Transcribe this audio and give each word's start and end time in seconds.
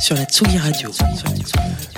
sur 0.00 0.16
la 0.16 0.24
Tsugi 0.24 0.56
Radio. 0.56 0.90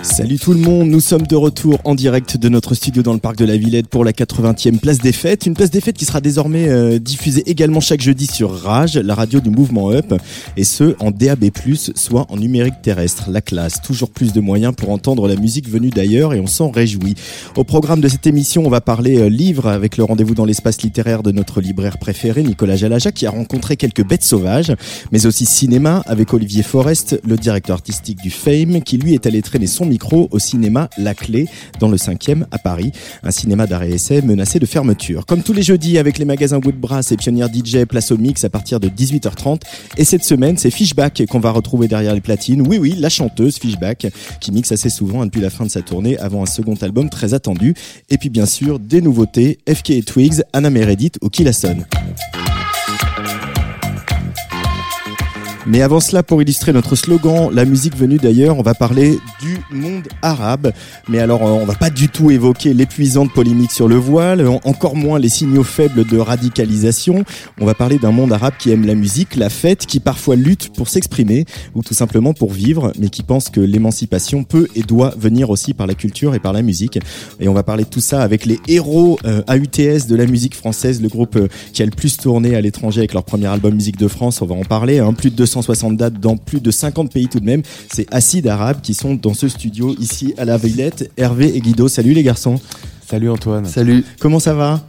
Salut 0.03 0.37
tout 0.37 0.53
le 0.53 0.59
monde, 0.59 0.89
nous 0.89 1.01
sommes 1.01 1.27
de 1.29 1.37
retour 1.37 1.79
en 1.85 1.95
direct 1.95 2.37
de 2.37 2.49
notre 2.49 2.75
studio 2.75 3.05
dans 3.05 3.13
le 3.13 3.21
parc 3.21 3.37
de 3.37 3.45
la 3.45 3.57
Villette 3.57 3.87
pour 3.87 4.05
la 4.05 4.11
80e 4.11 4.81
place 4.81 4.99
des 4.99 5.13
fêtes. 5.13 5.47
Une 5.47 5.55
place 5.55 5.71
des 5.71 5.81
fêtes 5.81 5.97
qui 5.97 6.05
sera 6.05 6.21
désormais 6.21 6.69
euh, 6.69 6.99
diffusée 6.99 7.45
également 7.49 7.79
chaque 7.79 8.01
jeudi 8.01 8.27
sur 8.27 8.53
Rage, 8.53 8.97
la 8.97 9.15
radio 9.15 9.39
du 9.39 9.51
mouvement 9.51 9.93
Up, 9.93 10.15
et 10.57 10.65
ce 10.65 10.97
en 10.99 11.13
DAB+, 11.13 11.51
soit 11.95 12.27
en 12.29 12.37
numérique 12.37 12.83
terrestre. 12.83 13.31
La 13.31 13.41
classe, 13.41 13.81
toujours 13.81 14.11
plus 14.11 14.33
de 14.33 14.41
moyens 14.41 14.75
pour 14.75 14.91
entendre 14.91 15.29
la 15.29 15.37
musique 15.37 15.69
venue 15.69 15.91
d'ailleurs 15.91 16.35
et 16.35 16.41
on 16.41 16.49
s'en 16.49 16.71
réjouit. 16.71 17.15
Au 17.55 17.63
programme 17.63 18.01
de 18.01 18.09
cette 18.09 18.27
émission, 18.27 18.65
on 18.67 18.71
va 18.71 18.81
parler 18.81 19.19
euh, 19.19 19.29
livre 19.29 19.69
avec 19.69 19.97
le 19.97 20.03
rendez-vous 20.03 20.35
dans 20.35 20.45
l'espace 20.45 20.83
littéraire 20.83 21.23
de 21.23 21.31
notre 21.31 21.61
libraire 21.61 21.99
préféré, 21.99 22.43
Nicolas 22.43 22.75
Jalaja, 22.75 23.13
qui 23.13 23.27
a 23.27 23.31
rencontré 23.31 23.77
quelques 23.77 24.05
bêtes 24.05 24.25
sauvages, 24.25 24.73
mais 25.13 25.27
aussi 25.27 25.47
cinéma 25.47 26.03
avec 26.07 26.35
Olivier 26.35 26.65
Forest, 26.65 27.21
le 27.25 27.37
directeur 27.37 27.75
artistique 27.77 27.92
du 28.01 28.31
Fame, 28.31 28.83
qui 28.83 28.97
lui 28.97 29.13
est 29.15 29.27
allé 29.27 29.43
traîner 29.43 29.67
son 29.67 29.85
micro 29.85 30.29
au 30.31 30.39
cinéma 30.39 30.89
La 30.97 31.15
Clé, 31.15 31.47
dans 31.79 31.89
le 31.89 31.97
5e 31.97 32.45
à 32.51 32.59
Paris, 32.59 32.93
un 33.23 33.31
cinéma 33.31 33.67
d'arrêt 33.67 33.91
essai 33.91 34.23
menacé 34.23 34.59
de 34.59 34.67
fermeture. 34.67 35.27
Comme 35.27 35.43
tous 35.43 35.53
les 35.53 35.63
jeudis 35.63 35.99
avec 35.99 36.19
les 36.19 36.25
magasins 36.25 36.59
Woodbrass 36.59 37.13
et 37.13 37.17
Pionnier 37.17 37.47
DJ, 37.53 37.85
place 37.85 38.11
au 38.11 38.17
mix 38.17 38.45
à 38.45 38.49
partir 38.49 38.81
de 38.81 38.89
18h30. 38.89 39.61
Et 39.99 40.05
cette 40.05 40.25
semaine, 40.25 40.57
c'est 40.57 40.71
Fishback 40.71 41.25
qu'on 41.29 41.41
va 41.41 41.51
retrouver 41.51 41.87
derrière 41.87 42.15
les 42.15 42.21
platines. 42.21 42.67
Oui, 42.67 42.79
oui, 42.79 42.95
la 42.97 43.11
chanteuse 43.11 43.59
Fishback, 43.59 44.07
qui 44.41 44.53
mixe 44.53 44.73
assez 44.73 44.91
souvent 44.91 45.25
depuis 45.27 45.41
la 45.41 45.51
fin 45.51 45.65
de 45.65 45.71
sa 45.71 45.83
tournée 45.83 46.19
avant 46.19 46.43
un 46.43 46.47
second 46.47 46.75
album 46.81 47.11
très 47.11 47.35
attendu. 47.35 47.75
Et 48.09 48.17
puis 48.17 48.31
bien 48.31 48.47
sûr, 48.47 48.79
des 48.79 49.03
nouveautés, 49.03 49.59
FK 49.69 49.91
et 49.91 50.03
Twigs, 50.03 50.43
Anna 50.53 50.71
Meredith 50.71 51.19
ou 51.21 51.29
Killason. 51.29 51.85
Mais 55.67 55.81
avant 55.81 56.01
cela, 56.01 56.25
pour 56.25 56.43
illustrer 56.43 56.73
notre 56.73 56.97
slogan, 56.97 57.51
la 57.53 57.65
musique 57.65 57.97
venue 57.97 58.19
d'ailleurs, 58.19 58.59
on 58.59 58.63
va 58.63 58.75
parler 58.75 59.21
du 59.41 59.59
monde 59.71 60.09
arabe. 60.21 60.73
Mais 61.09 61.21
alors, 61.21 61.47
euh, 61.47 61.51
on 61.51 61.65
va 61.65 61.75
pas 61.75 61.91
du 61.91 62.09
tout 62.09 62.33
évoquer 62.33 62.75
l'épuisante 62.75 63.33
polémique 63.33 63.71
sur 63.71 63.87
le 63.87 63.95
voile, 63.95 64.45
encore 64.65 64.97
moins 64.97 65.21
les 65.21 65.29
signaux 65.29 65.63
faibles 65.63 66.05
de 66.05 66.19
radicalisation. 66.19 67.25
On 67.61 67.65
va 67.65 67.75
parler 67.75 67.99
d'un 67.99 68.11
monde 68.11 68.33
arabe 68.33 68.55
qui 68.59 68.73
aime 68.73 68.85
la 68.85 68.97
musique, 68.97 69.37
la 69.37 69.51
fête, 69.51 69.87
qui 69.87 70.01
parfois 70.01 70.35
lutte 70.35 70.73
pour 70.73 70.89
s'exprimer 70.89 71.45
ou 71.77 71.83
tout 71.83 71.95
simplement 71.95 72.35
pour 72.35 72.51
vivre, 72.51 72.93
mais 72.99 73.09
qui 73.09 73.23
pense 73.23 73.49
que 73.49 73.61
l'émancipation 73.61 74.43
peut 74.43 74.67
et 74.75 74.83
doit 74.83 75.15
venir 75.17 75.51
aussi 75.51 75.75
par 75.75 75.87
la 75.87 75.95
culture 75.95 76.35
et 76.35 76.41
par 76.41 76.53
la 76.53 76.63
musique. 76.63 76.99
Et 77.39 77.49
on 77.49 77.55
va 77.55 77.63
parler 77.63 77.85
de 77.85 77.89
tout 77.89 78.01
ça 78.01 78.23
avec 78.23 78.47
les 78.47 78.59
héros 78.67 79.19
euh, 79.25 79.43
AUTS 79.49 80.09
de 80.09 80.17
la 80.17 80.27
musique 80.27 80.57
française, 80.57 81.01
le 81.01 81.09
groupe 81.09 81.37
euh, 81.37 81.47
qui 81.73 81.83
a 81.83 81.85
le 81.85 81.93
plus 81.93 82.17
tourné 82.17 82.57
à 82.57 82.61
l'étranger 82.61 83.01
avec 83.01 83.15
leur 83.15 83.23
premier 83.23 83.47
album 83.47 83.75
Musique 83.75 83.97
de 83.97 84.09
France. 84.09 84.43
On 84.43 84.47
va 84.47 84.57
en 84.57 84.65
parler, 84.65 84.99
hein, 84.99 85.13
plus 85.13 85.31
de 85.31 85.47
260 85.57 85.97
dates 85.97 86.19
dans 86.19 86.37
plus 86.37 86.61
de 86.61 86.71
50 86.71 87.13
pays 87.13 87.29
tout 87.29 87.41
de 87.41 87.45
même. 87.45 87.63
C'est 87.93 88.07
Acide 88.13 88.47
Arabe 88.49 88.81
qui 88.83 88.95
sont 88.95 89.15
dans 89.15 89.35
ce 89.35 89.49
studio 89.49 89.95
ici 89.99 90.33
à 90.39 90.45
la 90.47 90.57
Villette. 90.57 91.11
Hervé 91.19 91.55
et 91.55 91.61
Guido, 91.61 91.89
salut 91.89 92.15
les 92.15 92.23
garçons. 92.23 92.59
Salut 93.07 93.29
Antoine. 93.29 93.67
Salut. 93.67 94.05
Comment 94.19 94.39
ça 94.39 94.55
va? 94.55 94.81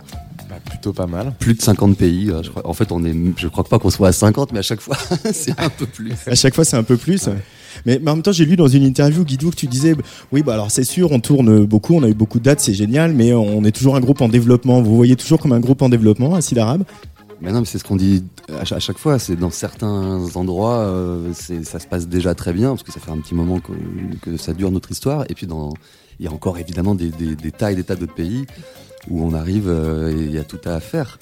Bah, 0.49 0.55
plutôt 0.63 0.93
pas 0.93 1.07
mal. 1.07 1.33
Plus 1.39 1.53
de 1.55 1.61
50 1.61 1.97
pays. 1.97 2.29
euh, 2.31 2.41
je 2.43 2.49
crois- 2.49 2.65
en 2.65 2.73
fait, 2.73 2.91
on 2.93 3.03
est, 3.03 3.13
je 3.37 3.47
crois 3.49 3.65
pas 3.65 3.77
qu'on 3.79 3.89
soit 3.89 4.07
à 4.07 4.11
50, 4.13 4.53
mais 4.53 4.59
à 4.59 4.61
chaque 4.61 4.79
fois, 4.79 4.95
c'est 5.33 5.59
un 5.59 5.69
peu 5.69 5.85
plus. 5.85 6.13
À 6.27 6.35
chaque 6.35 6.55
fois, 6.55 6.63
c'est 6.63 6.77
un 6.77 6.83
peu 6.83 6.95
plus. 6.95 7.27
Mais, 7.85 7.99
mais 8.01 8.11
en 8.11 8.15
même 8.15 8.23
temps, 8.23 8.31
j'ai 8.31 8.45
lu 8.45 8.55
dans 8.55 8.67
une 8.67 8.83
interview, 8.83 9.25
Guido, 9.25 9.49
que 9.49 9.55
tu 9.55 9.65
disais, 9.67 9.95
oui, 10.31 10.43
bah 10.43 10.53
alors 10.53 10.69
c'est 10.71 10.83
sûr, 10.83 11.11
on 11.11 11.19
tourne 11.19 11.65
beaucoup, 11.65 11.95
on 11.95 12.03
a 12.03 12.07
eu 12.07 12.13
beaucoup 12.13 12.37
de 12.37 12.43
dates, 12.43 12.59
c'est 12.61 12.73
génial, 12.75 13.13
mais 13.13 13.33
on 13.33 13.63
est 13.65 13.71
toujours 13.71 13.95
un 13.95 13.99
groupe 13.99 14.21
en 14.21 14.29
développement. 14.29 14.81
Vous 14.81 14.95
voyez 14.95 15.15
toujours 15.15 15.39
comme 15.39 15.53
un 15.53 15.59
groupe 15.59 15.81
en 15.81 15.89
développement, 15.89 16.35
Acide 16.35 16.59
Arabe? 16.59 16.83
Non, 17.51 17.59
mais 17.59 17.65
c'est 17.65 17.77
ce 17.77 17.83
qu'on 17.83 17.97
dit 17.97 18.23
à 18.47 18.63
cha- 18.63 18.77
à 18.77 18.79
chaque 18.79 18.97
fois. 18.97 19.19
C'est 19.19 19.35
dans 19.35 19.49
certains 19.49 20.25
endroits, 20.35 20.79
euh, 20.79 21.33
ça 21.33 21.79
se 21.79 21.87
passe 21.87 22.07
déjà 22.07 22.35
très 22.35 22.53
bien 22.53 22.69
parce 22.69 22.83
que 22.83 22.91
ça 22.91 22.99
fait 22.99 23.11
un 23.11 23.17
petit 23.17 23.35
moment 23.35 23.59
que, 23.59 24.37
ça 24.37 24.53
dure 24.53 24.71
notre 24.71 24.91
histoire. 24.91 25.25
Et 25.29 25.33
puis 25.33 25.45
dans, 25.45 25.73
il 26.19 26.25
y 26.25 26.29
a 26.29 26.31
encore 26.31 26.57
évidemment 26.57 26.95
des, 26.95 27.11
tas 27.51 27.71
et 27.71 27.75
des 27.75 27.83
tas 27.83 27.95
d'autres 27.95 28.13
pays 28.15 28.45
où 29.09 29.23
on 29.23 29.33
arrive 29.33 29.67
euh, 29.67 30.11
et 30.11 30.23
il 30.23 30.31
y 30.31 30.37
a 30.37 30.43
tout 30.43 30.61
à 30.63 30.79
faire. 30.79 31.19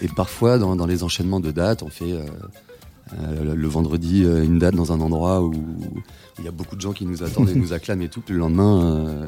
Et 0.00 0.08
parfois, 0.08 0.58
dans, 0.58 0.86
les 0.86 1.04
enchaînements 1.04 1.38
de 1.38 1.52
dates, 1.52 1.84
on 1.84 1.88
fait 1.88 2.12
euh, 2.12 3.54
le, 3.54 3.68
vendredi 3.68 4.24
une 4.24 4.58
date 4.58 4.74
dans 4.74 4.90
un 4.90 5.00
endroit 5.00 5.40
où 5.42 5.52
il 6.38 6.44
y 6.44 6.48
a 6.48 6.50
beaucoup 6.50 6.76
de 6.76 6.80
gens 6.80 6.92
qui 6.92 7.04
nous 7.04 7.22
attendent 7.22 7.50
et 7.50 7.54
nous 7.58 7.72
acclament 7.72 8.02
et 8.02 8.08
tout. 8.08 8.20
Puis 8.20 8.34
le 8.34 8.40
lendemain, 8.40 9.06
euh, 9.06 9.26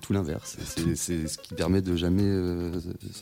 tout 0.00 0.12
l'inverse. 0.12 0.56
C'est- 0.94 1.28
ce 1.28 1.38
qui 1.38 1.54
permet 1.54 1.80
de 1.80 1.94
jamais, 1.96 2.22
euh, 2.24 2.70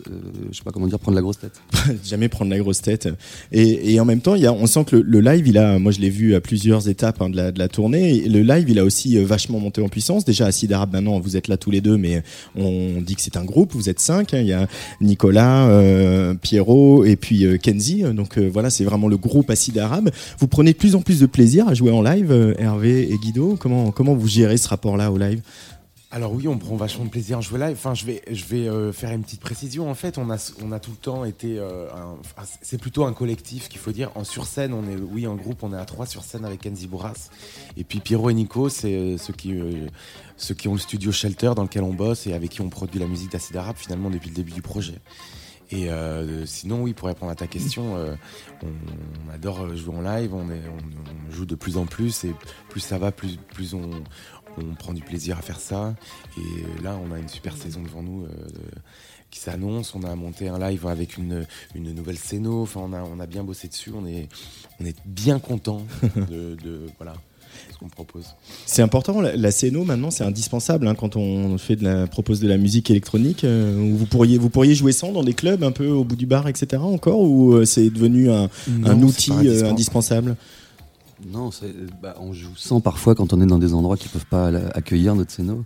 euh, 0.09 0.13
je 0.51 0.57
sais 0.57 0.63
pas 0.65 0.71
comment 0.71 0.87
dire, 0.87 0.99
prendre 0.99 1.17
la 1.17 1.23
grosse 1.23 1.39
tête. 1.39 1.61
jamais 2.05 2.29
prendre 2.29 2.51
la 2.51 2.59
grosse 2.59 2.81
tête. 2.83 3.09
Et, 3.53 3.93
et 3.93 4.01
en 4.01 4.05
même 4.05 4.21
temps, 4.21 4.35
il 4.35 4.43
y 4.43 4.47
a, 4.47 4.53
on 4.53 4.67
sent 4.67 4.85
que 4.87 4.97
le, 4.97 5.03
le 5.03 5.21
live, 5.21 5.47
il 5.47 5.59
a, 5.59 5.79
moi 5.79 5.93
je 5.93 6.01
l'ai 6.01 6.11
vu 6.11 6.35
à 6.35 6.41
plusieurs 6.41 6.89
étapes 6.89 7.21
hein, 7.21 7.29
de, 7.31 7.37
la, 7.37 7.53
de 7.53 7.59
la 7.59 7.69
tournée. 7.69 8.17
Et 8.17 8.29
le 8.29 8.41
live, 8.43 8.69
il 8.71 8.79
a 8.79 8.85
aussi 8.85 9.19
euh, 9.19 9.25
vachement 9.25 9.59
monté 9.61 9.83
en 9.83 9.89
puissance. 9.89 10.25
Déjà, 10.25 10.47
à 10.47 10.51
Arabe, 10.75 10.93
maintenant, 10.93 11.21
vous 11.21 11.37
êtes 11.37 11.49
là 11.49 11.57
tous 11.57 11.71
les 11.71 11.81
deux, 11.81 11.97
mais 11.97 12.23
on 12.57 13.01
dit 13.01 13.15
que 13.17 13.21
c'est 13.23 13.37
un 13.37 13.45
groupe. 13.45 13.73
Vous 13.75 13.89
êtes 13.89 14.01
cinq. 14.01 14.35
hein. 14.35 14.41
Il 14.41 14.47
y 14.47 14.53
a 14.53 14.67
Nicolas, 15.01 15.69
euh, 15.69 16.35
Pierrot 16.35 17.05
et 17.05 17.17
puis 17.17 17.47
Kenzie. 17.61 18.03
Donc 18.15 18.39
voilà, 18.39 18.71
c'est 18.71 18.85
vraiment 18.85 19.09
le 19.09 19.17
groupe 19.17 19.51
Acide 19.51 19.79
Arabe. 19.79 20.11
Vous 20.39 20.49
prenez 20.49 20.73
de 20.73 20.79
plus 20.79 20.95
en 20.95 21.03
plus 21.03 21.21
de 21.21 21.27
plaisir 21.27 21.69
à 21.69 21.75
jouer 21.75 21.91
en 21.91 22.03
live, 22.03 22.55
Hervé 22.59 23.10
et 23.11 23.19
Guido. 23.19 23.57
Comment, 23.57 24.15
vous 24.15 24.29
gérez 24.29 24.57
ce 24.57 24.69
rapport-là 24.69 25.11
au 25.11 25.19
live? 25.19 25.43
Alors 26.13 26.33
oui, 26.33 26.49
on 26.49 26.59
prend 26.59 26.75
vachement 26.75 27.05
de 27.05 27.11
plaisir 27.11 27.39
à 27.39 27.41
jouer 27.41 27.61
live. 27.61 27.77
Enfin, 27.79 27.95
je 27.95 28.05
vais, 28.05 28.23
euh, 28.69 28.93
faire 28.93 29.13
une 29.13 29.23
petite 29.23 29.41
précision. 29.41 29.89
En 29.89 29.95
fait, 29.95 30.19
on 30.19 30.29
a, 30.31 30.39
tout 30.81 30.91
le 30.91 30.97
temps 30.97 31.25
été. 31.25 31.57
euh, 31.59 31.89
c'est 32.63 32.81
plutôt 32.81 33.05
un 33.05 33.13
collectif 33.13 33.69
qu'il 33.69 33.79
faut 33.79 33.93
dire. 33.93 34.11
En 34.17 34.25
sur 34.25 34.47
scène, 34.47 34.73
on 34.73 34.89
est, 34.89 34.97
oui, 34.97 35.29
en 35.29 35.37
groupe, 35.37 35.63
on 35.63 35.73
est 35.73 35.79
à 35.79 35.85
trois 35.85 36.07
sur 36.07 36.25
scène 36.25 36.45
avec 36.45 36.63
Kenzie 36.63 36.89
Bourras. 36.89 37.31
Et 37.77 37.85
puis 37.85 38.01
Pierrot 38.01 38.31
et 38.31 38.35
Nico, 38.35 38.69
c'est 38.69 38.95
euh, 38.95 39.19
ceux 39.19 39.33
qui, 39.33 39.55
ceux 40.37 40.57
ont 40.67 40.73
le 40.73 40.81
studio 40.81 41.13
Shelter 41.13 41.53
dans 41.55 41.63
lequel 41.63 41.85
on 41.85 41.95
bosse 41.95 42.27
et 42.27 42.33
avec 42.33 42.51
qui 42.51 42.61
on 42.61 42.71
produit 42.71 42.99
la 42.99 43.07
musique 43.07 43.31
d'Acid 43.31 43.57
Arabe 43.57 43.77
finalement 43.77 44.11
depuis 44.11 44.31
le 44.31 44.35
début 44.35 44.53
du 44.53 44.63
projet. 44.63 44.95
Et 45.73 45.89
euh, 45.89 46.45
sinon, 46.47 46.83
oui, 46.83 46.95
pour 46.95 47.09
répondre 47.09 47.31
à 47.31 47.37
ta 47.37 47.47
question, 47.47 47.97
euh, 47.97 48.15
on, 48.63 49.33
adore 49.33 49.75
jouer 49.77 49.97
en 49.97 50.01
live, 50.01 50.35
on, 50.35 50.47
joue 51.31 51.47
de 51.47 51.55
plus 51.55 51.77
en 51.77 51.87
plus, 51.87 52.25
et 52.25 52.35
plus 52.69 52.81
ça 52.81 52.99
va, 52.99 53.13
plus, 53.13 53.39
on, 53.75 54.05
prend 54.79 54.93
du 54.93 55.03
plaisir 55.03 55.39
à 55.39 55.43
faire 55.43 55.61
ça. 55.61 55.95
Et 56.37 56.83
là, 56.83 56.99
on 57.03 57.13
a 57.13 57.19
une 57.19 57.29
super 57.29 57.57
saison 57.57 57.83
devant 57.83 58.03
nous 58.03 58.25
euh, 58.25 58.29
qui 59.31 59.39
s'annonce. 59.39 59.95
On 59.95 60.03
a 60.03 60.15
monté 60.17 60.49
un 60.49 60.59
live 60.59 60.87
avec 60.87 61.17
une, 61.17 61.47
nouvelle 61.77 62.19
scéno. 62.19 62.63
Enfin, 62.63 62.81
on 62.81 63.21
a, 63.21 63.27
bien 63.27 63.45
bossé 63.45 63.69
dessus. 63.69 63.93
On 63.95 64.07
est, 64.07 64.29
on 64.81 64.85
est 64.85 64.97
bien 65.07 65.39
content 65.39 65.87
de, 66.17 66.57
de 66.57 66.87
voilà 66.99 67.15
ce 67.73 67.79
qu'on 67.79 67.89
propose. 67.89 68.25
C'est 68.67 68.83
important, 68.83 69.21
la, 69.21 69.37
la 69.37 69.51
maintenant 69.85 70.11
c'est 70.11 70.25
indispensable 70.25 70.87
hein, 70.89 70.95
quand 70.95 71.17
on 71.17 71.59
fait 71.59 71.77
de 71.77 71.85
la, 71.85 72.07
propose 72.07 72.41
de 72.41 72.49
la 72.49 72.57
musique 72.57 72.91
électronique. 72.91 73.45
euh, 73.45 73.77
où 73.79 73.97
vous, 73.97 74.07
pourriez, 74.07 74.39
vous 74.39 74.51
pourriez 74.51 74.75
jouer 74.75 74.93
sans 74.93 75.13
dans 75.13 75.23
des 75.25 75.35
clubs 75.35 75.63
un 75.65 75.73
peu 75.73 75.89
au 75.89 76.05
bout 76.05 76.17
du 76.17 76.27
bar, 76.27 76.49
etc. 76.49 76.83
encore 76.83 77.21
Ou 77.21 77.55
euh, 77.55 77.65
c'est 77.65 77.91
devenu 77.91 78.31
un, 78.31 78.49
outil 79.03 79.33
euh, 79.33 79.71
indispensable 79.71 80.37
Non, 81.33 81.51
bah, 82.03 82.17
on 82.21 82.33
joue 82.33 82.55
sans 82.57 82.81
parfois 82.81 83.15
quand 83.15 83.33
on 83.33 83.41
est 83.41 83.47
dans 83.47 83.59
des 83.59 83.75
endroits 83.75 83.97
qui 83.97 84.09
peuvent 84.09 84.27
pas 84.27 84.49
accueillir 84.75 85.15
notre 85.15 85.31
scéno. 85.33 85.65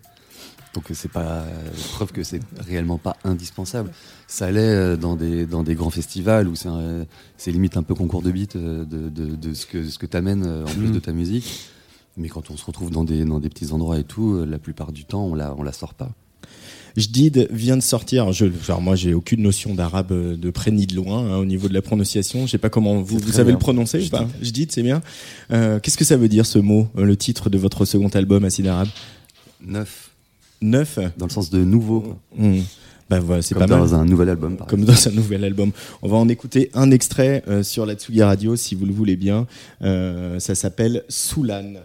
Donc 0.75 0.91
euh, 0.91 0.94
c'est 0.94 1.10
pas 1.10 1.44
preuve 1.93 2.10
que 2.12 2.25
c'est 2.25 2.41
réellement 2.59 2.99
pas 2.99 3.16
indispensable. 3.25 3.91
Ça 4.27 4.50
l'est 4.50 4.60
euh, 4.60 4.97
dans 4.97 5.15
des 5.15 5.47
dans 5.47 5.62
des 5.62 5.75
grands 5.77 5.91
festivals 5.91 6.49
où 6.49 6.54
c'est 6.56 7.53
limite 7.53 7.77
un 7.77 7.83
peu 7.84 7.94
concours 7.94 8.22
de 8.22 8.33
beat 8.33 8.56
euh, 8.56 8.84
de, 8.84 9.09
de, 9.09 9.37
de 9.37 9.54
ce 9.54 9.66
que 9.66 9.88
ce 9.88 9.99
que 9.99 10.06
t'amènes 10.06 10.44
euh, 10.44 10.65
en 10.65 10.71
plus 10.71 10.88
Mm. 10.88 10.93
de 10.93 10.99
ta 10.99 11.12
musique. 11.12 11.69
Mais 12.16 12.28
quand 12.28 12.50
on 12.50 12.56
se 12.56 12.64
retrouve 12.64 12.91
dans 12.91 13.04
des 13.04 13.25
dans 13.25 13.41
des 13.41 13.48
petits 13.48 13.72
endroits 13.72 13.98
et 13.98 14.04
tout, 14.04 14.34
euh, 14.34 14.44
la 14.47 14.58
plupart 14.58 14.92
du 14.92 15.04
temps 15.04 15.25
on 15.26 15.34
la 15.34 15.54
on 15.58 15.62
la 15.62 15.72
sort 15.72 15.94
pas. 15.94 16.10
Jdid 16.97 17.48
vient 17.50 17.76
de 17.76 17.82
sortir. 17.82 18.30
Je, 18.32 18.47
alors 18.69 18.80
moi, 18.80 18.94
j'ai 18.94 19.14
aucune 19.14 19.42
notion 19.42 19.75
d'arabe 19.75 20.12
euh, 20.12 20.36
de 20.36 20.50
près 20.50 20.70
ni 20.70 20.86
de 20.86 20.94
loin 20.94 21.28
hein, 21.28 21.38
au 21.38 21.44
niveau 21.44 21.66
de 21.66 21.74
la 21.74 21.82
prononciation. 21.82 22.47
Je 22.47 22.53
sais 22.53 22.59
pas 22.59 22.71
comment 22.71 23.03
vous, 23.03 23.18
vous 23.18 23.33
savez 23.33 23.47
bien. 23.47 23.54
le 23.54 23.59
prononcer 23.59 24.06
ou 24.06 24.09
pas 24.10 24.28
Jdid, 24.41 24.71
c'est 24.71 24.84
bien. 24.84 25.03
Euh, 25.50 25.80
Qu'est-ce 25.80 25.97
que 25.98 26.04
ça 26.04 26.16
veut 26.16 26.28
dire 26.28 26.47
ce 26.47 26.60
mot, 26.60 26.86
le 26.97 27.16
titre 27.16 27.50
de 27.50 27.59
votre 27.59 27.84
second 27.84 28.06
album, 28.10 28.44
Acide 28.44 28.68
Arabe 28.68 28.86
Neuf 29.60 30.10
Neuf. 30.62 30.98
dans 31.18 31.27
le 31.27 31.33
sens 31.33 31.50
de 31.50 31.65
nouveau, 31.65 32.16
Hmm. 32.36 32.60
Bah 33.10 33.21
voilà, 33.21 33.42
c'est 33.42 33.54
comme 33.54 33.66
pas 33.66 33.77
mal. 33.77 33.80
dans 33.80 33.94
un 33.94 34.04
nouvel 34.06 34.28
album. 34.30 34.56
Par 34.56 34.66
comme 34.66 34.84
dans 34.84 35.09
un 35.09 35.10
nouvel 35.10 35.44
album. 35.44 35.72
On 36.00 36.09
va 36.09 36.16
en 36.16 36.28
écouter 36.28 36.71
un 36.74 36.91
extrait 36.91 37.42
euh, 37.48 37.62
sur 37.62 37.84
la 37.86 37.94
Tsugi 37.94 38.22
Radio, 38.22 38.56
si 38.56 38.74
vous 38.77 38.86
le 38.86 38.92
voulez 38.94 39.16
bien. 39.16 39.47
Euh, 39.83 40.39
ça 40.39 40.54
s'appelle. 40.54 41.04
Soulane 41.09 41.80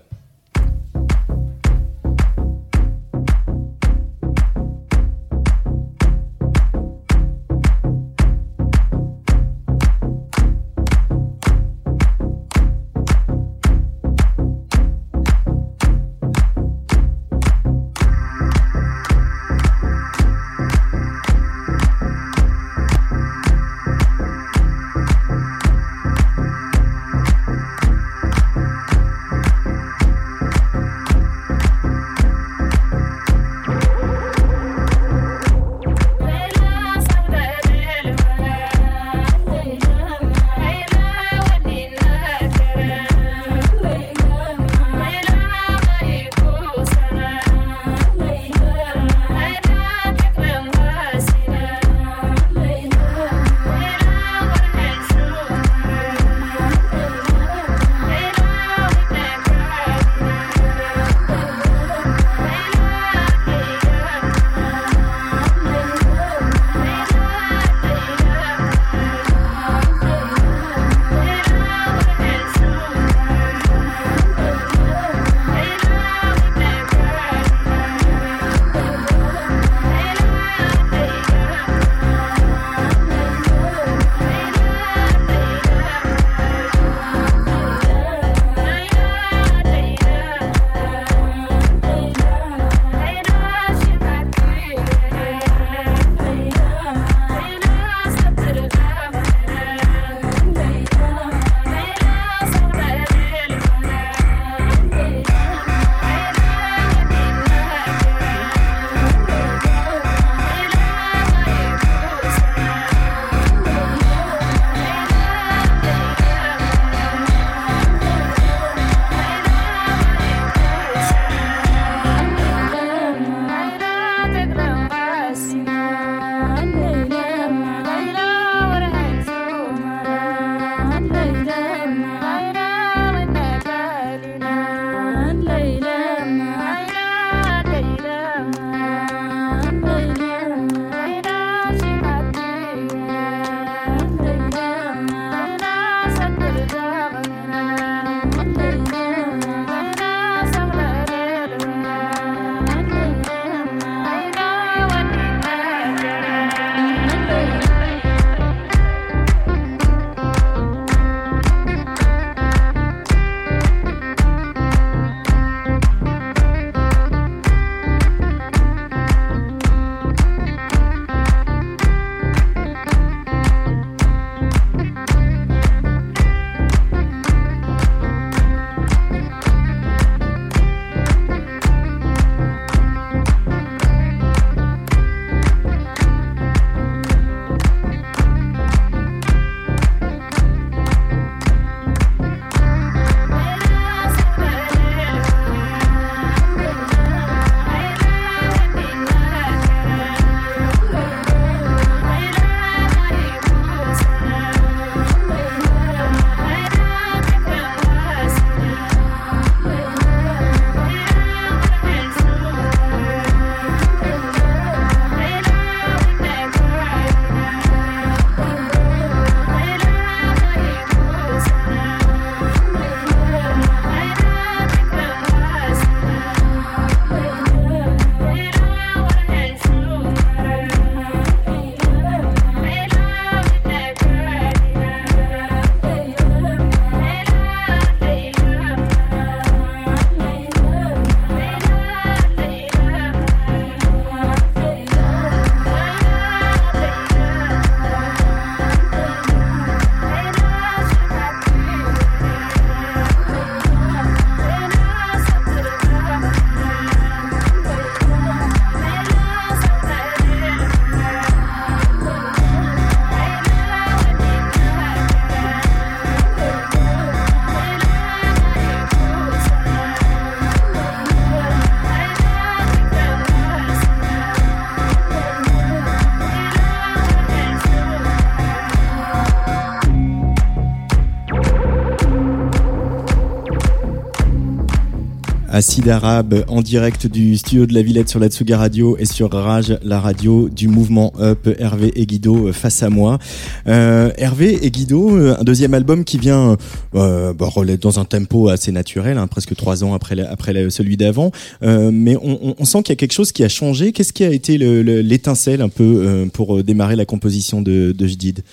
Acide 285.59 285.89
Arabe 285.89 286.45
en 286.47 286.61
direct 286.61 287.05
du 287.05 287.35
studio 287.35 287.65
de 287.65 287.73
la 287.73 287.81
Villette 287.81 288.07
sur 288.07 288.17
la 288.17 288.29
Tsuga 288.29 288.57
Radio 288.57 288.95
et 288.97 289.03
sur 289.03 289.29
Rage, 289.29 289.77
la 289.83 289.99
radio 289.99 290.47
du 290.47 290.69
mouvement 290.69 291.11
Up. 291.19 291.49
Hervé 291.59 291.91
et 291.97 292.05
Guido 292.05 292.47
euh, 292.47 292.53
face 292.53 292.81
à 292.81 292.89
moi. 292.89 293.19
Euh, 293.67 294.09
Hervé 294.15 294.57
et 294.61 294.71
Guido, 294.71 295.17
euh, 295.17 295.35
un 295.37 295.43
deuxième 295.43 295.73
album 295.73 296.05
qui 296.05 296.17
vient 296.17 296.55
euh, 296.95 297.33
bah, 297.33 297.49
dans 297.81 297.99
un 297.99 298.05
tempo 298.05 298.47
assez 298.47 298.71
naturel, 298.71 299.17
hein, 299.17 299.27
presque 299.27 299.53
trois 299.53 299.83
ans 299.83 299.93
après, 299.93 300.17
après 300.21 300.69
celui 300.69 300.95
d'avant. 300.95 301.31
Mais 301.61 302.15
on, 302.15 302.55
on 302.57 302.63
sent 302.63 302.83
qu'il 302.83 302.93
y 302.93 302.93
a 302.93 302.95
quelque 302.95 303.11
chose 303.11 303.33
qui 303.33 303.43
a 303.43 303.49
changé. 303.49 303.91
Qu'est-ce 303.91 304.13
qui 304.13 304.23
a 304.23 304.31
été 304.31 304.57
l'étincelle 304.57 305.61
un 305.61 305.67
peu 305.67 306.25
pour 306.31 306.63
démarrer 306.63 306.95
la 306.95 307.05
composition 307.05 307.61
de, 307.61 307.91
de 307.91 308.07
Jdid 308.07 308.43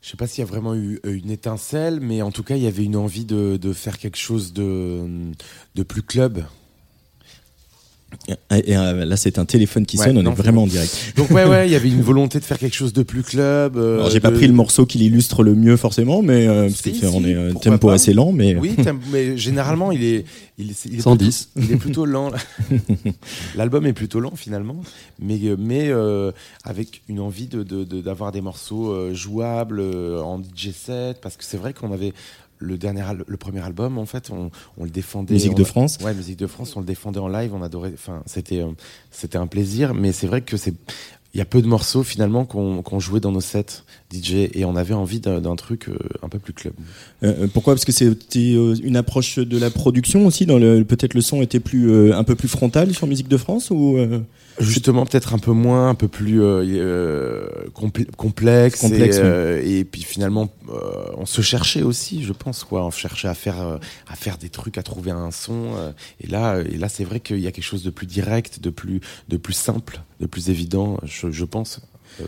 je 0.00 0.10
sais 0.10 0.16
pas 0.16 0.26
s'il 0.26 0.44
y 0.44 0.46
a 0.46 0.50
vraiment 0.50 0.74
eu 0.74 1.00
une 1.04 1.30
étincelle, 1.30 2.00
mais 2.00 2.22
en 2.22 2.30
tout 2.30 2.42
cas, 2.42 2.56
il 2.56 2.62
y 2.62 2.66
avait 2.66 2.84
une 2.84 2.96
envie 2.96 3.24
de, 3.24 3.56
de 3.56 3.72
faire 3.72 3.98
quelque 3.98 4.16
chose 4.16 4.52
de, 4.52 5.32
de 5.74 5.82
plus 5.82 6.02
club. 6.02 6.44
Et, 8.50 8.76
euh, 8.76 9.04
là, 9.04 9.16
c'est 9.16 9.38
un 9.38 9.44
téléphone 9.44 9.86
qui 9.86 9.96
sonne, 9.96 10.16
on 10.18 10.30
est 10.30 10.34
vraiment 10.34 10.62
en 10.62 10.66
direct. 10.66 11.14
Donc 11.16 11.30
ouais, 11.30 11.44
ouais, 11.44 11.66
il 11.66 11.72
y 11.72 11.76
avait 11.76 11.88
une 11.88 12.02
volonté 12.02 12.38
de 12.38 12.44
faire 12.44 12.58
quelque 12.58 12.74
chose 12.74 12.92
de 12.92 13.02
plus 13.02 13.22
club. 13.22 13.76
Euh, 13.76 14.08
j'ai 14.10 14.20
pas 14.20 14.30
pris 14.30 14.46
le 14.46 14.52
morceau 14.52 14.86
qui 14.86 14.98
l'illustre 14.98 15.42
le 15.42 15.54
mieux 15.54 15.76
forcément, 15.76 16.22
mais 16.22 16.46
euh, 16.46 16.68
on 17.12 17.24
est 17.24 17.34
un 17.34 17.54
tempo 17.54 17.90
assez 17.90 18.12
lent, 18.12 18.32
mais 18.32 18.56
oui, 18.56 18.76
mais 19.10 19.36
généralement 19.36 19.92
il 19.92 20.04
est, 20.04 20.24
il, 20.58 20.72
il 20.86 20.98
est 20.98 21.02
110. 21.02 21.50
Plutôt, 21.54 21.66
il 21.68 21.74
est 21.74 21.78
plutôt 21.78 22.04
lent. 22.06 22.30
L'album 23.56 23.86
est 23.86 23.92
plutôt 23.92 24.20
lent 24.20 24.36
finalement, 24.36 24.80
mais 25.18 25.38
mais 25.58 25.90
avec 26.64 27.02
une 27.08 27.20
envie 27.20 27.46
de 27.46 27.62
d'avoir 27.62 28.32
des 28.32 28.40
morceaux 28.40 29.14
jouables 29.14 29.80
en 29.80 30.40
DJ 30.40 30.70
set, 30.72 31.18
parce 31.20 31.36
que 31.36 31.44
c'est 31.44 31.58
vrai 31.58 31.72
qu'on 31.72 31.92
avait 31.92 32.12
le 32.58 32.78
dernier 32.78 33.04
le 33.26 33.36
premier 33.36 33.60
album 33.60 33.98
en 33.98 34.06
fait 34.06 34.30
on, 34.30 34.50
on 34.76 34.84
le 34.84 34.90
défendait 34.90 35.34
musique 35.34 35.54
de 35.54 35.64
France. 35.64 35.98
Ouais 36.02 36.14
musique 36.14 36.38
de 36.38 36.46
France 36.46 36.76
on 36.76 36.80
le 36.80 36.86
défendait 36.86 37.20
en 37.20 37.28
live 37.28 37.54
on 37.54 37.62
adorait 37.62 37.92
enfin 37.94 38.22
c'était 38.26 38.60
euh, 38.62 38.70
c'était 39.10 39.38
un 39.38 39.46
plaisir 39.46 39.94
mais 39.94 40.12
c'est 40.12 40.26
vrai 40.26 40.42
que 40.42 40.56
c'est 40.56 40.74
il 41.34 41.38
y 41.38 41.40
a 41.40 41.44
peu 41.44 41.60
de 41.60 41.66
morceaux 41.66 42.02
finalement 42.02 42.46
qu'on 42.46 43.00
jouait 43.00 43.20
dans 43.20 43.32
nos 43.32 43.40
sets 43.42 43.82
DJ 44.12 44.48
et 44.54 44.64
on 44.64 44.76
avait 44.76 44.94
envie 44.94 45.20
d'un 45.20 45.56
truc 45.56 45.88
euh, 45.88 45.96
un 46.22 46.28
peu 46.28 46.38
plus 46.38 46.52
club. 46.52 46.74
Euh, 47.22 47.46
pourquoi? 47.52 47.74
Parce 47.74 47.84
que 47.84 47.92
c'était 47.92 48.52
une 48.52 48.96
approche 48.96 49.38
de 49.38 49.58
la 49.58 49.70
production 49.70 50.26
aussi. 50.26 50.46
Dans 50.46 50.58
le 50.58 50.84
peut-être 50.84 51.14
le 51.14 51.20
son 51.20 51.42
était 51.42 51.60
plus 51.60 52.12
un 52.12 52.24
peu 52.24 52.34
plus 52.34 52.48
frontal 52.48 52.94
sur 52.94 53.06
Musique 53.06 53.28
de 53.28 53.36
France 53.36 53.70
ou 53.70 53.98
Justement, 54.60 55.06
peut-être 55.06 55.34
un 55.34 55.38
peu 55.38 55.52
moins, 55.52 55.88
un 55.88 55.94
peu 55.94 56.08
plus 56.08 56.42
euh, 56.42 56.64
euh 56.64 57.70
complexe. 58.16 58.80
complexe 58.80 59.18
euh, 59.22 59.62
et, 59.64 59.84
puis 59.84 60.02
finalement, 60.02 60.48
euh, 60.68 61.12
on 61.16 61.26
se 61.26 61.42
cherchait 61.42 61.82
aussi, 61.82 62.24
je 62.24 62.32
pense. 62.32 62.64
Quoi. 62.64 62.84
On 62.84 62.90
cherchait 62.90 63.28
à 63.28 63.34
faire, 63.34 63.78
à 64.08 64.16
faire 64.16 64.36
des 64.36 64.48
trucs, 64.48 64.76
à 64.76 64.82
trouver 64.82 65.12
un 65.12 65.30
son. 65.30 65.92
et 66.20 66.26
là, 66.26 66.60
et 66.60 66.76
là 66.76 66.88
c'est 66.88 67.04
vrai 67.04 67.20
qu'il 67.20 67.38
y 67.38 67.46
a 67.46 67.52
quelque 67.52 67.64
chose 67.64 67.84
de 67.84 67.90
plus 67.90 68.06
direct, 68.06 68.60
de 68.60 68.70
plus, 68.70 69.00
de 69.28 69.36
plus 69.36 69.52
simple, 69.52 70.00
de 70.20 70.26
plus 70.26 70.50
évident, 70.50 70.98
je, 71.04 71.30
je 71.30 71.44
pense. 71.44 71.80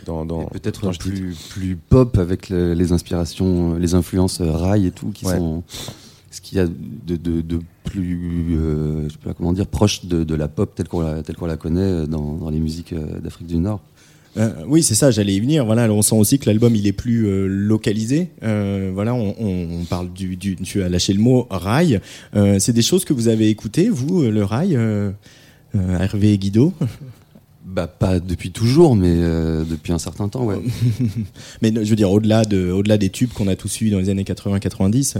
Dans, 0.05 0.25
dans 0.25 0.45
peut-être 0.45 0.91
plus, 0.97 1.35
plus 1.49 1.75
pop 1.75 2.17
avec 2.17 2.49
les 2.49 2.91
inspirations, 2.91 3.75
les 3.75 3.93
influences 3.93 4.41
rail 4.41 4.87
et 4.87 4.91
tout 4.91 5.09
qui 5.09 5.25
sont 5.25 5.63
ce 6.31 6.39
qu'il 6.39 6.57
y 6.57 6.61
a 6.61 6.65
de, 6.65 7.17
de, 7.17 7.41
de 7.41 7.59
plus, 7.83 8.55
euh, 8.57 9.03
je 9.09 9.13
sais 9.13 9.19
pas 9.21 9.33
comment 9.33 9.51
dire, 9.51 9.67
proche 9.67 10.05
de, 10.05 10.23
de 10.23 10.35
la 10.35 10.47
pop 10.47 10.73
telle 10.73 10.87
qu'on 10.87 11.01
la, 11.01 11.21
telle 11.23 11.35
qu'on 11.35 11.45
la 11.45 11.57
connaît 11.57 12.07
dans, 12.07 12.35
dans 12.35 12.49
les 12.49 12.59
musiques 12.59 12.93
euh, 12.93 13.19
d'Afrique 13.19 13.47
du 13.47 13.57
Nord. 13.57 13.81
Euh, 14.37 14.49
oui, 14.65 14.81
c'est 14.81 14.95
ça, 14.95 15.11
j'allais 15.11 15.33
y 15.33 15.41
venir. 15.41 15.65
Voilà, 15.65 15.91
on 15.91 16.01
sent 16.01 16.15
aussi 16.15 16.39
que 16.39 16.45
l'album 16.45 16.73
il 16.73 16.87
est 16.87 16.93
plus 16.93 17.27
euh, 17.27 17.47
localisé. 17.47 18.29
Euh, 18.43 18.91
voilà, 18.93 19.13
on, 19.13 19.35
on, 19.39 19.83
parle 19.83 20.13
du, 20.13 20.37
du, 20.37 20.55
tu 20.55 20.81
as 20.81 20.87
lâché 20.87 21.11
le 21.11 21.19
mot 21.19 21.47
rail. 21.49 21.99
Euh, 22.33 22.57
c'est 22.59 22.71
des 22.71 22.81
choses 22.81 23.03
que 23.03 23.11
vous 23.11 23.27
avez 23.27 23.49
écoutées, 23.49 23.89
vous, 23.89 24.21
le 24.21 24.43
rail, 24.45 24.79
Hervé 25.73 26.31
et 26.33 26.37
Guido? 26.37 26.73
Bah 27.71 27.87
pas 27.87 28.19
depuis 28.19 28.51
toujours, 28.51 28.95
mais 28.95 29.15
depuis 29.15 29.93
un 29.93 29.97
certain 29.97 30.27
temps, 30.27 30.43
ouais. 30.43 30.61
mais 31.61 31.73
je 31.73 31.89
veux 31.89 31.95
dire 31.95 32.11
au-delà 32.11 32.43
de, 32.43 32.69
au-delà 32.69 32.97
des 32.97 33.09
tubes 33.09 33.31
qu'on 33.31 33.47
a 33.47 33.55
tous 33.55 33.69
suivis 33.69 33.91
dans 33.91 33.99
les 33.99 34.09
années 34.09 34.23
80-90. 34.23 35.17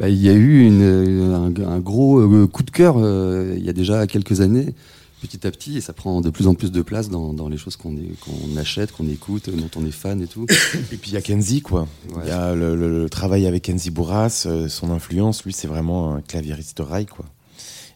Bah, 0.00 0.08
il 0.08 0.16
y 0.16 0.30
a 0.30 0.32
eu 0.32 0.64
une, 0.66 1.34
un, 1.62 1.78
gros 1.78 2.20
euh, 2.20 2.46
coup 2.46 2.62
de 2.62 2.70
cœur 2.70 2.94
euh, 2.96 3.54
il 3.58 3.64
y 3.64 3.68
a 3.68 3.74
déjà 3.74 4.06
quelques 4.06 4.40
années, 4.40 4.74
petit 5.20 5.46
à 5.46 5.50
petit, 5.50 5.76
et 5.76 5.80
ça 5.82 5.92
prend 5.92 6.22
de 6.22 6.30
plus 6.30 6.46
en 6.46 6.54
plus 6.54 6.72
de 6.72 6.80
place 6.80 7.10
dans, 7.10 7.34
dans 7.34 7.50
les 7.50 7.58
choses 7.58 7.76
qu'on 7.76 7.94
qu'on 7.94 8.56
achète, 8.56 8.92
qu'on 8.92 9.06
écoute, 9.08 9.50
dont 9.50 9.70
on 9.76 9.84
est 9.84 9.90
fan 9.90 10.22
et 10.22 10.26
tout. 10.26 10.46
Et 10.90 10.96
puis 10.96 11.10
il 11.10 11.12
y 11.12 11.16
a 11.18 11.20
Kenzie, 11.20 11.60
quoi. 11.60 11.86
Il 12.22 12.28
y 12.28 12.32
a 12.32 12.54
le, 12.54 12.76
le, 12.76 13.10
travail 13.10 13.46
avec 13.46 13.64
Kenzie 13.64 13.90
Bourras, 13.90 14.44
euh, 14.46 14.68
son 14.68 14.90
influence, 14.90 15.44
lui, 15.44 15.52
c'est 15.52 15.68
vraiment 15.68 16.14
un 16.14 16.22
claviériste 16.22 16.80
rail, 16.80 17.04
quoi. 17.04 17.26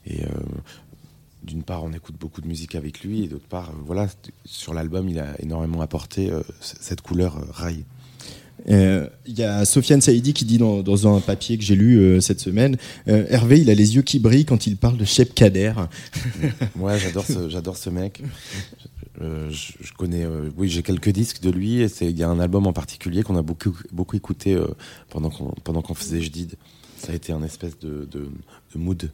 Et 0.06 0.20
d'une 1.44 1.62
part, 1.62 1.84
on 1.84 1.92
écoute 1.92 2.16
beaucoup 2.18 2.40
de 2.40 2.46
musique 2.46 2.74
avec 2.74 3.02
lui, 3.02 3.24
et 3.24 3.28
d'autre 3.28 3.46
part, 3.48 3.72
voilà, 3.84 4.08
sur 4.44 4.74
l'album, 4.74 5.08
il 5.08 5.18
a 5.18 5.40
énormément 5.40 5.80
apporté 5.80 6.30
cette 6.60 7.00
couleur 7.00 7.36
rail. 7.52 7.84
Euh, 8.70 9.08
il 9.26 9.38
y 9.38 9.42
a 9.42 9.64
Sofiane 9.64 10.00
Saïdi 10.00 10.32
qui 10.32 10.44
dit 10.44 10.58
dans, 10.58 10.82
dans 10.82 11.14
un 11.14 11.20
papier 11.20 11.58
que 11.58 11.64
j'ai 11.64 11.76
lu 11.76 11.98
euh, 11.98 12.20
cette 12.20 12.40
semaine, 12.40 12.76
euh, 13.08 13.26
Hervé, 13.28 13.60
il 13.60 13.68
a 13.68 13.74
les 13.74 13.96
yeux 13.96 14.02
qui 14.02 14.18
brillent 14.18 14.46
quand 14.46 14.66
il 14.66 14.76
parle 14.76 14.96
de 14.96 15.04
Shep 15.04 15.34
Kader. 15.34 15.74
ouais, 16.76 16.98
j'adore 16.98 17.26
ce, 17.26 17.48
j'adore 17.48 17.76
ce 17.76 17.90
mec. 17.90 18.22
Je, 19.20 19.72
je, 19.80 19.92
connais, 19.92 20.26
oui, 20.56 20.68
j'ai 20.68 20.82
quelques 20.82 21.10
disques 21.10 21.40
de 21.40 21.50
lui 21.50 21.80
et 21.80 21.88
c'est, 21.88 22.06
il 22.06 22.18
y 22.18 22.24
a 22.24 22.28
un 22.28 22.40
album 22.40 22.66
en 22.66 22.72
particulier 22.72 23.22
qu'on 23.22 23.36
a 23.36 23.42
beaucoup, 23.42 23.76
beaucoup 23.92 24.16
écouté 24.16 24.60
pendant 25.08 25.30
qu'on, 25.30 25.54
pendant 25.62 25.82
qu'on 25.82 25.94
faisait 25.94 26.20
Jdid. 26.20 26.56
Ça 26.96 27.12
a 27.12 27.14
été 27.14 27.32
un 27.32 27.44
espèce 27.44 27.78
de, 27.78 28.08
de, 28.10 28.28
de 28.74 28.78
mood 28.78 29.10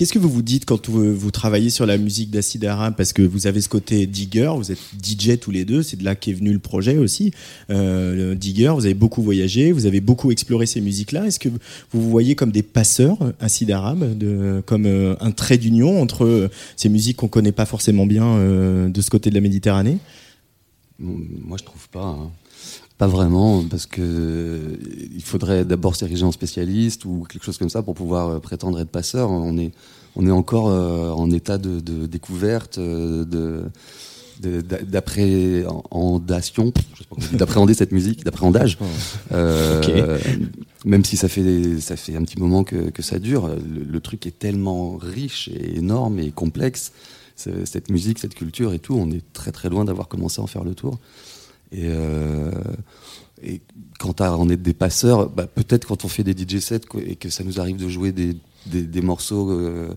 Qu'est-ce 0.00 0.14
que 0.14 0.18
vous 0.18 0.30
vous 0.30 0.40
dites 0.40 0.64
quand 0.64 0.88
vous, 0.88 1.30
travaillez 1.30 1.68
sur 1.68 1.84
la 1.84 1.98
musique 1.98 2.30
d'Acid 2.30 2.64
Arabe 2.64 2.94
Parce 2.96 3.12
que 3.12 3.20
vous 3.20 3.46
avez 3.46 3.60
ce 3.60 3.68
côté 3.68 4.06
digger, 4.06 4.50
vous 4.56 4.72
êtes 4.72 4.78
DJ 5.04 5.38
tous 5.38 5.50
les 5.50 5.66
deux, 5.66 5.82
c'est 5.82 5.98
de 5.98 6.04
là 6.06 6.14
qu'est 6.14 6.32
venu 6.32 6.54
le 6.54 6.58
projet 6.58 6.96
aussi. 6.96 7.32
Euh, 7.68 8.34
digger, 8.34 8.72
vous 8.74 8.86
avez 8.86 8.94
beaucoup 8.94 9.20
voyagé, 9.20 9.72
vous 9.72 9.84
avez 9.84 10.00
beaucoup 10.00 10.30
exploré 10.30 10.64
ces 10.64 10.80
musiques-là. 10.80 11.26
Est-ce 11.26 11.38
que 11.38 11.50
vous 11.50 11.58
vous 11.92 12.08
voyez 12.08 12.34
comme 12.34 12.50
des 12.50 12.62
passeurs 12.62 13.18
Acid 13.40 13.70
Arabe, 13.70 14.16
comme 14.64 14.86
euh, 14.86 15.16
un 15.20 15.32
trait 15.32 15.58
d'union 15.58 16.00
entre 16.00 16.24
euh, 16.24 16.48
ces 16.76 16.88
musiques 16.88 17.18
qu'on 17.18 17.28
connaît 17.28 17.52
pas 17.52 17.66
forcément 17.66 18.06
bien 18.06 18.38
de 18.88 19.00
ce 19.02 19.10
côté 19.10 19.28
de 19.28 19.34
la 19.34 19.42
Méditerranée? 19.42 19.98
Moi, 20.98 21.58
je 21.58 21.64
trouve 21.64 21.90
pas. 21.90 22.06
Hein. 22.06 22.30
Pas 23.00 23.06
vraiment, 23.06 23.64
parce 23.64 23.86
que 23.86 24.02
euh, 24.02 24.76
il 25.10 25.22
faudrait 25.22 25.64
d'abord 25.64 25.96
s'ériger 25.96 26.22
en 26.22 26.32
spécialiste 26.32 27.06
ou 27.06 27.24
quelque 27.26 27.44
chose 27.44 27.56
comme 27.56 27.70
ça 27.70 27.82
pour 27.82 27.94
pouvoir 27.94 28.28
euh, 28.28 28.38
prétendre 28.40 28.78
être 28.78 28.90
passeur. 28.90 29.30
On 29.30 29.56
est, 29.56 29.72
on 30.16 30.26
est 30.26 30.30
encore 30.30 30.68
euh, 30.68 31.10
en 31.10 31.30
état 31.30 31.56
de, 31.56 31.80
de 31.80 32.04
découverte, 32.04 32.78
de 32.78 33.64
d'appréhendation, 34.38 36.74
d'appréhender 37.32 37.72
cette 37.72 37.92
musique, 37.92 38.22
d'appréhendage. 38.22 38.76
Euh, 39.32 40.18
Même 40.84 41.06
si 41.06 41.16
ça 41.16 41.28
fait 41.28 41.80
ça 41.80 41.96
fait 41.96 42.16
un 42.16 42.24
petit 42.24 42.38
moment 42.38 42.64
que, 42.64 42.90
que 42.90 43.00
ça 43.00 43.18
dure, 43.18 43.48
le, 43.48 43.82
le, 43.82 44.00
truc 44.00 44.26
est 44.26 44.38
tellement 44.38 44.98
riche 44.98 45.48
et 45.48 45.78
énorme 45.78 46.18
et 46.18 46.32
complexe. 46.32 46.92
Cette 47.36 47.90
musique, 47.90 48.18
cette 48.18 48.34
culture 48.34 48.74
et 48.74 48.78
tout, 48.78 48.94
on 48.94 49.10
est 49.10 49.22
très 49.32 49.52
très 49.52 49.70
loin 49.70 49.86
d'avoir 49.86 50.08
commencé 50.08 50.42
à 50.42 50.44
en 50.44 50.46
faire 50.46 50.64
le 50.64 50.74
tour. 50.74 50.98
Et, 51.72 51.88
et 53.42 53.60
quand 53.98 54.20
on 54.20 54.48
est 54.48 54.56
des 54.56 54.74
passeurs, 54.74 55.28
bah, 55.28 55.46
peut-être 55.46 55.86
quand 55.86 56.04
on 56.04 56.08
fait 56.08 56.24
des 56.24 56.32
DJ 56.32 56.58
sets 56.58 56.80
et 57.06 57.16
que 57.16 57.30
ça 57.30 57.44
nous 57.44 57.60
arrive 57.60 57.76
de 57.76 57.88
jouer 57.88 58.12
des, 58.12 58.36
des, 58.66 59.00
morceaux 59.02 59.50
euh, 59.50 59.94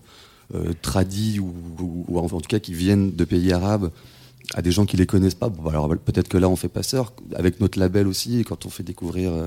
euh, 0.54 0.72
tradis 0.82 1.40
ou, 1.40 2.04
en 2.16 2.28
tout 2.28 2.48
cas 2.48 2.58
qui 2.58 2.74
viennent 2.74 3.14
de 3.14 3.24
pays 3.24 3.52
arabes 3.52 3.90
à 4.54 4.62
des 4.62 4.70
gens 4.70 4.84
qui 4.84 4.96
les 4.96 5.06
connaissent 5.06 5.34
pas. 5.34 5.48
Bon, 5.48 5.68
alors 5.68 5.88
peut-être 5.88 6.28
que 6.28 6.36
là 6.36 6.48
on 6.48 6.56
fait 6.56 6.68
passeur 6.68 7.12
avec 7.34 7.60
notre 7.60 7.78
label 7.78 8.06
aussi. 8.06 8.44
Quand 8.44 8.66
on 8.66 8.70
fait 8.70 8.82
découvrir 8.82 9.32
euh, 9.32 9.46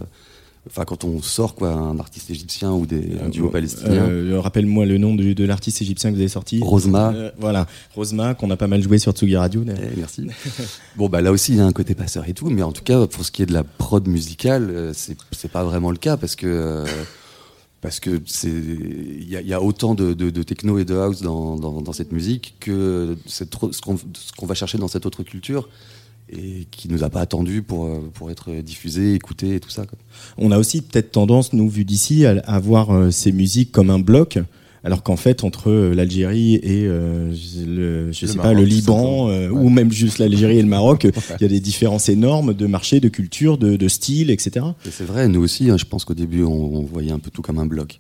Enfin, 0.67 0.86
quand 0.86 1.03
on 1.03 1.21
sort 1.21 1.55
quoi, 1.55 1.69
un 1.69 1.97
artiste 2.00 2.29
égyptien 2.29 2.71
ou 2.71 2.86
des, 2.86 3.17
un 3.24 3.29
duo 3.29 3.50
palestinien. 3.50 4.07
Euh, 4.09 4.39
Rappelle-moi 4.39 4.86
le 4.86 4.97
nom 4.97 5.15
de, 5.15 5.33
de 5.33 5.45
l'artiste 5.45 5.81
égyptien 5.81 6.09
que 6.09 6.15
vous 6.15 6.21
avez 6.21 6.29
sorti. 6.29 6.59
Rosma. 6.62 7.13
Euh, 7.13 7.31
voilà, 7.39 7.67
Rosma, 7.95 8.36
qu'on 8.36 8.50
a 8.51 8.57
pas 8.57 8.67
mal 8.67 8.81
joué 8.81 9.00
sur 9.00 9.13
Tsugi 9.13 9.36
Radio. 9.36 9.63
Eh, 9.67 9.97
merci. 9.97 10.27
bon, 10.95 11.09
bah 11.09 11.21
là 11.21 11.31
aussi, 11.31 11.53
il 11.53 11.57
y 11.57 11.62
a 11.62 11.65
un 11.65 11.71
côté 11.71 11.95
passeur 11.95 12.27
et 12.27 12.33
tout, 12.33 12.50
mais 12.50 12.63
en 12.63 12.71
tout 12.71 12.83
cas, 12.83 13.07
pour 13.07 13.25
ce 13.25 13.31
qui 13.31 13.43
est 13.43 13.45
de 13.45 13.53
la 13.53 13.63
prod 13.63 14.07
musicale, 14.07 14.69
euh, 14.69 14.93
c'est 14.93 15.51
pas 15.51 15.63
vraiment 15.63 15.91
le 15.91 15.97
cas 15.97 16.17
parce 16.17 16.36
que. 16.36 16.47
Euh, 16.47 16.86
parce 17.79 18.00
que 18.00 18.19
c'est 18.25 18.50
il 18.50 19.29
y, 19.29 19.36
y, 19.36 19.53
a 19.53 19.62
autant 19.62 19.93
de, 19.93 20.13
de, 20.13 20.31
de, 20.31 20.43
techno 20.43 20.79
et 20.79 20.83
de 20.83 20.95
house 20.95 21.21
dans, 21.21 21.57
dans, 21.57 21.79
dans 21.79 21.93
cette 21.93 22.12
musique 22.12 22.55
que 22.59 23.15
cette, 23.27 23.53
ce 23.71 23.81
qu'on 23.81 23.95
qu 23.95 24.45
va 24.47 24.55
chercher 24.55 24.79
dans 24.79 24.88
cette 24.88 25.05
autre 25.05 25.21
culture 25.21 25.69
et 26.29 26.67
qui 26.72 26.89
nous 26.89 27.03
a 27.03 27.10
pas 27.10 27.22
attendu 27.22 27.62
pour, 27.62 27.86
euh, 27.86 28.12
pour 28.13 28.31
être 28.31 28.51
diffusé, 28.62 29.13
écouté 29.13 29.55
et 29.55 29.60
tout 29.60 29.69
ça. 29.69 29.86
Quoi. 29.86 29.98
On 30.38 30.51
a 30.51 30.57
aussi 30.57 30.81
peut-être 30.81 31.12
tendance, 31.12 31.53
nous, 31.53 31.69
vu 31.69 31.86
d'ici, 31.86 32.25
à, 32.25 32.41
à, 32.46 32.60
voir 32.60 32.91
euh, 32.91 33.12
ces 33.12 33.31
musiques 33.31 33.72
comme 33.72 33.89
un 33.89 34.00
bloc, 34.00 34.39
alors 34.88 35.03
qu'en 35.03 35.17
fait, 35.17 35.43
entre 35.43 35.69
euh, 35.69 35.93
l'Algérie 35.93 36.55
et 36.55 36.86
euh, 36.86 37.34
le, 37.65 38.12
je 38.13 38.25
le 38.25 38.31
sais 38.31 38.38
Maroc, 38.38 38.41
pas, 38.41 38.53
le 38.53 38.63
Liban, 38.63 39.27
euh, 39.29 39.50
ouais. 39.50 39.60
ou 39.60 39.69
même 39.69 39.91
juste 39.91 40.17
l'Algérie 40.17 40.60
et 40.60 40.62
le 40.62 40.67
Maroc, 40.69 41.03
il 41.03 41.07
ouais. 41.10 41.38
y 41.41 41.43
a 41.43 41.48
des 41.50 41.60
différences 41.60 42.07
énormes 42.10 42.53
de 42.53 42.65
marché, 42.67 43.01
de 43.01 43.10
culture, 43.10 43.57
de, 43.57 43.75
de 43.75 43.88
style, 43.89 44.31
etc. 44.31 44.65
C'est 44.89 45.05
vrai, 45.05 45.27
nous 45.27 45.41
aussi, 45.41 45.69
hein, 45.69 45.77
je 45.77 45.84
pense 45.84 46.05
qu'au 46.05 46.13
début, 46.13 46.43
on, 46.43 46.75
on, 46.75 46.84
voyait 46.84 47.12
un 47.12 47.19
peu 47.19 47.31
tout 47.31 47.41
comme 47.41 47.60
un 47.60 47.65
bloc. 47.65 48.00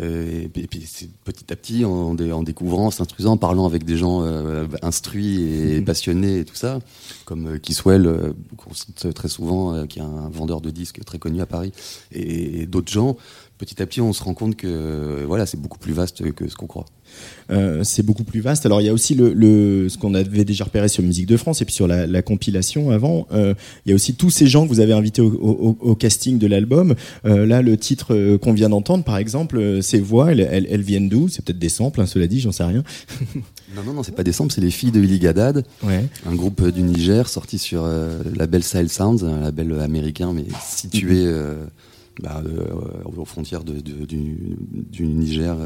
Euh, 0.00 0.42
et, 0.42 0.48
puis- 0.48 1.08
petit 1.24 1.52
à 1.52 1.56
petit, 1.56 1.84
en, 1.84 2.14
dé- 2.14 2.32
en 2.32 2.42
découvrant, 2.42 2.90
s'instruisant, 2.90 3.32
en 3.32 3.36
parlant 3.36 3.64
avec 3.66 3.84
des 3.84 3.96
gens 3.96 4.22
euh, 4.22 4.66
instruits 4.82 5.40
et 5.42 5.80
passionnés 5.80 6.40
et 6.40 6.44
tout 6.44 6.54
ça, 6.54 6.80
comme 7.24 7.46
euh, 7.54 7.58
Kiswell, 7.58 8.06
euh, 8.06 8.32
qu'on 8.56 8.74
cite 8.74 9.12
très 9.14 9.28
souvent, 9.28 9.74
euh, 9.74 9.86
qui 9.86 9.98
est 9.98 10.02
un 10.02 10.28
vendeur 10.28 10.60
de 10.60 10.70
disques 10.70 11.02
très 11.04 11.18
connu 11.18 11.40
à 11.40 11.46
Paris, 11.46 11.72
et, 12.12 12.60
et 12.62 12.66
d'autres 12.66 12.92
gens. 12.92 13.16
Petit 13.58 13.80
à 13.82 13.86
petit, 13.86 14.00
on 14.02 14.12
se 14.12 14.22
rend 14.22 14.34
compte 14.34 14.56
que 14.56 15.24
voilà, 15.26 15.46
c'est 15.46 15.60
beaucoup 15.60 15.78
plus 15.78 15.94
vaste 15.94 16.30
que 16.32 16.46
ce 16.48 16.56
qu'on 16.56 16.66
croit. 16.66 16.84
Euh, 17.50 17.84
c'est 17.84 18.02
beaucoup 18.02 18.24
plus 18.24 18.40
vaste. 18.40 18.66
Alors 18.66 18.80
il 18.80 18.86
y 18.86 18.88
a 18.88 18.92
aussi 18.92 19.14
le, 19.14 19.32
le- 19.32 19.88
ce 19.88 19.98
qu'on 19.98 20.14
avait 20.14 20.44
déjà 20.44 20.64
repéré 20.64 20.88
sur 20.88 21.04
Musique 21.04 21.26
de 21.26 21.36
France 21.36 21.62
et 21.62 21.64
puis 21.64 21.74
sur 21.74 21.86
la, 21.86 22.06
la 22.06 22.20
compilation 22.22 22.90
avant. 22.90 23.28
Euh, 23.32 23.54
il 23.84 23.90
y 23.90 23.92
a 23.92 23.94
aussi 23.94 24.14
tous 24.14 24.30
ces 24.30 24.48
gens 24.48 24.64
que 24.64 24.68
vous 24.68 24.80
avez 24.80 24.92
invités 24.92 25.22
au, 25.22 25.28
au- 25.32 25.78
au 25.80 25.94
casting 25.94 26.38
de 26.38 26.46
l'album. 26.48 26.94
Euh, 27.24 27.46
là, 27.46 27.62
le 27.62 27.76
titre 27.76 28.36
qu'on 28.38 28.52
vient 28.52 28.68
d'entendre, 28.68 29.04
par 29.04 29.16
exemple, 29.16 29.80
ces 29.80 30.00
voix, 30.00 30.32
elles, 30.32 30.40
elles- 30.40 30.66
elles 30.68 30.82
viennent 30.82 31.08
d'où? 31.08 31.28
C'est 31.28 31.44
peut-être 31.44 31.58
des 31.60 31.68
samples, 31.68 32.00
hein, 32.00 32.06
cela 32.06 32.26
dit, 32.26 32.40
j'en 32.40 32.52
sais 32.52 32.64
rien. 32.64 32.82
Non, 33.74 33.82
non, 33.84 33.92
non, 33.94 34.02
c'est 34.02 34.14
pas 34.14 34.22
des 34.22 34.32
samples, 34.32 34.54
c'est 34.54 34.60
les 34.62 34.70
filles 34.70 34.92
de 34.92 35.02
Illy 35.02 35.18
Gadad, 35.18 35.64
Ouais. 35.82 36.04
un 36.24 36.34
groupe 36.34 36.66
du 36.68 36.82
Niger 36.82 37.28
sorti 37.28 37.58
sur 37.58 37.84
le 37.84 38.22
label 38.34 38.62
Sahel 38.62 38.88
Sounds, 38.88 39.22
un 39.24 39.40
label 39.40 39.78
américain 39.80 40.32
mais 40.32 40.44
situé 40.66 41.24
euh, 41.26 41.56
bah, 42.22 42.42
aux 43.04 43.24
frontières 43.26 43.64
de- 43.64 43.80
de- 43.80 44.06
du, 44.06 44.56
du 44.90 45.06
Niger, 45.06 45.56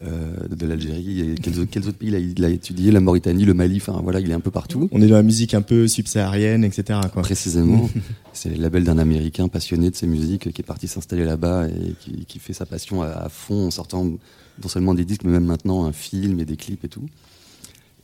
de 0.00 0.66
l'Algérie. 0.66 1.20
Et 1.20 1.34
quels, 1.34 1.58
autres- 1.58 1.70
quels 1.70 1.88
autres 1.88 1.98
pays 1.98 2.08
il 2.10 2.14
a, 2.14 2.18
il 2.18 2.44
a 2.44 2.48
étudié? 2.50 2.92
La 2.92 3.00
Mauritanie, 3.00 3.44
le 3.44 3.54
Mali, 3.54 3.78
enfin 3.78 4.00
voilà, 4.02 4.20
il 4.20 4.30
est 4.30 4.34
un 4.34 4.40
peu 4.40 4.50
partout. 4.52 4.88
On 4.92 5.02
est 5.02 5.08
dans 5.08 5.16
la 5.16 5.22
musique 5.22 5.54
un 5.54 5.62
peu 5.62 5.88
subsaharienne, 5.88 6.62
etc. 6.64 7.00
Quoi. 7.12 7.22
Précisément, 7.22 7.88
c'est 8.32 8.50
le 8.50 8.62
label 8.62 8.84
d'un 8.84 8.98
Américain 8.98 9.48
passionné 9.48 9.90
de 9.90 9.96
ses 9.96 10.06
musiques 10.06 10.52
qui 10.52 10.60
est 10.62 10.64
parti 10.64 10.86
s'installer 10.86 11.24
là-bas 11.24 11.66
et 11.68 11.94
qui, 12.00 12.24
qui 12.26 12.38
fait 12.38 12.52
sa 12.52 12.64
passion 12.66 13.02
à, 13.02 13.08
à 13.08 13.28
fond 13.28 13.66
en 13.66 13.70
sortant 13.72 14.04
non 14.04 14.68
seulement 14.68 14.94
des 14.94 15.04
disques 15.04 15.24
mais 15.24 15.32
même 15.32 15.46
maintenant 15.46 15.84
un 15.84 15.92
film 15.92 16.38
et 16.40 16.44
des 16.44 16.56
clips 16.56 16.84
et 16.84 16.88
tout. 16.88 17.06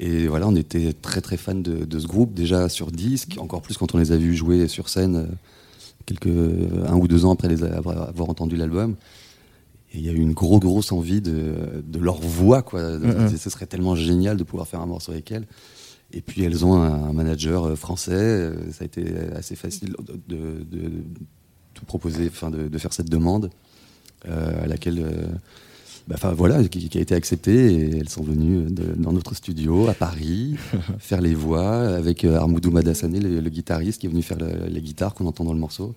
Et 0.01 0.27
voilà, 0.27 0.49
on 0.49 0.57
était 0.57 0.93
très 0.93 1.21
très 1.21 1.37
fans 1.37 1.55
de, 1.55 1.85
de 1.85 1.99
ce 2.01 2.07
groupe 2.09 2.35
déjà 2.35 2.69
sur 2.69 2.91
disque, 2.91 3.37
encore 3.39 3.63
plus 3.63 3.77
quand 3.77 3.95
on 3.95 3.99
les 3.99 4.11
a 4.11 4.17
vus 4.17 4.35
jouer 4.35 4.67
sur 4.67 4.89
scène 4.89 5.15
euh, 5.17 5.27
quelques 6.07 6.27
un 6.27 6.97
ou 6.97 7.07
deux 7.07 7.25
ans 7.25 7.31
après 7.33 7.49
les 7.49 7.63
avoir, 7.63 8.09
avoir 8.09 8.29
entendu 8.29 8.57
l'album. 8.57 8.97
Et 9.95 9.99
il 9.99 10.05
y 10.05 10.09
a 10.09 10.13
eu 10.13 10.17
une 10.21 10.33
grosse 10.35 10.61
grosse 10.61 10.91
envie 10.93 11.21
de, 11.21 11.55
de 11.87 11.99
leur 12.01 12.17
voix 12.21 12.63
quoi. 12.63 12.99
Mhm. 12.99 13.29
Ce 13.37 13.49
serait 13.49 13.67
tellement 13.67 13.95
génial 13.95 14.37
de 14.37 14.43
pouvoir 14.43 14.67
faire 14.67 14.81
un 14.81 14.87
morceau 14.87 15.13
avec 15.13 15.31
elles. 15.31 15.47
Et 16.13 16.21
puis 16.21 16.43
elles 16.43 16.65
ont 16.65 16.75
un 16.75 17.13
manager 17.13 17.65
euh, 17.65 17.77
français. 17.77 18.13
euh, 18.13 18.55
Ça 18.73 18.83
a 18.83 18.85
été 18.87 19.05
assez 19.37 19.55
facile 19.57 19.95
de, 20.29 20.37
de, 20.71 20.91
proposer, 21.87 22.27
enfin 22.29 22.51
de, 22.51 22.77
faire 22.79 22.93
cette 22.93 23.09
demande 23.11 23.51
euh, 24.29 24.65
à 24.65 24.67
laquelle, 24.67 25.05
bah, 26.09 26.15
enfin 26.17 26.33
voilà, 26.33 26.63
qui, 26.69 26.89
qui 26.89 26.99
a 26.99 27.01
été 27.01 27.15
acceptée. 27.15 27.73
Et 27.75 27.97
elles 27.99 28.09
sont 28.09 28.23
venues 28.23 28.71
de- 28.71 28.95
dans 28.97 29.13
notre 29.13 29.35
studio 29.35 29.87
à 29.89 29.95
Paris 29.95 30.57
faire 30.99 31.21
les 31.21 31.35
voix 31.35 31.81
avec 31.89 32.25
Armoudou 32.25 32.71
Madassané, 32.71 33.21
le, 33.21 33.41
le 33.41 33.51
guitariste, 33.51 34.01
qui 34.01 34.07
est 34.07 34.11
venu 34.11 34.23
faire 34.23 34.39
le- 34.39 34.67
les 34.69 34.81
guitares 34.81 35.15
qu'on 35.15 35.27
entend 35.27 35.45
dans 35.45 35.53
le 35.55 35.61
morceau. 35.61 35.95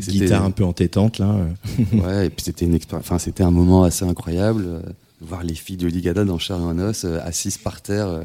Petite 0.00 0.12
guitare 0.22 0.44
un 0.44 0.50
peu 0.50 0.64
entêtante 0.64 1.18
là. 1.18 1.34
euh. 1.34 2.00
Ouais, 2.00 2.26
et 2.26 2.30
puis 2.30 2.44
c'était 2.44 2.64
une 2.66 2.78
enfin 2.92 3.18
c'était 3.18 3.42
un 3.42 3.50
moment 3.50 3.82
assez 3.84 4.04
incroyable, 4.04 4.64
euh, 4.66 4.80
de 4.80 5.26
voir 5.26 5.42
les 5.44 5.54
filles 5.54 5.76
de 5.76 5.86
Ligada 5.86 6.24
dans 6.24 6.38
Chair 6.38 6.58
et 6.58 6.62
en 6.62 6.78
os, 6.78 7.04
euh, 7.04 7.18
assises 7.22 7.58
par 7.58 7.80
terre, 7.82 8.08
euh, 8.08 8.22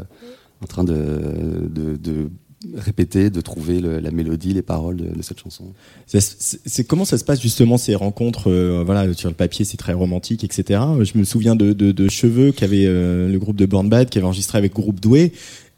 en 0.63 0.65
train 0.67 0.83
de, 0.83 1.67
de, 1.69 1.95
de 1.97 2.29
répéter, 2.75 3.29
de 3.29 3.39
trouver 3.41 3.79
le- 3.79 3.99
la 3.99 4.09
mélodie, 4.09 4.51
les 4.53 4.63
paroles 4.63 4.97
de, 4.97 5.15
de 5.15 5.21
cette 5.21 5.39
chanson. 5.39 5.65
C'est 6.07 6.83
comment 6.87 7.05
ça 7.05 7.17
se 7.19 7.23
passe 7.23 7.39
justement 7.41 7.77
ces 7.77 7.93
rencontres 7.95 8.51
Voilà, 8.83 9.13
sur 9.13 9.29
le 9.29 9.35
papier 9.35 9.63
c'est 9.65 9.77
très 9.77 9.93
romantique, 9.93 10.43
etc. 10.43 10.79
Je 11.01 11.17
me 11.17 11.23
souviens 11.23 11.55
de, 11.55 12.07
Cheveux 12.09 12.51
qui 12.51 12.63
avait 12.63 12.85
euh, 12.87 13.29
le 13.31 13.37
groupe 13.39 13.55
de 13.57 13.65
Born 13.67 13.87
Bad 13.89 14.09
qui 14.09 14.17
avait 14.17 14.25
enregistré 14.25 14.57
avec 14.57 14.73
Groupe 14.73 14.99
Doué 14.99 15.33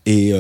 et 0.06 0.32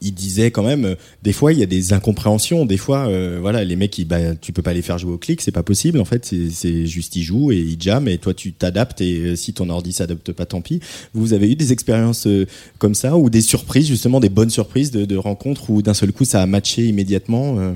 il 0.00 0.12
disait 0.12 0.50
quand 0.50 0.62
même 0.62 0.84
euh, 0.84 0.94
des 1.22 1.32
fois 1.32 1.52
il 1.52 1.58
y 1.58 1.62
a 1.62 1.66
des 1.66 1.92
incompréhensions. 1.92 2.66
Des 2.66 2.76
fois, 2.76 3.08
euh, 3.08 3.38
voilà, 3.40 3.64
les 3.64 3.76
mecs 3.76 3.96
ils, 3.98 4.04
bah, 4.04 4.34
tu 4.34 4.52
peux 4.52 4.62
pas 4.62 4.74
les 4.74 4.82
faire 4.82 4.98
jouer 4.98 5.12
au 5.12 5.18
clic, 5.18 5.40
c'est 5.40 5.50
pas 5.52 5.62
possible. 5.62 5.98
En 6.00 6.04
fait, 6.04 6.24
c'est- 6.26 6.86
juste 6.86 7.16
ils 7.16 7.22
jouent 7.22 7.52
et 7.52 7.58
ils 7.58 7.80
jamment 7.80 8.08
et 8.08 8.18
toi 8.18 8.34
tu 8.34 8.52
t'adaptes 8.52 9.00
et 9.00 9.18
euh, 9.20 9.36
si 9.36 9.52
ton 9.54 9.70
ordi 9.70 9.92
s'adapte 9.92 10.32
pas, 10.32 10.46
tant 10.46 10.60
pis. 10.60 10.80
Vous 11.14 11.32
avez 11.32 11.50
eu 11.50 11.54
des 11.56 11.72
expériences 11.72 12.26
euh, 12.26 12.46
comme 12.78 12.94
ça 12.94 13.16
ou 13.16 13.30
des 13.30 13.40
surprises 13.40 13.86
justement, 13.86 14.20
des 14.20 14.28
bonnes 14.28 14.50
surprises 14.50 14.90
de, 14.90 15.04
de 15.04 15.16
rencontres 15.16 15.70
où 15.70 15.82
d'un 15.82 15.94
seul 15.94 16.12
coup 16.12 16.24
ça 16.24 16.42
a 16.42 16.46
matché 16.46 16.84
immédiatement. 16.84 17.74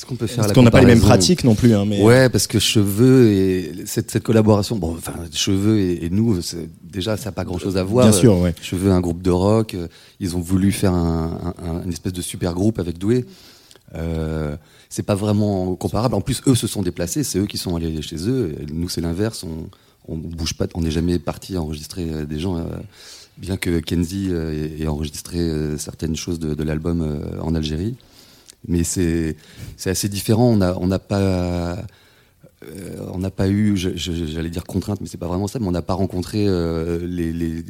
Euh 0.00 0.02
Est-ce 0.02 0.06
qu'on 0.06 0.16
peut 0.16 0.26
faire 0.26 0.38
parce 0.44 0.52
qu'on 0.52 0.62
n'a 0.62 0.70
pas 0.70 0.80
les 0.80 0.86
mêmes 0.86 1.00
pratiques 1.00 1.44
non 1.44 1.54
plus, 1.54 1.74
hein, 1.74 1.84
mais 1.86 2.02
Ouais, 2.02 2.28
parce 2.28 2.46
que 2.46 2.58
Cheveux 2.58 3.30
et 3.30 3.72
cette, 3.86 4.10
cette 4.10 4.22
collaboration, 4.22 4.76
bon, 4.76 4.94
enfin 4.96 5.14
Cheveux 5.32 5.78
et, 5.78 6.04
et 6.06 6.10
nous, 6.10 6.38
déjà 6.82 7.16
ça 7.16 7.26
n'a 7.26 7.32
pas 7.32 7.44
grand-chose 7.44 7.76
à 7.76 7.82
voir. 7.84 8.06
bien 8.08 8.16
sûr, 8.18 8.38
ouais. 8.38 8.54
Cheveux, 8.62 8.90
un 8.90 9.00
groupe 9.00 9.22
de 9.22 9.30
rock. 9.30 9.74
euh, 9.74 9.88
Ils 10.20 10.36
ont 10.36 10.40
voulu 10.40 10.72
faire 10.72 10.92
un, 10.94 11.54
un- 11.58 11.68
un- 11.68 11.82
une 11.84 11.92
espèce 11.92 12.12
de 12.12 12.22
super 12.22 12.54
groupe 12.54 12.78
avec 12.78 12.98
Doué. 12.98 13.24
Euh, 13.94 14.56
c'est 14.88 15.02
pas 15.04 15.14
vraiment 15.14 15.74
comparable. 15.76 16.14
En 16.14 16.20
plus, 16.20 16.40
eux 16.46 16.54
se 16.54 16.66
sont 16.66 16.82
déplacés. 16.82 17.22
C'est 17.24 17.38
eux 17.38 17.46
qui 17.46 17.58
sont 17.58 17.76
allés 17.76 18.02
chez 18.02 18.28
eux. 18.28 18.54
Nous, 18.72 18.88
c'est 18.88 19.00
l'inverse. 19.00 19.44
On, 19.44 19.68
on 20.12 20.16
bouge 20.16 20.54
pas. 20.54 20.66
On 20.74 20.80
n'est 20.80 20.90
jamais 20.90 21.18
parti 21.18 21.56
enregistrer 21.56 22.06
euh, 22.10 22.24
des 22.24 22.38
gens. 22.40 22.56
euh, 22.56 22.62
bien 23.38 23.56
que 23.56 23.80
Kenzie 23.80 24.28
euh, 24.30 24.68
ait 24.78 24.86
enregistré 24.86 25.38
euh, 25.38 25.78
certaines 25.78 26.14
choses 26.16 26.38
de, 26.38 26.54
de 26.54 26.62
l'album 26.62 27.00
euh, 27.02 27.40
en 27.40 27.54
Algérie, 27.54 27.94
mais 28.66 28.84
c'est 28.84 29.36
assez 29.84 30.08
différent. 30.08 30.50
On 30.50 30.56
n'a 30.56 30.76
on 30.78 30.88
pas 30.98 31.20
euh, 31.20 33.06
on 33.12 33.18
n'a 33.18 33.30
pas 33.30 33.48
eu, 33.48 33.76
j'allais 33.76 34.50
dire 34.50 34.64
contrainte, 34.64 35.00
mais 35.00 35.06
c'est 35.06 35.18
pas 35.18 35.28
vraiment 35.28 35.46
ça, 35.46 35.58
mais 35.58 35.66
on 35.66 35.72
n'a 35.72 35.82
pas 35.82 35.94
rencontré 35.94 36.46
euh, 36.46 36.98
les, 37.06 37.32
les, 37.32 37.64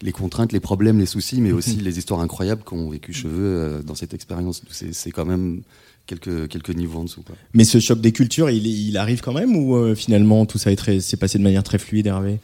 les 0.00 0.12
contraintes, 0.12 0.52
les 0.52 0.60
problèmes, 0.60 0.98
les 0.98 1.06
soucis, 1.06 1.40
mais 1.40 1.50
aussi 1.50 1.76
les 1.76 1.98
histoires 1.98 2.20
incroyables 2.20 2.62
qu'ont 2.62 2.88
vécu 2.88 3.12
Cheveux 3.12 3.32
euh, 3.40 3.82
dans 3.82 3.96
cette 3.96 4.14
expérience. 4.14 4.62
C'est 4.70 5.10
quand 5.10 5.24
même 5.24 5.62
quelques, 6.06 6.48
quelques 6.48 6.74
niveaux 6.74 7.00
en 7.00 7.04
dessous. 7.04 7.22
Quoi. 7.22 7.34
Mais 7.52 7.64
ce 7.64 7.80
choc 7.80 8.00
des 8.00 8.12
cultures, 8.12 8.48
il, 8.50 8.66
il 8.66 8.96
arrive 8.96 9.20
quand 9.22 9.34
même 9.34 9.56
ou 9.56 9.76
euh, 9.76 9.96
finalement 9.96 10.46
tout 10.46 10.58
ça 10.58 10.70
s'est 11.00 11.16
passé 11.16 11.38
de 11.38 11.42
manière 11.42 11.64
très 11.64 11.78
fluide, 11.78 12.06
Hervé? 12.06 12.38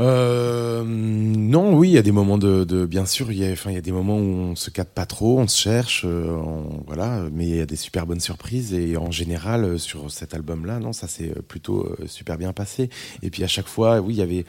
Euh, 0.00 0.84
non, 0.86 1.74
oui, 1.76 1.88
il 1.88 1.92
y 1.94 1.98
a 1.98 2.02
des 2.02 2.12
moments 2.12 2.38
de, 2.38 2.62
de 2.64 2.86
bien 2.86 3.04
sûr, 3.04 3.32
il 3.32 3.38
y 3.38 3.44
a, 3.44 3.50
enfin, 3.50 3.70
il 3.70 3.74
y 3.74 3.78
a 3.78 3.82
des 3.82 3.90
moments 3.90 4.16
où 4.16 4.22
on 4.50 4.54
se 4.56 4.70
capte 4.70 4.92
pas 4.94 5.06
trop, 5.06 5.40
on 5.40 5.48
se 5.48 5.58
cherche, 5.60 6.04
euh, 6.06 6.30
on- 6.30 6.84
voilà, 6.86 7.24
mais 7.32 7.48
il 7.48 7.56
y 7.56 7.60
a 7.60 7.66
des 7.66 7.74
super 7.76 8.06
bonnes 8.06 8.20
surprises 8.20 8.72
et 8.74 8.96
en 8.96 9.10
général 9.10 9.64
euh, 9.64 9.78
sur 9.78 10.10
cet 10.12 10.34
album-là, 10.34 10.78
non, 10.78 10.92
ça 10.92 11.08
s'est 11.08 11.30
euh, 11.36 11.42
plutôt 11.42 11.84
euh, 11.84 12.06
super 12.06 12.38
bien 12.38 12.52
passé. 12.52 12.90
Et 13.22 13.30
puis 13.30 13.42
à 13.42 13.48
chaque 13.48 13.66
fois, 13.66 14.00
oui, 14.00 14.14
il 14.14 14.18
y 14.18 14.22
avait, 14.22 14.44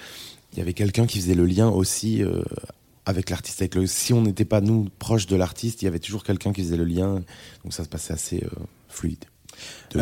il 0.53 0.59
y 0.59 0.61
avait 0.61 0.73
quelqu'un 0.73 1.07
qui 1.07 1.19
faisait 1.19 1.33
le 1.35 1.45
lien 1.45 1.67
aussi 1.69 2.21
euh, 2.23 2.43
avec 3.07 3.31
l'artiste. 3.31 3.61
Avec 3.61 3.73
le, 3.73 3.87
si 3.87 4.13
on 4.13 4.21
n'était 4.21 4.45
pas 4.45 4.61
nous 4.61 4.87
proches 4.99 5.25
de 5.25 5.35
l'artiste, 5.35 5.81
il 5.81 5.85
y 5.85 5.87
avait 5.87 5.97
toujours 5.99 6.23
quelqu'un 6.23 6.53
qui 6.53 6.61
faisait 6.61 6.77
le 6.77 6.85
lien, 6.85 7.23
donc 7.63 7.73
ça 7.73 7.83
se 7.83 7.89
passait 7.89 8.13
assez 8.13 8.43
euh, 8.43 8.49
fluide. 8.87 9.25
De- 9.93 9.99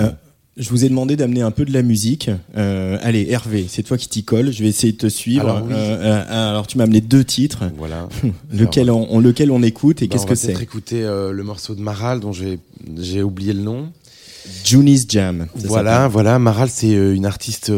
Je 0.58 0.70
vous 0.70 0.84
ai 0.86 0.90
demandé 0.90 1.16
d'amener 1.16 1.42
un 1.42 1.52
peu 1.52 1.66
de 1.66 1.72
la 1.72 1.84
musique. 1.84 2.32
Euh, 2.58 2.98
allez, 3.04 3.28
Hervé, 3.30 3.68
c'est 3.70 3.84
toi 3.84 3.96
qui 3.98 4.10
t'y 4.10 4.24
colle. 4.24 4.52
Je 4.52 4.64
vais 4.64 4.70
essayer 4.70 4.92
de 4.94 4.98
te 4.98 5.08
suivre. 5.08 5.48
Alors, 5.48 5.64
oui. 5.64 5.72
Euh, 5.76 5.98
euh, 6.02 6.50
alors 6.50 6.66
tu 6.66 6.78
m'as 6.80 6.86
amené 6.86 7.00
deux 7.00 7.24
titres. 7.24 7.66
voilà. 7.78 8.10
Lequel 8.52 8.90
on, 8.90 9.08
on- 9.14 9.20
lequel 9.20 9.52
on 9.52 9.62
écoute 9.62 10.02
et 10.02 10.08
Bah, 10.08 10.14
qu'est-ce 10.14 10.24
on 10.24 10.28
que 10.28 10.34
va 10.34 10.42
peut-être 10.42 10.58
c'est 10.58 10.64
écouter 10.64 11.02
le 11.04 11.44
morceau 11.44 11.76
de 11.76 11.82
Maral 11.82 12.20
dont 12.22 12.32
j'ai 12.34 13.22
oublié 13.22 13.54
le 13.54 13.62
nom. 13.62 13.92
Juni's 14.64 15.06
Jam. 15.08 15.46
Voilà, 15.56 16.08
voilà. 16.08 16.40
Maral, 16.40 16.70
c'est 16.70 16.92
une 16.94 17.26
artiste 17.26 17.70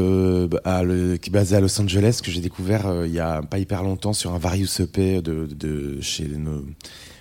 à 0.64 0.84
le- 0.84 1.18
qui 1.18 1.30
est 1.30 1.34
basée 1.34 1.56
à 1.56 1.60
Los 1.60 1.82
Angeles 1.82 2.20
que 2.24 2.32
j'ai 2.32 2.42
découvert 2.42 2.86
il 3.06 3.12
y 3.12 3.20
a 3.20 3.42
pas 3.42 3.60
hyper 3.60 3.84
longtemps 3.84 4.14
sur 4.14 4.34
un 4.34 4.38
Various 4.38 4.80
EP 4.80 5.22
de, 5.22 5.48
de 5.54 5.98
chez 6.00 6.28
nos 6.28 6.64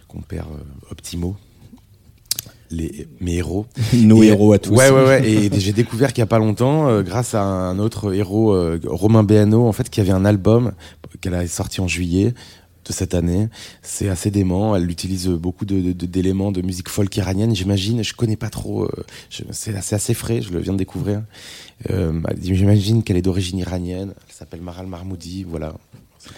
compères 0.07 0.47
Optimo. 0.91 1.37
Les, 2.71 3.09
mes 3.21 3.37
héros. 3.37 3.67
Nos 3.95 4.23
Et- 4.23 4.27
héros 4.27 4.53
à 4.53 4.59
tous. 4.59 4.75
Ouais, 4.75 4.91
ouais, 4.91 5.05
ouais. 5.05 5.29
Et 5.31 5.51
j'ai 5.61 5.73
découvert 5.73 6.13
qu'il 6.13 6.21
y 6.21 6.23
a 6.23 6.27
pas 6.27 6.39
longtemps, 6.39 6.89
euh, 6.89 7.03
grâce 7.03 7.35
à 7.35 7.43
un 7.43 7.79
autre 7.79 8.13
héros, 8.15 8.53
euh, 8.53 8.79
Romain 8.87 9.23
Béano, 9.25 9.67
en 9.67 9.73
fait, 9.73 9.89
qui 9.89 10.01
avait 10.01 10.13
un 10.13 10.25
album 10.25 10.73
qu'elle 11.21 11.35
a 11.35 11.47
sorti 11.47 11.81
en 11.81 11.89
juillet 11.89 12.35
de 12.85 12.93
cette 12.93 13.15
année. 13.15 13.49
C'est 13.83 14.09
assez 14.09 14.31
dément. 14.31 14.77
Elle 14.77 14.91
utilise 14.91 15.29
beaucoup 15.29 15.65
de, 15.65 15.81
de- 15.81 15.93
de- 15.93 16.07
d'éléments 16.07 16.53
de 16.53 16.61
musique 16.63 16.89
folk 16.91 17.15
iranienne, 17.17 17.55
j'imagine. 17.57 18.03
Je 18.05 18.13
connais 18.15 18.37
pas 18.37 18.51
trop. 18.51 18.85
euh, 18.85 18.91
c'est 19.31 19.75
assez, 19.77 19.95
assez 19.95 20.15
frais. 20.15 20.41
Je 20.43 20.51
le 20.53 20.61
viens 20.61 20.73
de 20.75 20.79
découvrir. 20.79 21.23
J'imagine 22.41 23.03
qu'elle 23.03 23.17
est 23.17 23.23
d'origine 23.23 23.59
iranienne. 23.59 24.13
Elle 24.29 24.35
s'appelle 24.35 24.61
Maral 24.61 24.87
Marmoudi. 24.87 25.45
Voilà. 25.49 25.75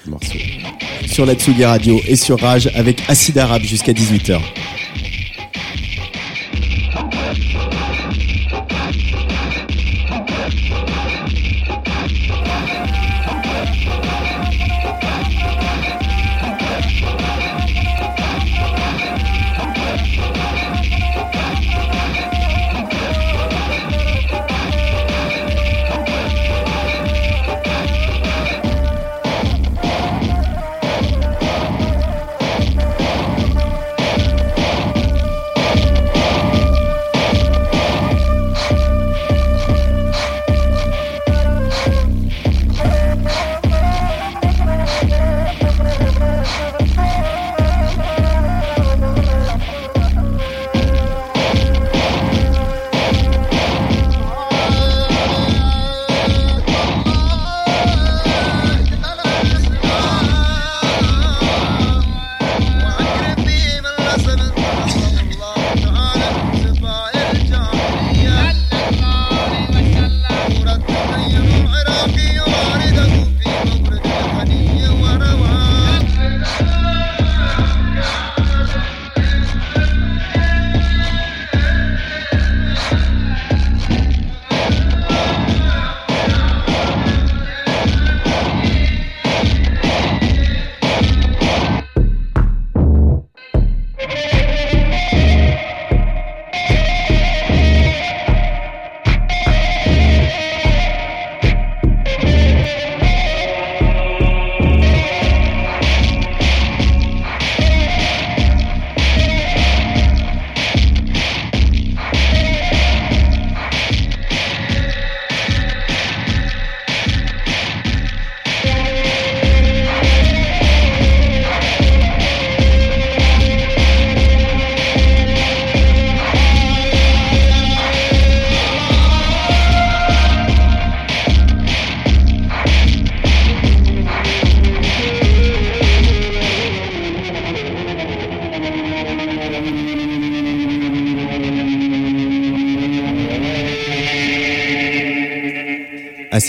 Morceau. 0.06 0.38
Sur 1.06 1.26
la 1.26 1.34
Tsugi 1.34 1.64
Radio 1.64 1.98
et 2.06 2.14
sur 2.14 2.38
Rage 2.40 2.70
avec 2.74 3.02
Acide 3.08 3.38
Arabe 3.38 3.62
jusqu'à 3.62 3.92
18h. 3.92 4.40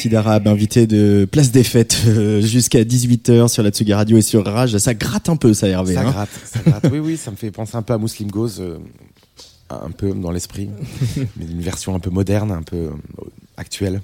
Acide 0.02 0.16
Arabe, 0.16 0.48
invité 0.48 0.88
de 0.88 1.28
Place 1.32 1.52
des 1.52 1.64
Fêtes 1.64 1.96
euh, 2.08 2.42
jusqu'à 2.42 2.84
18h 2.84 3.50
sur 3.50 3.62
la 3.62 3.70
Tsugi 3.70 3.94
Radio 3.94 4.18
et 4.18 4.24
sur 4.24 4.44
Rage. 4.44 4.76
Ça 4.80 4.96
gratte 4.96 5.30
un 5.30 5.36
peu, 5.36 5.54
ça, 5.54 5.68
Hervé. 5.68 5.94
Ça 5.94 6.02
hein 6.02 6.10
gratte, 6.10 6.30
ça 6.44 6.60
gratte. 6.66 6.88
Oui, 6.92 6.98
oui, 6.98 7.18
ça 7.18 7.30
me 7.30 7.36
fait 7.36 7.52
penser 7.52 7.76
un 7.76 7.84
peu 7.84 7.94
à 7.94 8.00
Muslim 8.00 8.32
Goes, 8.32 8.60
euh, 8.62 8.80
un 9.70 9.92
peu 9.92 10.12
dans 10.16 10.32
l'esprit, 10.32 10.70
mais 11.38 11.46
une 11.46 11.62
version 11.62 11.94
un 11.94 12.00
peu 12.00 12.10
moderne, 12.10 12.52
un 12.52 12.64
peu 12.64 12.78
euh, 12.78 12.90
actuelle. 13.58 14.02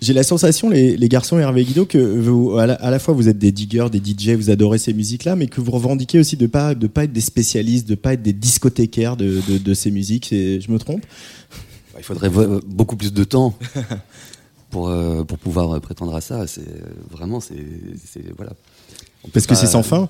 J'ai 0.00 0.12
la 0.12 0.22
sensation, 0.22 0.70
les, 0.70 0.96
les 0.96 1.08
garçons 1.08 1.40
Hervé 1.40 1.64
Guido, 1.64 1.86
que 1.86 1.98
vous, 1.98 2.56
à 2.56 2.66
la, 2.68 2.74
à 2.74 2.92
la 2.92 3.00
fois 3.00 3.12
vous 3.12 3.28
êtes 3.28 3.38
des 3.38 3.50
diggers, 3.50 3.88
des 3.90 3.98
DJ, 3.98 4.36
vous 4.36 4.50
adorez 4.50 4.78
ces 4.78 4.92
musiques-là, 4.92 5.34
mais 5.34 5.48
que 5.48 5.60
vous 5.60 5.72
revendiquez 5.72 6.20
aussi 6.20 6.36
de 6.36 6.46
pas 6.46 6.76
de 6.76 6.86
pas 6.86 7.02
être 7.02 7.12
des 7.12 7.20
spécialistes, 7.20 7.88
de 7.88 7.96
pas 7.96 8.12
être 8.12 8.22
des 8.22 8.32
discothécaires 8.32 9.16
de, 9.16 9.42
de, 9.48 9.58
de 9.58 9.74
ces 9.74 9.90
musiques. 9.90 10.32
Et 10.32 10.60
je 10.60 10.70
me 10.70 10.78
trompe? 10.78 11.04
Bah, 11.92 11.98
Il 11.98 12.04
faudrait 12.04 12.30
beaucoup 12.64 12.94
plus 12.94 13.12
de 13.12 13.24
temps 13.24 13.58
pour, 14.70 14.88
euh, 14.88 15.24
pour 15.24 15.38
pouvoir 15.38 15.72
euh, 15.76 15.80
prétendre 15.80 16.14
à 16.14 16.20
ça. 16.20 16.46
C'est 16.46 16.60
euh, 16.68 16.80
vraiment, 17.10 17.40
c'est, 17.40 17.56
voilà. 18.36 18.52
Parce 19.32 19.46
que 19.46 19.54
c'est 19.54 19.66
sans 19.66 19.82
fin. 19.82 20.08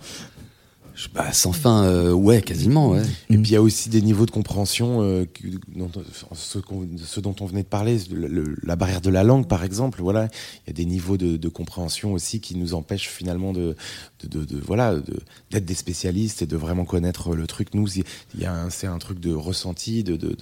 Bah, 1.15 1.33
sans 1.33 1.53
fin, 1.53 1.85
euh, 1.85 2.13
ouais, 2.13 2.43
quasiment, 2.43 2.91
ouais. 2.91 3.01
Et 3.31 3.39
puis 3.39 3.51
il 3.51 3.53
y 3.53 3.57
a 3.57 3.63
aussi 3.63 3.89
des 3.89 4.03
niveaux 4.03 4.27
de 4.27 4.31
compréhension, 4.33 5.01
euh, 5.01 5.25
que- 5.25 5.47
dont, 5.75 5.91
ce, 6.35 7.21
dont 7.21 7.35
on 7.41 7.47
venait 7.47 7.63
de 7.63 7.69
parler, 7.69 7.97
le- 8.13 8.27
le- 8.27 8.57
la 8.63 8.77
barrière 8.77 9.01
de 9.01 9.09
la 9.09 9.23
langue 9.25 9.47
par 9.49 9.65
exemple. 9.65 10.03
Voilà, 10.03 10.29
il 10.67 10.69
y 10.69 10.71
a 10.71 10.73
des 10.75 10.85
niveaux 10.85 11.17
de, 11.17 11.39
de 11.39 11.49
compréhension 11.49 12.13
aussi 12.13 12.41
qui 12.41 12.55
nous 12.55 12.75
empêchent 12.75 13.09
finalement 13.09 13.55
de, 13.55 13.77
de, 14.25 14.29
de- 14.41 14.45
de- 14.45 14.61
voilà, 14.61 14.97
de- 14.97 15.21
d'être 15.51 15.65
des 15.65 15.75
spécialistes 15.75 16.43
et 16.43 16.47
de 16.47 16.57
vraiment 16.57 16.85
connaître 16.85 17.35
le 17.35 17.47
truc. 17.47 17.73
Nous, 17.73 17.89
il 17.89 18.05
y 18.39 18.45
a 18.45 18.69
c'est 18.69 18.89
un 18.89 18.99
truc 18.99 19.21
de 19.21 19.33
ressenti, 19.33 20.05
de, 20.05 20.17
de, 20.17 20.37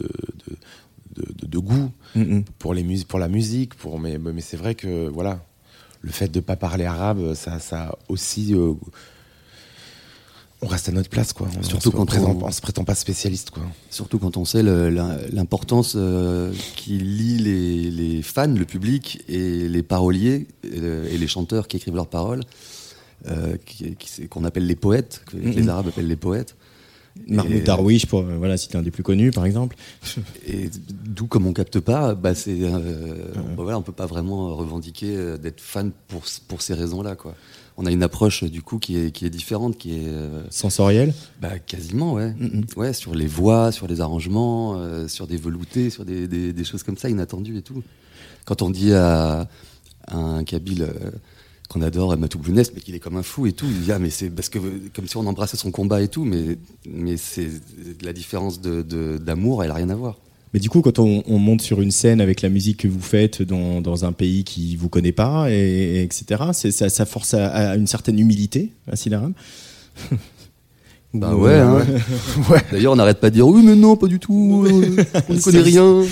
de, 1.42 1.58
goût 1.58 1.90
Mm, 2.14 2.20
mm. 2.38 2.44
pour 2.58 2.74
les 2.74 2.82
mus- 2.82 3.04
pour 3.04 3.18
la 3.18 3.28
musique, 3.28 3.74
pour 3.74 3.98
mais 4.00 4.18
mais 4.18 4.40
c'est 4.40 4.56
vrai 4.56 4.74
que 4.74 5.08
voilà, 5.08 5.44
le 6.02 6.10
fait 6.12 6.28
de 6.28 6.40
pas 6.40 6.56
parler 6.56 6.84
arabe, 6.84 7.34
ça 7.34 7.58
ça 7.60 7.96
aussi 8.08 8.54
euh, 8.54 8.72
on 10.60 10.66
reste 10.66 10.88
à 10.88 10.92
notre 10.92 11.08
place 11.08 11.32
quoi. 11.32 11.48
On, 11.56 11.62
Surtout 11.62 11.88
on 11.88 11.92
se 11.92 11.96
quand 11.96 12.06
présente- 12.06 12.42
on- 12.42 12.50
se 12.50 12.60
prétend 12.60 12.84
pas 12.84 12.96
spécialiste 12.96 13.50
quoi. 13.50 13.62
Surtout 13.90 14.18
quand 14.18 14.36
on 14.36 14.44
sait 14.44 14.62
l'importance 14.62 15.92
euh, 15.96 16.52
qui 16.76 16.98
lie 16.98 17.38
les, 17.38 17.90
les 17.92 18.22
fans, 18.22 18.48
le 18.52 18.64
public 18.64 19.22
et 19.28 19.68
les 19.68 19.82
paroliers 19.84 20.46
et, 20.64 20.80
le- 20.80 21.06
et 21.12 21.16
les 21.18 21.28
chanteurs 21.28 21.68
qui 21.68 21.76
écrivent 21.76 21.94
leurs 21.94 22.08
paroles, 22.08 22.40
euh, 23.28 23.56
qu'on 24.30 24.44
appelle 24.44 24.66
les 24.66 24.74
poètes, 24.76 25.22
que 25.26 25.36
Mhm. 25.36 25.50
les 25.52 25.68
Arabes 25.68 25.88
appellent 25.88 26.08
les 26.08 26.16
poètes. 26.16 26.56
Mahmoud 27.26 27.62
Darwish, 27.64 28.06
pour 28.06 28.20
euh, 28.20 28.36
voilà, 28.38 28.56
citer 28.56 28.78
un 28.78 28.82
des 28.82 28.90
plus 28.90 29.02
connus, 29.02 29.30
par 29.30 29.44
exemple. 29.44 29.76
Et 30.46 30.70
d'où, 31.04 31.26
comme 31.26 31.46
on 31.46 31.52
capte 31.52 31.80
pas, 31.80 32.14
bah 32.14 32.34
c'est, 32.34 32.58
euh, 32.62 33.32
bah 33.56 33.62
voilà, 33.62 33.78
on 33.78 33.82
peut 33.82 33.92
pas 33.92 34.06
vraiment 34.06 34.54
revendiquer 34.56 35.16
euh, 35.16 35.36
d'être 35.36 35.60
fan 35.60 35.90
pour, 36.08 36.22
pour 36.48 36.62
ces 36.62 36.74
raisons-là. 36.74 37.16
Quoi. 37.16 37.34
On 37.76 37.86
a 37.86 37.90
une 37.90 38.02
approche 38.02 38.44
du 38.44 38.62
coup 38.62 38.78
qui 38.78 38.98
est, 38.98 39.10
qui 39.10 39.24
est 39.26 39.30
différente, 39.30 39.76
qui 39.78 39.94
est 39.94 40.08
euh, 40.08 40.42
Sensoriel. 40.50 41.12
bah, 41.40 41.58
quasiment, 41.58 42.14
ouais. 42.14 42.30
Mm, 42.38 42.62
ouais, 42.76 42.92
sur 42.92 43.14
les 43.14 43.26
voix, 43.26 43.72
sur 43.72 43.86
les 43.86 44.00
arrangements, 44.00 44.74
euh, 44.78 45.06
sur 45.08 45.26
des 45.26 45.36
veloutés, 45.36 45.90
sur 45.90 46.04
des, 46.04 46.26
des, 46.28 46.52
des 46.52 46.64
choses 46.64 46.82
comme 46.82 46.96
ça 46.96 47.08
inattendues 47.08 47.58
et 47.58 47.62
tout. 47.62 47.82
Quand 48.46 48.62
on 48.62 48.70
dit 48.70 48.92
à, 48.94 49.48
à 50.06 50.16
un 50.16 50.42
Kabyle 50.44 50.88
qu'on 51.68 51.82
adore, 51.82 52.16
Matou 52.16 52.38
Blounès, 52.38 52.72
mais 52.74 52.80
qu'il 52.80 52.94
est 52.94 52.98
comme 52.98 53.16
un 53.16 53.22
fou 53.22 53.46
et 53.46 53.52
tout, 53.52 53.66
il 53.68 53.80
dit 53.82 53.92
ah 53.92 53.98
mais 53.98 54.10
c'est 54.10 54.30
parce 54.30 54.48
que 54.48 54.58
comme 54.94 55.06
si 55.06 55.16
on 55.18 55.26
embrassait 55.26 55.56
son 55.58 55.70
combat 55.70 56.00
et 56.00 56.08
tout, 56.08 56.24
mais 56.24 56.56
mais 56.88 57.16
c'est 57.18 57.48
la 58.02 58.12
différence 58.14 58.60
de- 58.60 58.82
de- 58.82 59.18
d'amour, 59.18 59.62
elle 59.62 59.70
a 59.70 59.74
rien 59.74 59.90
à 59.90 59.94
voir. 59.94 60.16
Mais 60.54 60.60
du 60.60 60.70
coup, 60.70 60.80
quand 60.80 60.98
on, 60.98 61.22
on 61.26 61.38
monte 61.38 61.60
sur 61.60 61.82
une 61.82 61.90
scène 61.90 62.22
avec 62.22 62.40
la 62.40 62.48
musique 62.48 62.78
que 62.78 62.88
vous 62.88 63.02
faites 63.02 63.42
dans, 63.42 63.82
dans 63.82 64.06
un 64.06 64.12
pays 64.12 64.44
qui 64.44 64.76
vous 64.76 64.88
connaît 64.88 65.12
pas, 65.12 65.50
et, 65.50 65.54
et 65.54 66.02
etc., 66.02 66.42
c'est, 66.54 66.70
ça, 66.70 66.88
ça 66.88 67.04
force 67.04 67.34
à, 67.34 67.48
à 67.48 67.76
une 67.76 67.86
certaine 67.86 68.18
humilité, 68.18 68.70
à 68.90 68.96
Silaram 68.96 69.34
Bah 71.14 71.34
Ou, 71.34 71.44
ouais, 71.44 71.52
euh, 71.52 71.80
hein. 71.80 72.56
D'ailleurs, 72.72 72.92
on 72.92 72.96
n'arrête 72.96 73.18
pas 73.18 73.30
de 73.30 73.34
dire 73.34 73.46
oui, 73.48 73.62
mais 73.64 73.74
non, 73.74 73.96
pas 73.96 74.06
du 74.08 74.18
tout, 74.18 74.64
euh, 74.66 75.04
on 75.28 75.34
ne 75.34 75.40
connaît 75.40 75.62
rien. 75.62 76.02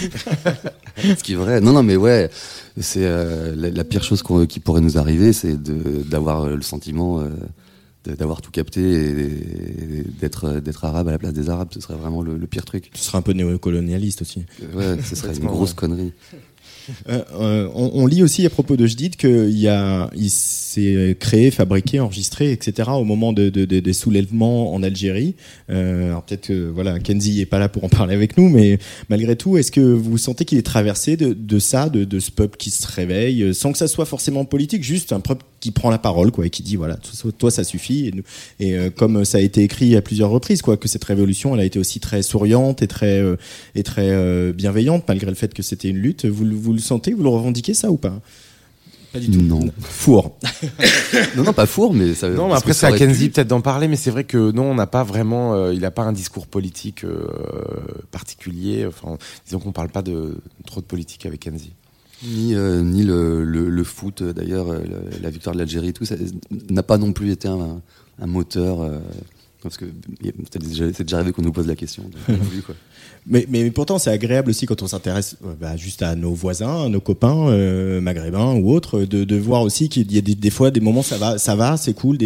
Ce 1.02 1.22
qui 1.22 1.32
est 1.32 1.36
vrai. 1.36 1.60
Non, 1.60 1.72
non, 1.72 1.82
mais 1.82 1.96
ouais, 1.96 2.30
c'est 2.78 3.04
euh, 3.04 3.54
la, 3.56 3.70
la 3.70 3.84
pire 3.84 4.02
chose 4.02 4.22
qui 4.48 4.60
pourrait 4.60 4.80
nous 4.80 4.98
arriver, 4.98 5.32
c'est 5.32 5.56
d'avoir 5.62 6.42
euh, 6.42 6.56
le 6.56 6.62
sentiment 6.62 7.20
euh, 7.20 7.30
d'avoir 8.04 8.40
tout 8.40 8.52
capté 8.52 8.80
et, 8.82 10.00
et 10.00 10.04
d'être 10.20 10.60
d'être 10.60 10.84
arabe 10.84 11.08
à 11.08 11.10
la 11.10 11.18
place 11.18 11.32
des 11.32 11.50
arabes. 11.50 11.70
Ce 11.72 11.80
serait 11.80 11.96
vraiment 11.96 12.22
le, 12.22 12.36
le 12.36 12.46
pire 12.46 12.64
truc. 12.64 12.90
Tu 12.92 13.00
seras 13.00 13.18
un 13.18 13.22
peu 13.22 13.32
néocolonialiste 13.32 14.22
aussi. 14.22 14.46
Ouais, 14.74 14.96
ce 15.02 15.16
serait 15.16 15.36
une 15.36 15.46
grosse 15.46 15.70
ouais. 15.70 15.76
connerie. 15.76 16.12
Euh, 17.08 17.22
euh, 17.34 17.68
on, 17.74 17.90
on 17.94 18.06
lit 18.06 18.22
aussi 18.22 18.44
à 18.46 18.50
propos 18.50 18.76
de 18.76 18.86
Jdid 18.86 19.16
qu'il 19.16 19.68
a, 19.68 20.10
il 20.16 20.30
s'est 20.30 21.16
créé, 21.18 21.50
fabriqué, 21.50 22.00
enregistré, 22.00 22.52
etc. 22.52 22.90
au 22.94 23.04
moment 23.04 23.32
de, 23.32 23.48
de- 23.48 23.64
de- 23.64 23.80
des 23.80 23.92
soulèvements 23.92 24.72
en 24.74 24.82
Algérie. 24.82 25.34
Euh, 25.70 26.06
alors 26.10 26.22
peut-être 26.22 26.46
que 26.48 26.68
voilà, 26.68 26.98
Kenzie 26.98 27.40
est 27.40 27.46
pas 27.46 27.58
là 27.58 27.68
pour 27.68 27.84
en 27.84 27.88
parler 27.88 28.14
avec 28.14 28.36
nous, 28.38 28.48
mais 28.48 28.78
malgré 29.08 29.36
tout, 29.36 29.56
est-ce 29.56 29.72
que 29.72 29.80
vous 29.80 30.18
sentez 30.18 30.44
qu'il 30.44 30.58
est 30.58 30.62
traversé 30.62 31.16
de, 31.16 31.58
ça, 31.58 31.88
de, 31.88 32.04
de 32.04 32.20
ce 32.20 32.30
peuple 32.30 32.56
qui 32.56 32.70
se 32.70 32.86
réveille, 32.86 33.42
euh, 33.42 33.52
sans 33.52 33.72
que 33.72 33.78
ça 33.78 33.88
soit 33.88 34.06
forcément 34.06 34.44
politique, 34.44 34.82
juste 34.84 35.12
un 35.12 35.20
peuple 35.20 35.44
qui 35.60 35.70
prend 35.70 35.90
la 35.90 35.98
parole, 35.98 36.30
quoi, 36.32 36.46
et 36.46 36.50
qui 36.50 36.62
dit 36.62 36.76
voilà, 36.76 36.96
toi, 36.96 37.32
toi, 37.36 37.50
ça 37.50 37.64
suffit. 37.64 38.06
Et, 38.08 38.12
nous- 38.12 38.22
et, 38.60 38.76
euh, 38.76 38.90
comme 38.90 39.24
ça 39.24 39.38
a 39.38 39.40
été 39.40 39.62
écrit 39.62 39.96
à 39.96 40.02
plusieurs 40.02 40.30
reprises, 40.30 40.62
quoi, 40.62 40.76
que 40.76 40.86
cette 40.88 41.04
révolution, 41.04 41.54
elle 41.54 41.60
a 41.60 41.64
été 41.64 41.78
aussi 41.78 41.98
très 42.00 42.22
souriante 42.22 42.82
et 42.82 42.86
très 42.88 43.20
euh, 43.20 43.36
et 43.74 43.82
très 43.82 44.10
euh, 44.10 44.52
bienveillante, 44.52 45.04
malgré 45.08 45.28
le 45.30 45.36
fait 45.36 45.52
que 45.54 45.62
c'était 45.62 45.88
une 45.88 45.96
lutte. 45.98 46.26
Vous, 46.26 46.44
le- 46.44 46.54
vous 46.54 46.72
le 46.72 46.78
sentez, 46.78 47.12
vous 47.14 47.22
le 47.22 47.28
revendiquez 47.30 47.74
ça 47.74 47.90
ou 47.90 47.96
pas? 47.96 48.20
Pas 49.12 49.18
du 49.20 49.30
tout. 49.30 49.40
Non. 49.40 49.60
Four. 49.80 50.36
Non, 51.36 51.42
non, 51.44 51.52
pas 51.54 51.66
four, 51.66 51.94
mais 51.94 52.12
ça. 52.14 52.28
Non, 52.28 52.48
mais 52.48 52.54
après 52.54 52.72
c'est 52.74 52.80
ça 52.80 52.86
à 52.88 52.90
Kenzie 52.98 53.28
peut-être 53.30 53.48
d'en 53.48 53.60
parler, 53.62 53.88
mais 53.88 53.96
c'est 53.96 54.10
vrai 54.10 54.24
que 54.24 54.50
non, 54.52 54.64
on 54.70 54.74
n'a 54.74 54.86
pas 54.86 55.04
vraiment, 55.04 55.54
euh, 55.54 55.72
il 55.72 55.80
n'a 55.80 55.90
pas 55.90 56.02
un 56.02 56.12
discours 56.12 56.46
politique 56.46 57.04
euh, 57.04 57.26
particulier. 58.10 58.86
Enfin, 58.86 59.16
disons 59.46 59.58
qu'on 59.58 59.72
parle 59.72 59.88
pas 59.88 60.02
de 60.02 60.36
trop 60.66 60.80
de 60.80 60.86
politique 60.86 61.24
avec 61.26 61.40
Kenzie. 61.40 61.72
Ni, 62.24 62.54
euh, 62.54 62.80
ni 62.82 63.02
le, 63.02 63.44
le, 63.44 63.68
le 63.68 63.84
foot, 63.84 64.22
euh, 64.22 64.32
d'ailleurs, 64.32 64.70
euh, 64.70 64.78
la 65.22 65.30
victoire 65.30 65.54
de 65.54 65.58
l'Algérie 65.60 65.88
et 65.88 65.92
tout, 65.92 66.04
ça 66.06 66.14
n'a 66.70 66.82
pas 66.82 66.96
non 66.98 67.12
plus 67.12 67.30
été 67.30 67.46
un, 67.48 67.80
un 68.20 68.26
moteur. 68.26 68.80
euh, 68.80 68.98
parce 69.62 69.76
que 69.78 69.84
c'est 70.52 71.02
déjà, 71.02 71.16
arrivé 71.16 71.32
qu'on 71.32 71.42
nous 71.42 71.50
pose 71.52 71.66
la 71.66 71.74
question. 71.76 72.04
donc, 72.28 72.38
quoi. 72.64 72.74
Mais, 73.28 73.44
mais 73.48 73.68
pourtant, 73.72 73.98
c'est 73.98 74.10
agréable 74.10 74.50
aussi 74.50 74.66
quand 74.66 74.84
on 74.84 74.86
s'intéresse 74.86 75.36
bah, 75.60 75.76
juste 75.76 76.00
à 76.02 76.14
nos 76.14 76.32
voisins, 76.32 76.84
à 76.84 76.88
nos 76.88 77.00
copains 77.00 77.48
euh, 77.48 78.00
maghrébins 78.00 78.54
ou 78.54 78.70
autres, 78.72 79.00
de, 79.00 79.24
de 79.24 79.36
voir 79.36 79.62
aussi 79.62 79.88
qu'il 79.88 80.12
y 80.12 80.18
a 80.18 80.20
des, 80.20 80.36
des 80.36 80.50
fois 80.50 80.70
des 80.70 80.78
moments 80.78 81.02
ça 81.02 81.18
va, 81.18 81.36
ça 81.36 81.56
va, 81.56 81.76
c'est 81.76 81.92
cool, 81.92 82.18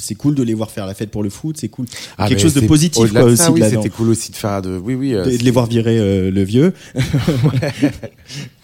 c'est 0.00 0.16
cool 0.16 0.34
de 0.34 0.42
les 0.42 0.54
voir 0.54 0.72
faire 0.72 0.84
la 0.86 0.94
fête 0.94 1.12
pour 1.12 1.22
le 1.22 1.30
foot, 1.30 1.56
c'est 1.60 1.68
cool, 1.68 1.86
quelque 1.86 2.00
Ah, 2.18 2.26
mais 2.28 2.38
chose 2.40 2.54
de 2.54 2.66
positif 2.66 3.08
quoi, 3.12 3.22
de 3.22 3.28
aussi 3.30 3.48
oui, 3.52 3.62
c'était 3.70 3.88
cool 3.88 4.08
aussi 4.08 4.32
de 4.32 4.36
faire 4.36 4.60
de, 4.60 4.76
oui, 4.76 4.94
oui, 4.96 5.14
euh, 5.14 5.24
de, 5.26 5.36
de 5.36 5.44
les 5.44 5.50
voir 5.52 5.66
virer 5.66 5.96
euh, 6.00 6.32
le 6.32 6.42
vieux. 6.42 6.72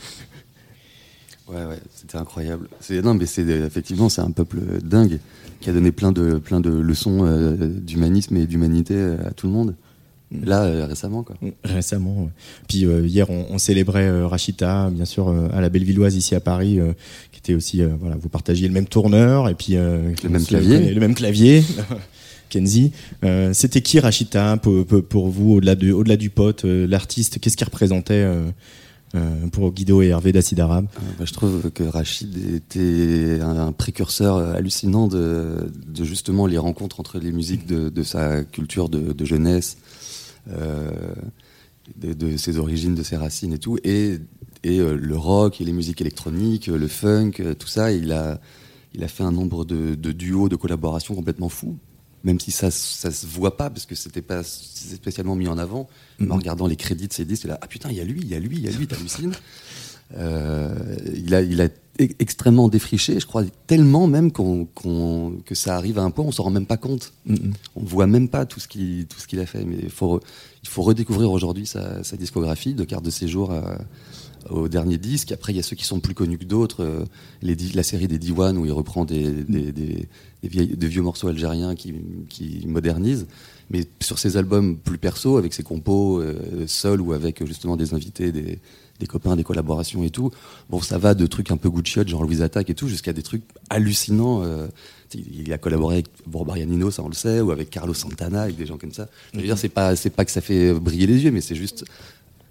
Ouais, 1.48 1.64
ouais, 1.66 1.78
c'était 1.94 2.16
incroyable. 2.16 2.68
C'est, 2.80 3.02
non, 3.02 3.14
mais 3.14 3.26
c'est 3.26 3.42
effectivement, 3.46 4.08
c'est 4.08 4.22
un 4.22 4.30
peuple 4.30 4.58
dingue 4.82 5.18
qui 5.60 5.68
a 5.70 5.72
donné 5.72 5.92
plein 5.92 6.10
de, 6.12 6.38
plein 6.38 6.60
de 6.60 6.70
leçons 6.70 7.24
euh, 7.26 7.54
d'humanisme 7.56 8.36
et 8.36 8.46
d'humanité 8.46 8.98
à 9.24 9.30
tout 9.32 9.46
le 9.46 9.52
monde. 9.52 9.74
Là, 10.44 10.62
euh, 10.64 10.86
récemment, 10.86 11.22
quoi. 11.22 11.36
Récemment. 11.64 12.22
ouais. 12.24 12.30
Puis 12.66 12.86
euh, 12.86 13.06
hier, 13.06 13.28
on, 13.30 13.46
on 13.50 13.58
célébrait 13.58 14.08
euh, 14.08 14.26
Rachita, 14.26 14.90
bien 14.90 15.04
sûr, 15.04 15.28
euh, 15.28 15.48
à 15.52 15.60
la 15.60 15.68
Bellevilloise 15.68 16.16
ici 16.16 16.34
à 16.34 16.40
Paris, 16.40 16.80
euh, 16.80 16.92
qui 17.30 17.38
était 17.38 17.54
aussi, 17.54 17.82
euh, 17.82 17.88
voilà, 18.00 18.16
vous 18.16 18.28
partagiez 18.30 18.66
le 18.66 18.74
même 18.74 18.86
tourneur 18.86 19.48
et 19.48 19.54
puis 19.54 19.76
euh, 19.76 20.12
Le 20.24 20.28
même 20.30 20.44
clavier. 20.44 20.92
le 20.92 21.00
même 21.00 21.14
clavier. 21.14 21.62
Kenzie, 22.48 22.92
Euh, 23.24 23.52
c'était 23.52 23.80
qui 23.80 24.00
Rachita 24.00 24.56
pour, 24.56 25.28
vous 25.28 25.52
au-delà 25.54 25.74
du, 25.74 25.92
au-delà 25.92 26.16
du 26.16 26.30
pote, 26.30 26.64
euh, 26.64 26.86
l'artiste 26.86 27.38
Qu'est-ce 27.40 27.56
qu'il 27.56 27.64
représentait 27.66 28.14
euh, 28.14 28.34
euh, 28.34 28.50
pour 29.52 29.72
Guido 29.72 30.02
et 30.02 30.08
Hervé 30.08 30.32
d'Acide 30.32 30.60
Arabe 30.60 30.86
Euh, 30.96 31.00
bah, 31.18 31.24
je 31.24 31.32
trouve 31.32 31.70
que 31.70 31.82
Rachid 31.84 32.36
était 32.54 33.40
un, 33.40 33.72
précurseur 33.72 34.36
euh, 34.36 34.54
hallucinant 34.54 35.08
de, 35.08 35.70
justement 36.00 36.46
les 36.46 36.58
rencontres 36.58 37.00
entre 37.00 37.18
les 37.18 37.32
musiques 37.32 37.66
de, 37.66 38.02
sa 38.02 38.44
culture 38.44 38.88
de, 38.88 39.24
jeunesse, 39.24 39.78
euh, 40.50 41.14
de, 41.96 42.36
ses 42.36 42.58
origines, 42.58 42.94
de 42.94 43.02
ses 43.02 43.16
racines 43.16 43.52
et 43.52 43.58
tout, 43.58 43.78
et, 43.84 44.18
euh, 44.66 44.96
le 44.96 45.16
rock 45.16 45.60
et 45.60 45.64
les 45.64 45.72
musiques 45.72 46.00
électroniques, 46.00 46.68
euh, 46.68 46.78
le 46.78 46.88
funk, 46.88 47.32
euh, 47.40 47.54
tout 47.54 47.66
ça. 47.66 47.92
Il 47.92 48.12
a, 48.12 48.40
il 48.94 49.04
a 49.04 49.08
fait 49.08 49.22
un 49.22 49.32
nombre 49.32 49.64
de 49.64 50.12
duos, 50.12 50.48
de 50.48 50.56
collaborations 50.56 51.14
complètement 51.14 51.48
fous. 51.48 51.78
Même 52.24 52.40
si 52.40 52.50
ça, 52.50 52.70
ça 52.70 53.10
se 53.10 53.26
voit 53.26 53.56
pas, 53.56 53.68
parce 53.70 53.84
que 53.86 53.94
c'était 53.94 54.22
pas 54.22 54.42
spécialement 54.42 55.36
mis 55.36 55.46
en 55.46 55.58
avant. 55.58 55.88
Mais 56.18 56.30
en 56.32 56.36
regardant 56.36 56.66
les 56.66 56.76
crédits 56.76 57.06
de 57.08 57.12
ses 57.12 57.24
disques, 57.26 57.44
là, 57.44 57.58
ah 57.60 57.66
putain, 57.66 57.90
il 57.90 57.96
y 57.96 58.00
a 58.00 58.04
lui, 58.04 58.20
il 58.22 58.28
y 58.28 58.34
a 58.34 58.38
lui, 58.40 58.56
il 58.56 58.62
y 58.64 58.68
a 58.68 58.70
lui, 58.72 58.86
t'hallucines. 58.86 59.34
Euh, 60.16 60.96
il, 61.14 61.34
a, 61.34 61.42
il 61.42 61.60
a 61.60 61.64
e- 61.66 62.08
extrêmement 62.18 62.68
défriché, 62.68 63.18
je 63.18 63.26
crois 63.26 63.42
tellement 63.66 64.06
même 64.06 64.32
qu'on, 64.32 64.66
qu'on- 64.66 65.38
que 65.44 65.54
ça 65.54 65.76
arrive 65.76 65.98
à 65.98 66.02
un 66.02 66.10
point, 66.10 66.24
on 66.24 66.32
s'en 66.32 66.44
rend 66.44 66.50
même 66.50 66.66
pas 66.66 66.76
compte. 66.76 67.12
On 67.74 67.82
voit 67.82 68.06
même 68.06 68.28
pas 68.28 68.46
tout 68.46 68.60
ce 68.60 68.68
qu'il, 68.68 69.06
tout 69.06 69.18
ce 69.18 69.26
qu'il 69.26 69.40
a 69.40 69.46
fait. 69.46 69.64
Mais 69.64 69.76
il 69.82 69.90
faut, 69.90 70.20
il 70.62 70.68
faut 70.68 70.82
redécouvrir 70.82 71.30
aujourd'hui 71.30 71.66
sa, 71.66 72.04
sa 72.04 72.16
discographie 72.16 72.74
de 72.74 72.84
carte 72.84 73.04
de 73.04 73.10
séjour 73.10 73.50
à, 73.52 73.78
au 74.50 74.68
dernier 74.68 74.98
disque. 74.98 75.32
Après, 75.32 75.52
il 75.52 75.56
y 75.56 75.58
a 75.58 75.62
ceux 75.62 75.76
qui 75.76 75.84
sont 75.84 76.00
plus 76.00 76.14
connus 76.14 76.38
que 76.38 76.44
d'autres. 76.44 76.82
euh, 76.82 77.04
la 77.42 77.82
série 77.82 78.08
des 78.08 78.18
Diwan 78.18 78.56
où 78.56 78.66
il 78.66 78.72
reprend 78.72 79.04
des, 79.04 79.44
vieux 80.42 81.02
morceaux 81.02 81.28
algériens 81.28 81.74
qui, 81.74 81.94
qui 82.28 82.64
modernise. 82.66 83.26
Mais 83.70 83.84
sur 84.00 84.18
ses 84.18 84.36
albums 84.36 84.76
plus 84.76 84.98
perso, 84.98 85.36
avec 85.36 85.54
ses 85.54 85.62
compos 85.62 86.20
euh, 86.20 86.66
seuls 86.66 87.00
ou 87.00 87.12
avec 87.12 87.40
euh, 87.40 87.46
justement 87.46 87.76
des 87.76 87.94
invités, 87.94 88.30
des, 88.30 88.58
copains, 89.06 89.36
des 89.36 89.44
collaborations 89.44 90.02
et 90.02 90.10
tout, 90.10 90.30
bon, 90.70 90.80
ça 90.80 90.98
va 90.98 91.14
de 91.14 91.26
trucs 91.26 91.50
un 91.50 91.56
peu 91.56 91.70
Gucci, 91.70 92.00
genre 92.06 92.22
Louise 92.22 92.42
Attaque 92.42 92.70
et 92.70 92.74
tout, 92.74 92.88
jusqu'à 92.88 93.12
des 93.12 93.22
trucs 93.22 93.42
hallucinants. 93.70 94.42
euh, 94.42 94.66
il 95.14 95.42
il 95.46 95.52
a 95.52 95.58
collaboré 95.58 95.96
avec 95.96 96.06
Borbarianino, 96.26 96.90
ça 96.90 97.02
on 97.02 97.08
le 97.08 97.14
sait, 97.14 97.40
ou 97.40 97.52
avec 97.52 97.70
Carlos 97.70 97.94
Santana, 97.94 98.42
avec 98.42 98.56
des 98.56 98.66
gens 98.66 98.78
comme 98.78 98.92
ça. 98.92 99.08
Je 99.32 99.38
veux 99.38 99.44
dire, 99.44 99.58
c'est 99.58 99.68
pas, 99.68 99.94
c'est 99.96 100.10
pas 100.10 100.24
que 100.24 100.30
ça 100.30 100.40
fait 100.40 100.72
briller 100.74 101.06
les 101.06 101.22
yeux, 101.24 101.30
mais 101.30 101.40
c'est 101.40 101.54
juste 101.54 101.84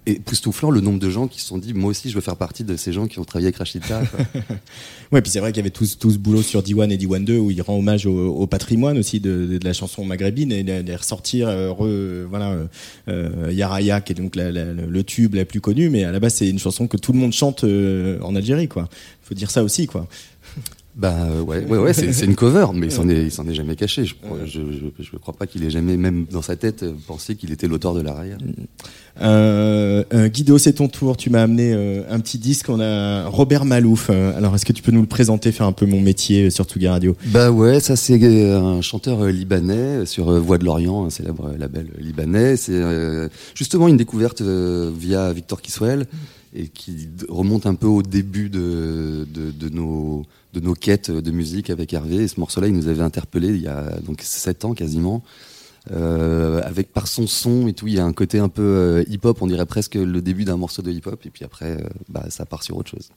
époustouflant 0.06 0.70
le 0.70 0.80
nombre 0.80 0.98
de 0.98 1.10
gens 1.10 1.28
qui 1.28 1.40
se 1.40 1.46
sont 1.46 1.58
dit, 1.58 1.72
moi 1.74 1.90
aussi, 1.90 2.10
je 2.10 2.14
veux 2.14 2.20
faire 2.20 2.36
partie 2.36 2.64
de 2.64 2.76
ces 2.76 2.92
gens 2.92 3.06
qui 3.06 3.18
ont 3.18 3.24
travaillé 3.24 3.46
avec 3.46 3.56
Rachida. 3.56 4.02
Ouais, 5.12 5.22
puis 5.22 5.30
c'est 5.30 5.38
vrai 5.38 5.52
qu'il 5.52 5.58
y 5.58 5.60
avait 5.60 5.70
tout, 5.70 5.84
ce- 5.84 6.18
boulot 6.18 6.42
sur 6.42 6.62
Diwan 6.62 6.90
et 6.90 6.96
Diwan 6.96 7.24
2 7.24 7.38
où 7.38 7.50
il 7.52 7.62
rend 7.62 7.78
hommage 7.78 8.04
au, 8.06 8.46
patrimoine 8.48 8.98
aussi 8.98 9.20
de, 9.20 9.60
la 9.62 9.72
chanson 9.72 10.04
maghrébine 10.04 10.50
et 10.50 10.64
de, 10.64 10.92
ressortir 10.92 11.48
euh, 11.48 12.26
voilà 12.28 12.56
euh, 13.08 13.52
Yaraya 13.52 14.00
qui 14.00 14.12
est 14.12 14.16
donc 14.16 14.34
le 14.34 15.02
tube 15.02 15.34
la 15.34 15.44
plus 15.44 15.60
connue 15.60 15.88
mais 15.88 16.02
à 16.02 16.10
la 16.10 16.18
base 16.18 16.34
c'est 16.34 16.48
une 16.48 16.58
chanson 16.58 16.88
que 16.88 16.96
tout 16.96 17.12
le 17.12 17.18
monde 17.18 17.32
chante 17.32 17.62
euh, 17.62 18.18
en 18.22 18.34
Algérie 18.34 18.66
quoi. 18.66 18.88
Faut 19.22 19.34
dire 19.34 19.50
ça 19.50 19.62
aussi 19.62 19.86
quoi. 19.86 20.08
Bah 20.96 21.26
ouais, 21.44 21.64
ouais, 21.64 21.78
ouais, 21.78 21.92
c'est 21.92 22.24
une 22.24 22.36
cover, 22.36 22.66
mais 22.72 22.86
il 22.86 22.92
s'en 22.92 23.08
est, 23.08 23.24
il 23.24 23.30
s'en 23.32 23.46
est 23.48 23.54
jamais 23.54 23.74
caché. 23.74 24.04
Je, 24.04 24.14
je, 24.46 24.60
je, 24.70 25.02
je 25.02 25.16
crois 25.16 25.34
pas 25.34 25.46
qu'il 25.46 25.64
ait 25.64 25.70
jamais, 25.70 25.96
même 25.96 26.26
dans 26.30 26.42
sa 26.42 26.54
tête, 26.54 26.84
euh, 26.84 26.92
pensé 27.08 27.34
qu'il 27.34 27.50
était 27.50 27.66
l'auteur 27.66 27.94
de 27.94 28.00
l'arrière. 28.00 28.38
Euh, 29.20 30.04
euh, 30.12 30.28
Guido, 30.28 30.56
c'est 30.56 30.74
ton 30.74 30.86
tour. 30.86 31.16
Tu 31.16 31.30
m'as 31.30 31.42
amené 31.42 31.72
euh, 31.72 32.02
un 32.08 32.20
petit 32.20 32.38
disque. 32.38 32.68
On 32.68 32.80
a 32.80 33.26
Robert 33.26 33.64
Malouf. 33.64 34.10
Alors, 34.10 34.54
est-ce 34.54 34.64
que 34.64 34.72
tu 34.72 34.82
peux 34.82 34.92
nous 34.92 35.00
le 35.00 35.08
présenter, 35.08 35.50
faire 35.50 35.66
un 35.66 35.72
peu 35.72 35.86
mon 35.86 36.00
métier 36.00 36.50
sur 36.50 36.64
Tsugi 36.64 36.86
Radio? 36.86 37.16
Bah 37.26 37.50
ouais, 37.50 37.80
ça 37.80 37.96
c'est 37.96 38.22
un 38.54 38.80
chanteur 38.80 39.24
libanais 39.26 40.06
sur 40.06 40.30
Voix 40.40 40.58
de 40.58 40.64
l'Orient, 40.64 41.06
un 41.06 41.10
célèbre 41.10 41.54
label 41.58 41.88
libanais. 41.98 42.56
C'est 42.56 42.80
justement 43.56 43.88
une 43.88 43.96
découverte 43.96 44.42
via 44.42 45.32
Victor 45.32 45.60
Kiswell 45.60 46.06
et 46.54 46.68
qui 46.68 47.08
remonte 47.28 47.66
un 47.66 47.74
peu 47.74 47.88
au 47.88 48.02
début 48.02 48.48
de, 48.48 49.26
de, 49.34 49.50
de 49.50 49.68
nos 49.74 50.22
de 50.54 50.60
nos 50.60 50.74
quêtes 50.74 51.10
de 51.10 51.30
musique 51.30 51.68
avec 51.68 51.92
Hervé. 51.92 52.22
Et 52.22 52.28
ce 52.28 52.40
morceau-là, 52.40 52.68
il 52.68 52.74
nous 52.74 52.88
avait 52.88 53.02
interpellé 53.02 53.48
il 53.48 53.60
y 53.60 53.68
a 53.68 53.84
donc 54.06 54.20
sept 54.22 54.64
ans 54.64 54.72
quasiment. 54.72 55.22
Euh, 55.92 56.62
avec 56.64 56.94
par 56.94 57.06
son 57.06 57.26
son 57.26 57.68
et 57.68 57.74
tout, 57.74 57.86
il 57.86 57.92
y 57.92 57.98
a 57.98 58.04
un 58.06 58.14
côté 58.14 58.38
un 58.38 58.48
peu 58.48 58.62
euh, 58.62 59.04
hip-hop, 59.06 59.42
on 59.42 59.46
dirait 59.46 59.66
presque 59.66 59.96
le 59.96 60.22
début 60.22 60.46
d'un 60.46 60.56
morceau 60.56 60.80
de 60.80 60.90
hip-hop, 60.90 61.20
et 61.26 61.28
puis 61.28 61.44
après, 61.44 61.72
euh, 61.72 61.80
bah, 62.08 62.24
ça 62.30 62.46
part 62.46 62.62
sur 62.62 62.78
autre 62.78 62.90
chose. 62.90 63.10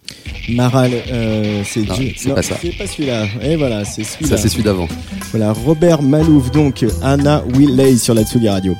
Maral, 0.49 0.91
c'est 1.63 1.85
Ju- 1.95 2.13
c'est 2.17 2.33
pas 2.33 2.41
ça. 2.43 2.57
C'est 2.61 2.77
pas 2.77 2.85
celui-là. 2.85 3.25
Et 3.41 3.55
voilà, 3.55 3.85
c'est 3.85 4.03
celui-là. 4.03 4.35
Ça, 4.35 4.37
c'est 4.37 4.49
celui 4.49 4.63
d'avant. 4.63 4.89
Voilà, 5.31 5.53
Robert 5.53 6.01
Malouf, 6.01 6.51
donc 6.51 6.85
Anna 7.01 7.41
Willey 7.55 7.95
sur 7.95 8.13
la 8.13 8.25
Tsugi 8.25 8.49
Radio. 8.49 8.75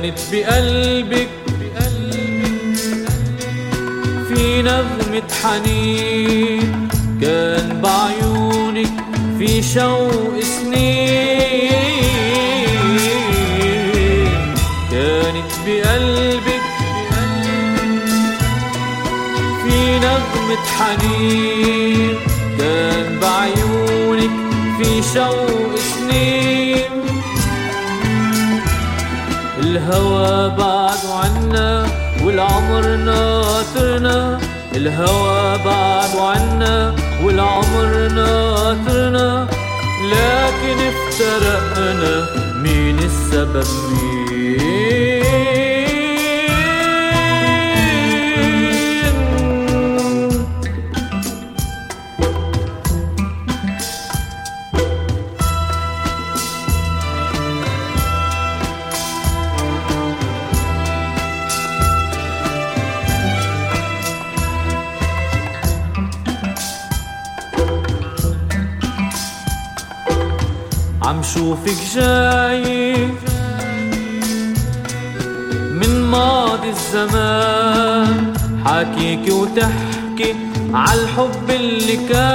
كانت 0.00 0.18
بقلبك. 0.32 1.28
في 4.28 4.62
نغمة 4.62 5.28
حنين 5.42 6.88
كان 7.20 7.80
بعيونك 7.82 8.92
في 9.38 9.62
شوق 9.62 10.40
سنين. 10.40 11.70
كانت 14.90 15.52
بقلبك. 15.66 16.64
في 19.62 19.98
نغمة 19.98 20.64
حنين 20.78 22.14
كان 22.58 23.18
بعيونك 23.22 24.30
في 24.78 25.02
شوق 25.14 25.49
الهوى 29.90 30.50
بعد 30.58 30.98
عنا 31.12 31.86
والعمر 32.24 32.96
ناطرنا. 32.96 34.38
الهوى 34.76 35.58
بعد 35.64 36.16
عنا 36.16 36.94
والعمر 37.24 38.08
ناطرنا. 38.14 39.46
لكن 40.12 40.76
افترقنا 40.90 42.26
مين 42.62 42.98
السبب؟ 42.98 43.66
مين؟ 43.90 45.19
عم 71.50 71.56
شوفك 71.56 71.80
جاي 71.94 72.94
من 75.70 75.92
ماضي 76.10 76.70
الزمان 76.70 78.34
حاكيك 78.64 79.32
وتحكي 79.32 80.34
عالحب 80.74 81.50
اللي 81.50 81.96
كان. 81.96 82.30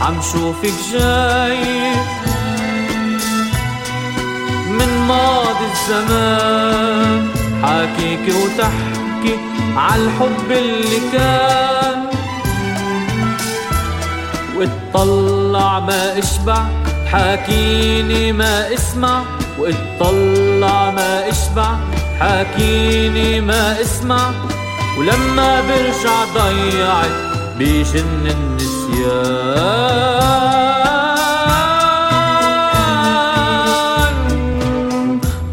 عم 0.00 0.16
شوفك 0.32 0.74
جاي 0.92 1.92
من 4.70 4.90
ماضي 5.08 5.66
الزمان 5.72 7.28
حاكيك 7.62 8.34
وتحكي 8.34 9.34
عالحب 9.76 10.50
اللي 10.50 11.00
كان. 11.12 11.97
واتطلع 14.58 15.80
ما 15.80 16.18
اشبع 16.18 16.64
حاكيني 17.06 18.32
ما 18.32 18.74
اسمع. 18.74 19.22
واتطلع 19.58 20.90
ما 20.90 21.28
اشبع 21.28 21.76
حاكيني 22.20 23.40
ما 23.40 23.80
اسمع. 23.80 24.30
ولما 24.98 25.60
برجع 25.60 26.24
ضيعت 26.34 27.10
بجن 27.58 28.30
النسيان. 28.30 29.58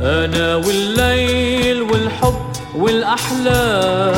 أنا 0.01 0.55
والليل 0.55 1.81
والحب 1.81 2.35
والأحلام. 2.75 4.15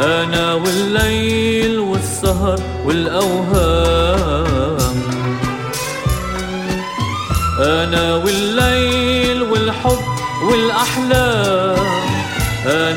أنا 0.00 0.54
والليل 0.54 1.78
والسهر 1.78 2.60
والأوهام. 2.86 3.89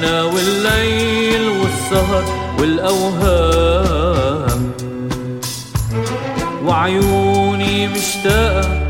أنا 0.04 0.24
والليل 0.24 1.50
والسهر 1.50 2.24
والأوهام. 2.60 3.92
وعيوني 6.66 7.88
مشتاقة 7.88 8.88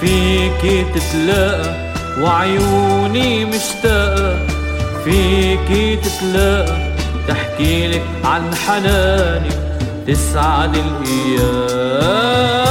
فيكي 0.00 0.84
تتلاقى. 0.94 1.92
وعيوني 2.20 3.44
مشتاقة 3.44 4.36
فيكي 5.04 5.96
تتلاقى. 5.96 6.92
تحكي 7.28 7.88
لك 7.88 8.02
عن 8.24 8.54
حنانك 8.54 9.58
تسعد 10.06 10.74
الأيام 10.76 12.61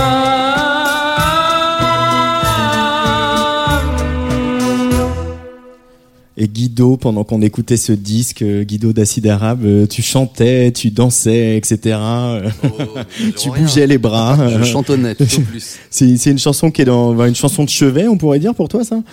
Et 6.44 6.48
Guido, 6.48 6.98
pendant 6.98 7.24
qu'on 7.24 7.40
écoutait 7.44 7.78
ce 7.78 7.92
disque, 7.92 8.42
euh, 8.42 8.64
Guido 8.64 8.94
d'Acide 8.94 9.28
Arabe, 9.28 9.64
euh, 9.64 9.86
tu 9.86 10.02
chantais, 10.02 10.72
tu 10.72 10.90
dansais, 10.90 11.56
etc. 11.56 11.78
euh, 12.02 12.50
tu 13.38 13.52
bougeais 13.52 13.86
les 13.86 14.00
bras. 14.00 14.50
Je 14.50 14.64
chantonnais 14.64 15.14
tout 15.14 15.24
au 15.24 15.42
plus. 15.42 15.78
C'est 15.92 16.32
une 16.32 16.40
chanson 16.40 16.72
qui 16.72 16.82
est 16.82 16.86
dans 16.86 17.16
une 17.28 17.36
chanson 17.36 17.64
de 17.64 17.70
chevet, 17.70 18.08
on 18.08 18.18
pourrait 18.18 18.40
dire 18.40 18.56
pour 18.56 18.70
toi 18.70 18.84
ça? 18.84 19.04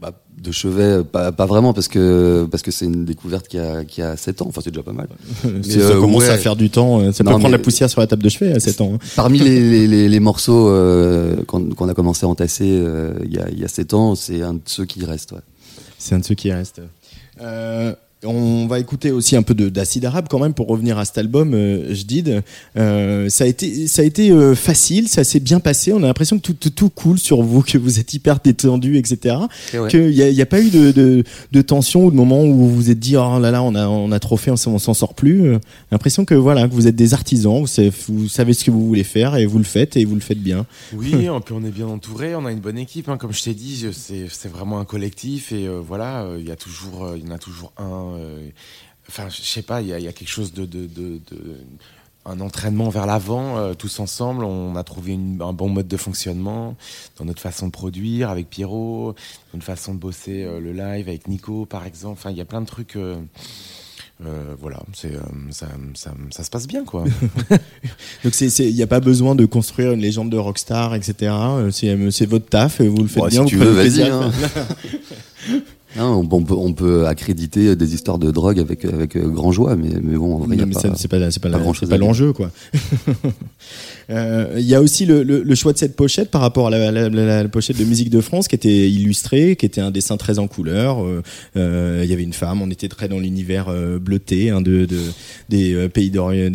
Bah, 0.00 0.12
de 0.42 0.50
chevet, 0.50 1.04
pas, 1.04 1.32
pas 1.32 1.44
vraiment, 1.44 1.74
parce 1.74 1.86
que 1.88 2.48
parce 2.50 2.62
que 2.62 2.70
c'est 2.70 2.86
une 2.86 3.04
découverte 3.04 3.46
qui 3.48 3.58
a, 3.58 3.84
qui 3.84 4.00
a 4.00 4.16
7 4.16 4.40
ans. 4.40 4.46
Enfin, 4.48 4.62
c'est 4.64 4.70
déjà 4.70 4.82
pas 4.84 4.92
mal. 4.92 5.08
Ça 5.42 5.48
euh, 5.80 6.00
commence 6.00 6.22
ouais. 6.22 6.28
à 6.30 6.38
faire 6.38 6.56
du 6.56 6.70
temps. 6.70 7.00
Ça 7.12 7.24
peut 7.24 7.30
Non, 7.30 7.38
prendre 7.40 7.52
la 7.52 7.58
poussière 7.58 7.90
sur 7.90 8.00
la 8.00 8.06
table 8.06 8.22
de 8.22 8.28
chevet 8.30 8.52
à 8.54 8.60
7 8.60 8.80
ans. 8.80 8.92
hein. 8.94 8.98
Parmi 9.16 9.38
les, 9.40 9.60
les, 9.60 9.86
les, 9.86 10.08
les 10.08 10.20
morceaux 10.20 10.68
euh, 10.70 11.36
qu'on 11.46 11.88
a 11.88 11.92
commencé 11.94 12.24
à 12.24 12.28
entasser 12.30 12.70
euh, 12.70 13.12
il 13.24 13.34
y, 13.34 13.38
a, 13.38 13.50
y 13.50 13.64
a 13.64 13.68
7 13.68 13.92
ans, 13.92 14.14
c'est 14.14 14.40
un 14.40 14.54
de 14.54 14.60
ceux 14.64 14.86
qui 14.86 15.04
restent. 15.04 15.32
Ouais. 15.32 15.38
C'est 16.08 16.14
un 16.14 16.20
de 16.20 16.24
ceux 16.24 16.34
qui 16.34 16.50
restent. 16.50 16.80
Euh, 17.42 17.94
on 18.24 18.66
va 18.66 18.80
écouter 18.80 19.10
aussi 19.12 19.36
un 19.36 19.42
peu 19.42 19.54
de- 19.54 19.68
d'acide 19.68 20.04
arabe 20.04 20.26
quand 20.28 20.38
même 20.40 20.52
pour 20.54 20.66
revenir 20.66 20.98
à 20.98 21.04
cet 21.04 21.18
album, 21.18 21.54
euh, 21.54 21.94
Jdid. 21.94 22.42
Euh, 22.76 23.28
ça 23.28 23.44
a 23.44 23.46
été, 23.46 23.86
ça 23.86 24.02
a 24.02 24.04
été 24.04 24.30
euh, 24.32 24.54
facile, 24.56 25.08
ça 25.08 25.22
s'est 25.24 25.38
bien 25.40 25.60
passé. 25.60 25.92
On 25.92 25.98
a 26.02 26.06
l'impression 26.06 26.36
que 26.38 26.42
tout, 26.42 26.54
tout, 26.54 26.70
tout 26.70 26.90
coule 26.90 27.18
sur 27.18 27.42
vous, 27.42 27.62
que 27.62 27.78
vous 27.78 28.00
êtes 28.00 28.12
hyper 28.14 28.40
détendu, 28.40 28.96
etc. 28.96 29.36
Et 29.72 29.78
ouais. 29.78 29.88
Qu'il 29.88 30.08
n'y 30.10 30.22
a, 30.22 30.28
il 30.30 30.34
y 30.34 30.42
a 30.42 30.46
pas 30.46 30.60
eu 30.60 30.70
de, 30.70 30.90
de, 30.90 31.22
de 31.52 31.62
tension 31.62 32.06
ou 32.06 32.10
de 32.10 32.16
moment 32.16 32.42
où 32.44 32.52
vous 32.54 32.74
vous 32.74 32.90
êtes 32.90 32.98
dit 32.98 33.16
oh 33.16 33.38
là 33.38 33.50
là 33.50 33.62
on 33.62 33.74
a 33.74 33.86
on 33.86 34.10
a 34.10 34.18
trop 34.18 34.36
fait, 34.36 34.50
on, 34.50 34.56
s'en- 34.56 34.72
on 34.72 34.78
s'en 34.78 34.94
sort 34.94 35.14
plus. 35.14 35.42
Euh, 35.42 35.58
L'impression 35.92 36.24
que 36.24 36.34
voilà 36.34 36.66
que 36.66 36.72
vous 36.74 36.86
êtes 36.88 36.96
des 36.96 37.14
artisans, 37.14 37.60
vous 37.60 37.66
savez, 37.68 37.92
vous 38.08 38.28
savez 38.28 38.52
ce 38.52 38.64
que 38.64 38.70
vous 38.70 38.84
voulez 38.86 39.04
faire 39.04 39.36
et 39.36 39.46
vous 39.46 39.58
le 39.58 39.64
faites 39.64 39.96
et 39.96 40.04
vous 40.04 40.14
le 40.16 40.20
faites 40.20 40.42
bien. 40.42 40.66
Oui, 40.92 41.08
et 41.14 41.16
puis 41.44 41.54
on 41.54 41.64
est 41.64 41.70
bien 41.70 41.86
entouré, 41.86 42.34
on 42.34 42.44
a 42.46 42.52
une 42.52 42.58
bonne 42.60 42.78
équipe. 42.78 43.08
hein. 43.08 43.16
Comme 43.16 43.32
je 43.32 43.42
t'ai 43.44 43.54
dit, 43.54 43.86
c'est 43.92 44.48
vraiment 44.50 44.80
un 44.80 44.84
collectif 44.84 45.52
et 45.52 45.68
voilà, 45.86 46.26
il 46.38 46.46
y 46.48 46.50
a 46.50 46.56
toujours, 46.56 47.12
il 47.16 47.24
y 47.24 47.28
en 47.30 47.34
a 47.34 47.38
toujours 47.38 47.72
un. 47.78 48.07
Euh, 48.16 48.48
Enfin, 49.10 49.28
je 49.30 49.40
sais 49.40 49.62
pas, 49.62 49.80
il 49.80 49.88
y, 49.88 49.92
a- 49.94 49.98
il 49.98 50.04
y 50.04 50.08
a 50.08 50.12
quelque 50.12 50.28
chose 50.28 50.52
de, 50.52 50.66
de, 50.66 50.86
de- 50.86 51.18
de- 51.30 51.56
un 52.26 52.40
entraînement 52.40 52.90
vers 52.90 53.06
l'avant, 53.06 53.56
euh, 53.56 53.72
tous 53.72 54.00
ensemble. 54.00 54.44
On 54.44 54.76
a 54.76 54.84
trouvé 54.84 55.12
une- 55.14 55.40
un 55.40 55.54
bon 55.54 55.70
mode 55.70 55.88
de 55.88 55.96
fonctionnement 55.96 56.76
dans 57.18 57.24
notre 57.24 57.40
façon 57.40 57.68
de 57.68 57.72
produire 57.72 58.28
avec 58.28 58.50
Pierrot, 58.50 59.14
dans 59.52 59.56
notre 59.56 59.64
façon 59.64 59.94
de 59.94 59.98
bosser 59.98 60.42
euh, 60.44 60.60
le 60.60 60.72
live 60.72 61.08
avec 61.08 61.26
Nico, 61.26 61.64
par 61.64 61.86
exemple. 61.86 62.18
Enfin, 62.20 62.30
il 62.30 62.36
y 62.36 62.42
a 62.42 62.44
plein 62.44 62.60
de 62.60 62.66
trucs. 62.66 62.96
euh, 62.96 63.16
euh, 64.26 64.54
voilà, 64.60 64.82
c'est 64.92 65.14
euh, 65.14 65.20
ça, 65.52 65.68
ça, 65.94 66.12
ça 66.30 66.44
se 66.44 66.50
passe 66.50 66.66
bien, 66.66 66.84
quoi. 66.84 67.04
Donc 68.24 68.38
il 68.40 68.74
n'y 68.74 68.82
a 68.82 68.86
pas 68.86 69.00
besoin 69.00 69.34
de 69.36 69.46
construire 69.46 69.92
une 69.92 70.00
légende 70.00 70.28
de 70.28 70.36
rockstar, 70.36 70.94
etc. 70.96 71.32
C'est 71.70 72.26
votre 72.26 72.46
taf 72.50 72.80
et 72.82 72.88
vous 72.88 72.98
le 73.02 73.08
faites 73.08 73.22
Bon, 73.22 73.28
bien. 73.28 73.44
si 73.44 73.48
tu 73.50 73.56
vous 73.56 73.64
veux, 73.64 73.74
prenez 73.74 73.88
vas-y. 73.88 75.62
Non, 75.96 76.20
on, 76.30 76.36
on 76.36 76.42
peut, 76.44 76.54
on 76.54 76.72
peut 76.74 77.06
accréditer 77.06 77.74
des 77.74 77.94
histoires 77.94 78.18
de 78.18 78.30
drogue 78.30 78.58
avec, 78.60 78.84
avec 78.84 79.16
euh, 79.16 79.26
grand 79.28 79.52
joie, 79.52 79.74
mais, 79.74 79.88
mais 80.02 80.16
bon, 80.16 80.34
en 80.34 80.38
vrai, 80.40 80.56
c'est 80.98 81.08
pas, 81.08 81.18
pas, 81.18 81.30
pas 81.40 81.48
la- 81.48 81.58
grand-chose 81.58 81.88
c'est 81.88 81.94
pas 81.94 81.98
l'enjeu, 81.98 82.32
quoi. 82.32 82.50
Euh, 84.10 84.54
Il 84.56 84.64
y 84.64 84.74
a 84.74 84.80
aussi 84.80 85.06
le, 85.06 85.54
choix 85.54 85.72
de 85.72 85.78
cette 85.78 85.96
pochette 85.96 86.30
par 86.30 86.40
rapport 86.40 86.68
à 86.68 86.70
la, 86.70 87.48
pochette 87.48 87.78
de 87.78 87.84
Musique 87.84 88.10
de 88.10 88.20
France 88.20 88.48
qui 88.48 88.54
était 88.54 88.90
illustrée, 88.90 89.56
qui 89.56 89.66
était 89.66 89.80
un 89.80 89.90
dessin 89.90 90.16
très 90.16 90.38
en 90.38 90.48
couleur. 90.48 91.04
Euh, 91.04 91.22
euh, 91.56 92.00
Il 92.04 92.10
y 92.10 92.12
avait 92.12 92.22
une 92.22 92.32
femme, 92.32 92.62
on 92.62 92.70
était 92.70 92.88
très 92.88 93.08
dans 93.08 93.18
l'univers 93.18 93.72
bleuté 94.00 94.50
hein, 94.50 94.60
de, 94.60 94.86
de- 94.86 94.98
des 95.48 95.88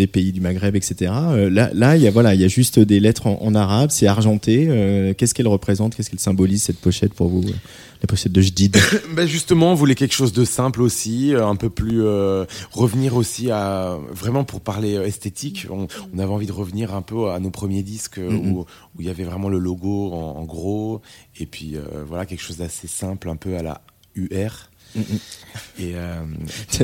pays 0.07 0.31
du 0.31 0.41
Maghreb, 0.41 0.75
etc. 0.75 1.11
Là, 1.51 1.95
il 1.97 2.01
y 2.41 2.43
a 2.43 2.47
juste 2.47 2.79
des 2.79 2.99
lettres 2.99 3.27
en, 3.27 3.55
arabe, 3.55 3.89
c'est 3.91 4.07
argenté. 4.07 5.13
Qu'est-ce 5.17 5.33
qu'elle 5.33 5.47
représente 5.47 5.95
Qu'est-ce 5.95 6.09
qu'elle 6.09 6.19
symbolise 6.19 6.63
cette 6.63 6.79
pochette 6.79 7.13
pour 7.13 7.27
vous 7.27 7.43
La 7.43 8.07
pochette 8.07 8.31
de 8.31 8.41
Jdid. 8.41 8.77
Ben 9.15 9.27
justement, 9.27 9.71
on 9.71 9.75
voulait 9.75 9.95
quelque 9.95 10.13
chose 10.15 10.33
de 10.33 10.43
simple 10.43 10.81
aussi, 10.81 11.33
un 11.39 11.55
peu 11.55 11.69
plus 11.69 12.01
revenir 12.71 13.15
aussi 13.15 13.51
à 13.51 13.97
vraiment 14.11 14.43
pour 14.43 14.61
parler 14.61 14.93
esthétique. 14.93 15.67
On, 15.69 15.87
on 16.15 16.19
avait 16.19 16.31
envie 16.31 16.47
de 16.47 16.51
revenir 16.51 16.93
un 16.95 17.01
peu 17.01 17.29
à 17.29 17.39
nos 17.43 17.51
premiers 17.51 17.83
disques 17.83 18.19
où 18.19 18.65
il 18.99 19.05
y 19.05 19.09
avait 19.09 19.23
vraiment 19.23 19.49
le 19.49 19.59
logo 19.59 20.11
en, 20.13 20.39
en 20.39 20.43
gros 20.45 21.01
et 21.39 21.45
puis 21.45 21.75
euh, 21.75 21.81
voilà 22.07 22.25
quelque 22.25 22.41
chose 22.41 22.57
d'assez 22.57 22.87
simple, 22.87 23.29
un 23.29 23.35
peu 23.35 23.55
à 23.57 23.61
la 23.63 23.81
UR. 24.15 24.69
Et, 25.79 25.93
euh, 25.95 26.21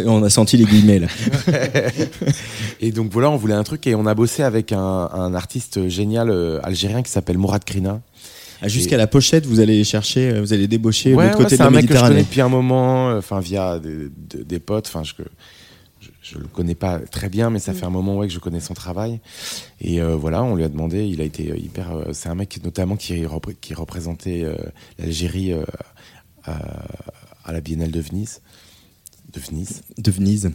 on 0.06 0.24
a 0.24 0.30
senti 0.32 0.58
les 0.58 0.66
guillemets 0.66 0.98
là. 1.00 1.08
et 2.80 2.92
donc 2.92 3.12
voilà, 3.12 3.30
on 3.30 3.36
voulait 3.38 3.54
un 3.54 3.64
truc 3.64 3.86
et 3.88 3.96
on 3.96 4.06
a 4.06 4.16
bossé 4.16 4.44
avec 4.44 4.72
un, 4.72 4.80
un 5.14 5.34
artiste 5.34 5.88
génial 5.90 6.30
euh, 6.30 6.60
algérien 6.64 7.02
qui 7.04 7.12
s'appelle 7.12 7.38
Mourad 7.38 7.64
Krina. 7.64 8.02
Ah, 8.62 8.68
Jusqu'à 8.68 8.98
la 8.98 9.08
pochette, 9.08 9.46
vous 9.46 9.60
allez 9.62 9.84
chercher, 9.86 10.40
vous 10.42 10.52
allez 10.54 10.68
débaucher 10.68 11.12
de 11.12 11.16
Ouais, 11.16 11.26
l'autre 11.28 11.38
ouais, 11.38 11.44
côté 11.46 11.56
c'est 11.56 11.64
de 11.64 11.68
un 11.68 11.72
la 11.72 11.78
mec 11.82 11.88
que 11.88 11.94
je 11.94 12.00
connais 12.00 12.16
Méditerranée. 12.16 12.24
depuis 12.30 12.42
un 12.42 12.50
moment, 12.50 13.10
euh, 13.12 13.20
enfin 13.20 13.40
via 13.40 13.80
des, 13.80 14.10
des- 14.18 14.44
des 14.44 14.60
potes, 14.60 14.88
enfin 14.88 15.04
je, 15.04 15.14
je, 16.30 16.36
je 16.36 16.40
le 16.40 16.48
connais 16.48 16.76
pas 16.76 17.00
très 17.00 17.30
bien, 17.30 17.50
mais 17.50 17.60
ça 17.60 17.74
fait 17.74 17.86
un 17.86 17.90
moment 17.90 18.18
ouais 18.18 18.28
que 18.28 18.34
je 18.34 18.40
connais 18.40 18.60
son 18.60 18.74
travail. 18.74 19.20
Et 19.82 20.02
euh, 20.02 20.16
voilà, 20.16 20.44
on 20.44 20.56
lui 20.56 20.64
a 20.64 20.70
demandé, 20.70 21.06
il 21.06 21.22
a 21.22 21.24
été 21.24 21.52
euh, 21.52 21.58
hyper, 21.58 21.92
euh, 21.92 22.14
c'est 22.14 22.30
un 22.30 22.36
mec 22.36 22.60
notamment 22.64 22.96
qui, 22.96 23.26
repré- 23.26 23.56
qui 23.60 23.74
représentait 23.74 24.46
l'Algérie 24.98 25.54
à 26.46 27.52
la 27.52 27.62
Biennale 27.62 27.92
de 27.92 28.00
Venise. 28.00 28.42
De 29.32 29.40
Venise. 29.40 29.84
De 29.98 30.10
Venise. 30.10 30.50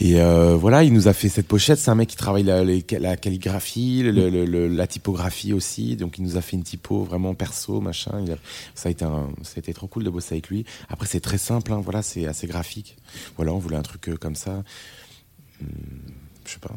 Et 0.00 0.20
euh, 0.20 0.56
voilà, 0.56 0.82
il 0.82 0.92
nous 0.92 1.06
a 1.06 1.12
fait 1.12 1.28
cette 1.28 1.46
pochette. 1.46 1.78
C'est 1.78 1.90
un 1.90 1.94
mec 1.94 2.08
qui 2.08 2.16
travaille 2.16 2.42
la, 2.42 3.16
calligraphie, 3.16 4.02
le- 4.02 4.28
le- 4.28 4.44
le- 4.44 4.66
la 4.66 4.86
typographie 4.88 5.52
aussi. 5.52 5.94
Donc 5.94 6.18
il 6.18 6.24
nous 6.24 6.36
a 6.36 6.40
fait 6.40 6.56
une 6.56 6.64
typo 6.64 7.04
vraiment 7.04 7.34
perso, 7.34 7.80
machin. 7.80 8.20
Il 8.24 8.32
a- 8.32 8.38
ça, 8.74 8.88
a 8.88 8.92
été 8.92 9.04
un- 9.04 9.28
ça 9.42 9.52
a 9.56 9.58
été 9.60 9.72
trop 9.72 9.86
cool 9.86 10.02
de 10.02 10.10
bosser 10.10 10.34
avec 10.34 10.48
lui. 10.48 10.64
Après, 10.88 11.06
c'est 11.06 11.20
très 11.20 11.38
simple, 11.38 11.72
hein, 11.72 11.80
voilà, 11.82 12.02
c'est 12.02 12.26
assez 12.26 12.48
graphique. 12.48 12.96
Voilà, 13.36 13.52
on 13.52 13.58
voulait 13.58 13.76
un 13.76 13.82
truc 13.82 14.08
euh, 14.08 14.16
comme 14.16 14.34
ça. 14.34 14.64
Hum, 15.60 15.68
je 16.44 16.52
sais 16.52 16.58
pas, 16.58 16.74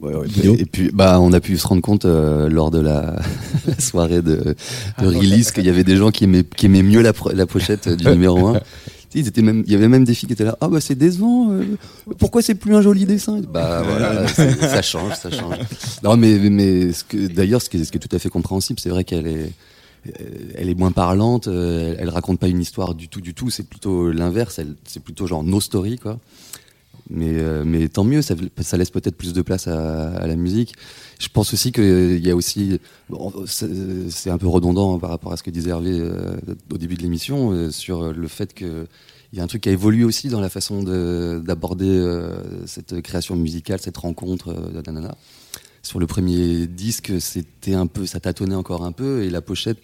Ouais, 0.00 0.14
ouais. 0.14 0.26
Et 0.60 0.64
puis, 0.64 0.90
bah, 0.92 1.18
on 1.20 1.32
a 1.32 1.40
pu 1.40 1.56
se 1.58 1.66
rendre 1.66 1.82
compte 1.82 2.04
euh, 2.04 2.48
lors 2.48 2.70
de 2.70 2.78
la, 2.80 3.20
la 3.66 3.80
soirée 3.80 4.22
de, 4.22 4.54
de 5.00 5.06
release 5.06 5.50
qu'il 5.50 5.64
y 5.66 5.68
avait 5.68 5.84
des 5.84 5.96
gens 5.96 6.10
qui 6.12 6.24
aimaient, 6.24 6.44
qui 6.44 6.66
aimaient 6.66 6.82
mieux 6.84 7.02
la, 7.02 7.12
la 7.32 7.46
pochette 7.46 7.88
du 7.88 8.06
numéro 8.06 8.46
1. 8.48 8.60
Ils 9.14 9.28
étaient 9.28 9.42
même, 9.42 9.62
il 9.66 9.72
y 9.72 9.76
avait 9.76 9.88
même 9.88 10.04
des 10.04 10.14
filles 10.14 10.26
qui 10.26 10.32
étaient 10.32 10.44
là. 10.44 10.56
Ah 10.60 10.68
bah 10.68 10.80
c'est 10.80 10.94
décevant. 10.96 11.52
euh, 11.52 11.64
pourquoi 12.18 12.42
c'est 12.42 12.54
plus 12.54 12.74
un 12.74 12.82
joli 12.82 13.04
dessin? 13.04 13.40
Bah 13.48 13.82
voilà, 13.82 14.26
ça 14.28 14.82
change, 14.82 15.14
ça 15.14 15.30
change. 15.30 15.56
Non 16.02 16.16
mais 16.16 16.38
mais 16.50 16.90
d'ailleurs 17.12 17.62
ce 17.62 17.68
qui 17.70 17.78
est, 17.78 17.84
ce 17.84 17.92
qui 17.92 17.98
est 17.98 18.00
tout 18.00 18.14
à 18.14 18.18
fait 18.18 18.28
compréhensible, 18.30 18.80
c'est 18.80 18.90
vrai 18.90 19.04
qu'elle 19.04 19.26
est 19.26 19.52
euh, 20.06 20.10
elle 20.56 20.68
est 20.68 20.74
moins 20.74 20.92
parlante. 20.92 21.48
euh, 21.48 21.94
Elle, 21.94 22.02
elle 22.02 22.08
raconte 22.10 22.38
pas 22.38 22.48
une 22.48 22.60
histoire 22.60 22.94
du 22.94 23.08
tout, 23.08 23.20
du 23.22 23.32
tout. 23.32 23.48
C'est 23.50 23.62
plutôt 23.66 24.10
l'inverse. 24.12 24.60
C'est 24.86 25.02
plutôt 25.02 25.26
genre 25.26 25.42
no 25.44 25.60
story 25.60 25.98
quoi. 25.98 26.18
Mais, 27.10 27.34
euh, 27.34 27.64
mais 27.64 27.88
tant 27.88 28.04
mieux, 28.04 28.22
ça, 28.22 28.34
laisse 28.76 28.90
peut-être 28.90 29.16
plus 29.16 29.32
de 29.32 29.42
place 29.42 29.68
à, 29.68 30.26
la 30.26 30.36
musique. 30.36 30.74
Je 31.18 31.28
pense 31.28 31.52
aussi 31.52 31.72
qu'il 31.72 32.24
y 32.24 32.30
a 32.30 32.36
aussi, 32.36 32.80
c'est 33.46 34.30
un 34.30 34.38
peu 34.38 34.48
redondant 34.48 34.98
par 34.98 35.10
rapport 35.10 35.32
à 35.32 35.36
ce 35.36 35.42
que 35.42 35.50
disait 35.50 35.70
Hervé 35.70 35.98
euh, 36.00 36.36
au 36.72 36.78
début 36.78 36.96
de 36.96 37.02
l'émission, 37.02 37.52
euh, 37.52 37.70
sur 37.70 38.12
le 38.12 38.28
fait 38.28 38.54
que 38.54 38.86
il 39.34 39.38
y 39.38 39.40
a 39.40 39.42
un 39.42 39.48
truc 39.48 39.62
qui 39.62 39.68
a 39.68 39.72
évolué 39.72 40.04
aussi 40.04 40.28
dans 40.28 40.40
la 40.40 40.48
façon 40.48 40.84
de- 40.84 41.42
d'aborder 41.44 41.88
euh, 41.88 42.66
cette 42.66 43.00
création 43.02 43.34
musicale, 43.34 43.80
cette 43.80 43.96
rencontre 43.96 44.50
euh. 44.50 45.08
Sur 45.82 45.98
le 45.98 46.06
premier 46.06 46.68
disque, 46.68 47.12
un 47.66 47.86
peu, 47.88 48.06
ça 48.06 48.20
tâtonnait 48.20 48.54
encore 48.54 48.84
un 48.84 48.92
peu, 48.92 49.24
et 49.24 49.30
la 49.30 49.42
pochette 49.42 49.78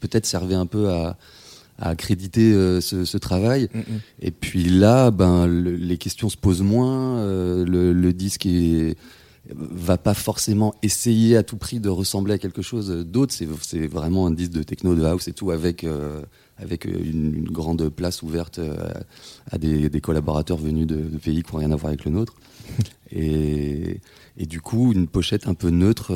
peut-être 0.00 0.26
servait 0.26 0.54
un 0.54 0.66
peu 0.66 0.90
à, 0.90 1.16
à 1.80 1.88
accréditer 1.90 2.52
euh, 2.52 2.80
ce, 2.80 3.04
ce 3.04 3.18
travail. 3.18 3.68
Et 4.20 4.30
puis 4.30 4.64
là, 4.64 5.10
ben, 5.10 5.46
le- 5.46 5.74
les 5.76 5.96
questions 5.98 6.28
se 6.28 6.36
posent 6.36 6.62
moins. 6.62 7.18
euh, 7.18 7.64
le, 7.64 7.92
le 7.92 8.12
disque 8.12 8.46
est, 8.46 8.96
va 9.54 9.96
pas 9.98 10.14
forcément 10.14 10.74
essayer 10.82 11.36
à 11.36 11.42
tout 11.42 11.56
prix 11.56 11.80
de 11.80 11.88
ressembler 11.88 12.34
à 12.34 12.38
quelque 12.38 12.62
chose 12.62 12.90
d'autre. 13.06 13.34
C'est, 13.34 13.86
vraiment 13.86 14.26
un 14.26 14.30
disque 14.30 14.52
de 14.52 14.62
techno, 14.62 14.94
de 14.94 15.02
house 15.04 15.26
et 15.28 15.32
tout, 15.32 15.50
avec, 15.50 15.82
euh, 15.84 16.20
avec 16.58 16.84
une, 16.84 17.34
une 17.34 17.50
grande 17.50 17.88
place 17.88 18.22
ouverte 18.22 18.60
à 19.50 19.58
des, 19.58 19.88
des 19.88 20.00
collaborateurs 20.02 20.58
venus 20.58 20.86
de, 20.86 20.96
de 20.96 21.16
pays 21.18 21.42
qui 21.42 21.52
n'ont 21.52 21.58
rien 21.60 21.70
à 21.72 21.76
voir 21.76 21.88
avec 21.88 22.04
le 22.04 22.10
nôtre. 22.12 22.34
Et, 23.12 23.98
et 24.36 24.46
du 24.46 24.60
coup, 24.60 24.92
une 24.92 25.08
pochette 25.08 25.48
un 25.48 25.54
peu 25.54 25.70
neutre, 25.70 26.12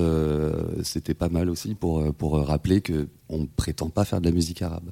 c'était 0.85 1.13
pas 1.15 1.29
mal 1.29 1.51
aussi 1.51 1.75
pour, 1.75 2.15
pour 2.15 2.39
rappeler 2.39 2.81
que 2.83 3.09
on 3.29 3.47
prétend 3.47 3.89
pas 3.89 4.05
faire 4.05 4.21
de 4.21 4.27
la 4.29 4.33
musique 4.33 4.63
arabe. 4.63 4.91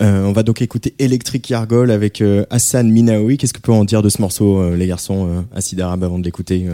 Euh, 0.00 0.24
on 0.24 0.32
va 0.32 0.42
donc 0.42 0.60
écouter 0.60 0.94
Electric 0.98 1.48
Yargol 1.48 1.90
avec 1.90 2.20
euh, 2.20 2.44
Hassan 2.50 2.90
Minaoui. 2.90 3.36
Qu'est-ce 3.36 3.52
que 3.52 3.60
peut 3.60 3.72
en 3.72 3.84
dire 3.84 4.02
de 4.02 4.08
ce 4.08 4.20
morceau, 4.20 4.58
euh, 4.58 4.76
les 4.76 4.86
garçons, 4.86 5.44
Acid 5.54 5.80
Arabe, 5.80 6.04
avant 6.04 6.18
de 6.18 6.24
l'écouter 6.24 6.68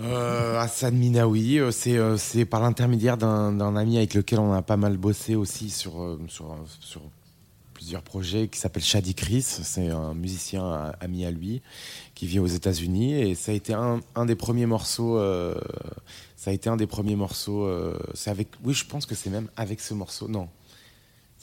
Hassan 0.00 0.94
Minaoui, 0.94 1.60
c'est 1.72 2.44
par 2.44 2.60
l'intermédiaire 2.60 3.16
d'un 3.16 3.76
ami 3.76 3.96
avec 3.96 4.14
lequel 4.14 4.38
on 4.38 4.52
a 4.52 4.62
pas 4.62 4.76
mal 4.76 4.96
bossé 4.96 5.34
aussi 5.34 5.70
sur, 5.70 6.16
plusieurs 7.74 8.02
projets 8.02 8.48
qui 8.48 8.58
s'appelle 8.60 8.82
Shadi 8.82 9.14
Chris. 9.14 9.42
C'est 9.42 9.88
un 9.88 10.14
musicien 10.14 10.92
ami 11.00 11.24
à 11.24 11.32
lui 11.32 11.62
qui 12.14 12.26
vit 12.26 12.38
aux 12.38 12.46
États-Unis 12.46 13.14
et 13.14 13.34
ça 13.34 13.50
a 13.50 13.54
été 13.54 13.72
un, 13.72 14.00
un 14.14 14.26
des 14.26 14.36
premiers 14.36 14.66
morceaux. 14.66 15.18
ça 16.36 16.50
a 16.50 16.54
été 16.54 16.70
un 16.70 16.76
des 16.76 16.86
premiers 16.86 17.16
morceaux. 17.16 17.68
avec. 18.26 18.48
Oui, 18.62 18.74
je 18.74 18.84
pense 18.84 19.06
que 19.06 19.16
c'est 19.16 19.30
même 19.30 19.48
avec 19.56 19.80
ce 19.80 19.94
morceau. 19.94 20.28
Non. 20.28 20.48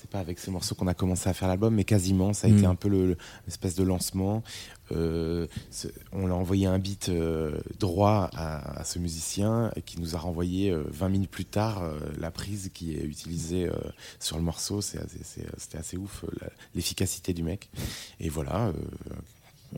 C'est 0.05 0.11
pas 0.11 0.19
avec 0.19 0.37
ce 0.37 0.51
morceau 0.51 0.75
qu'on 0.75 0.85
a 0.85 0.93
commencé 0.93 1.27
à 1.29 1.33
faire 1.33 1.47
l'album, 1.47 1.73
mais 1.73 1.83
quasiment. 1.83 2.31
Ça 2.33 2.45
a 2.45 2.51
Mm. 2.51 2.57
été 2.57 2.65
un 2.67 2.75
peu 2.75 2.89
le- 2.89 3.07
le- 3.07 3.17
l'espèce 3.47 3.73
de 3.73 3.81
lancement. 3.81 4.43
Euh, 4.91 5.47
on 6.11 6.27
l'a 6.27 6.35
envoyé 6.35 6.67
un 6.67 6.77
beat 6.77 7.09
euh, 7.09 7.57
droit 7.79 8.29
à, 8.35 8.81
à 8.81 8.83
ce 8.83 8.99
musicien 8.99 9.71
qui 9.87 9.99
nous 9.99 10.15
a 10.15 10.19
renvoyé 10.19 10.69
euh, 10.69 10.83
20 10.91 11.09
minutes 11.09 11.31
plus 11.31 11.45
tard 11.45 11.81
euh, 11.81 11.97
la 12.19 12.29
prise 12.29 12.69
qui 12.71 12.93
est 12.93 13.03
utilisée 13.03 13.67
sur 14.19 14.37
le 14.37 14.43
morceau. 14.43 14.77
Assez- 14.77 14.99
C'était 15.57 15.77
assez 15.79 15.97
ouf 15.97 16.23
l'efficacité 16.75 17.33
du 17.33 17.41
mec. 17.41 17.71
Et 18.19 18.29
voilà. 18.29 18.71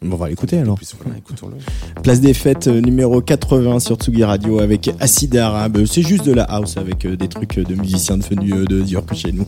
Euh, 0.03 0.07
Bon, 0.07 0.15
on 0.15 0.19
va 0.19 0.29
l'écouter 0.29 0.57
alors. 0.59 0.75
plus, 0.75 0.95
voilà, 1.01 1.17
écoutons-le. 1.17 1.57
Place 2.01 2.21
des 2.21 2.33
fêtes 2.33 2.67
euh, 2.67 2.81
numéro 2.81 3.21
80 3.21 3.79
sur 3.79 3.95
Tsugi 3.95 4.23
Radio 4.23 4.59
avec 4.59 4.89
Acid 4.99 5.35
Arabe. 5.35 5.85
C'est 5.85 6.01
juste 6.03 6.25
de 6.25 6.33
la 6.33 6.43
house 6.43 6.77
avec 6.77 7.05
euh, 7.05 7.15
des 7.15 7.27
trucs 7.27 7.57
euh, 7.57 7.63
de 7.63 7.75
musiciens 7.75 8.17
devenus 8.17 8.53
euh, 8.53 8.65
de 8.65 8.81
York 8.83 9.13
chez 9.13 9.31
nous. 9.31 9.47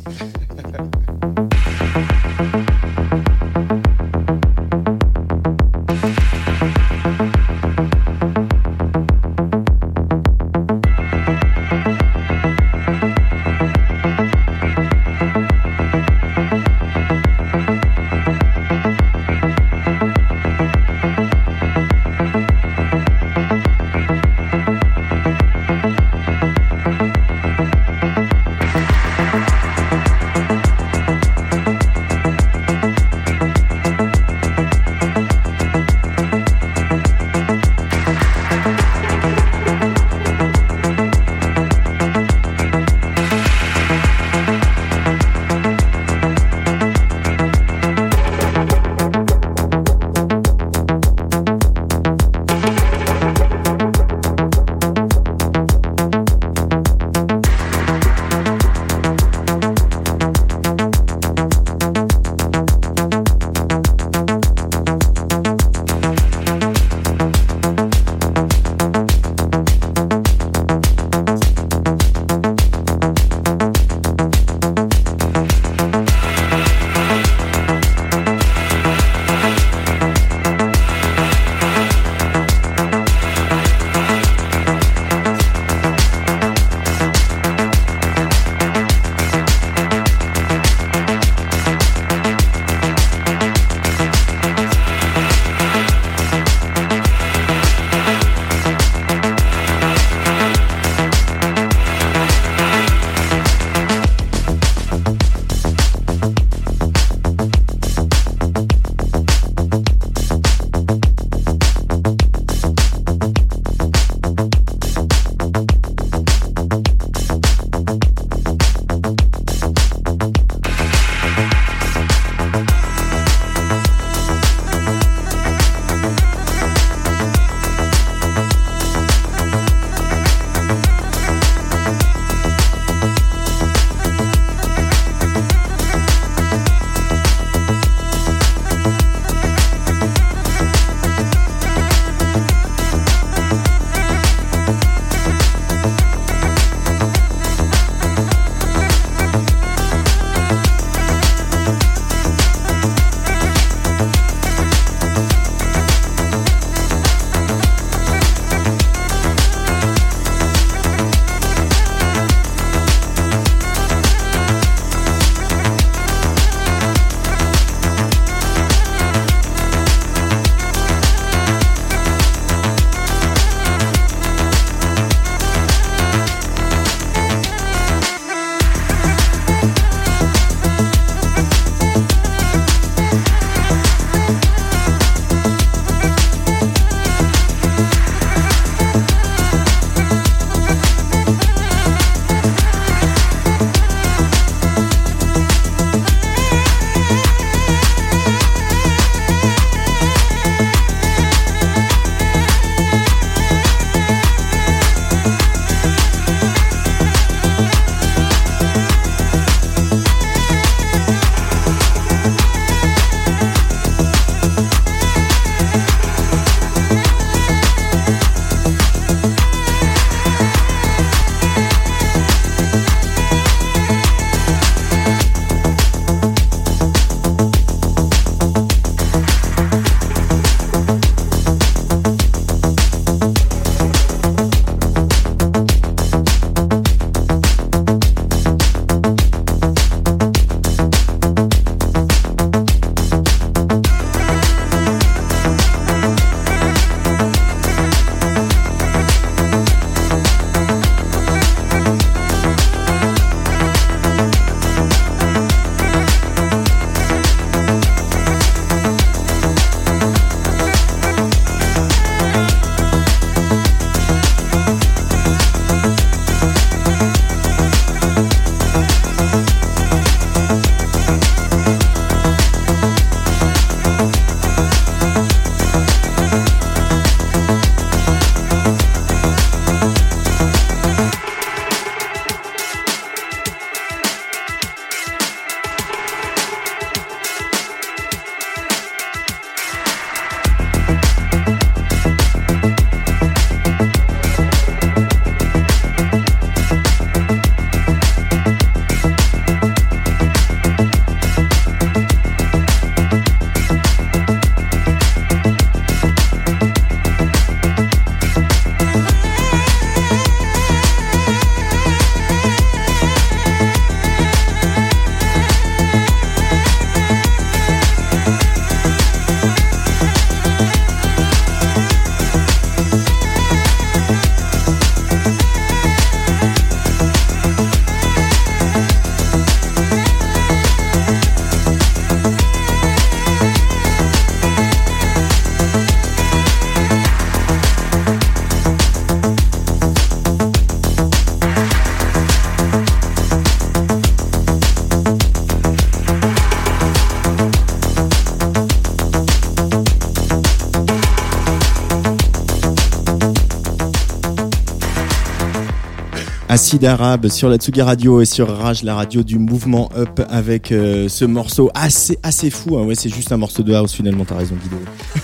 Acide 356.60 356.84
Arabe 356.84 357.30
sur 357.30 357.47
la 357.47 357.55
Tsugi 357.55 357.82
Radio 357.82 358.20
et 358.20 358.26
sur 358.26 358.49
Rage, 358.53 358.84
la 358.84 358.93
radio 358.93 359.24
du 359.24 359.39
mouvement 359.39 359.89
Up 359.95 360.20
avec 360.28 360.74
euh, 360.74 361.07
ce 361.07 361.24
morceau 361.24 361.72
assez 361.74 362.20
assez 362.22 362.49
fou. 362.49 362.78
hein. 362.78 362.84
Ouais, 362.84 362.95
c'est 362.95 363.07
juste 363.07 363.32
un 363.32 363.38
morceau 363.38 363.64
de 363.64 363.74
house 363.74 363.93
finalement. 363.93 364.26
T'as 364.26 364.36
raison, 364.36 364.55
Guido. 364.62 364.76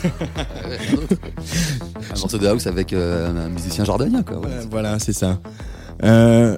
Un 2.15 2.19
morceau 2.21 2.37
de 2.37 2.47
house 2.47 2.67
avec 2.67 2.93
euh, 2.93 3.47
un 3.47 3.49
musicien 3.49 3.83
jordannien, 3.83 4.23
quoi. 4.23 4.37
ouais. 4.39 4.47
Euh, 4.49 4.63
voilà, 4.71 4.97
c'est 4.97 5.11
ça. 5.11 5.41
Euh, 6.05 6.55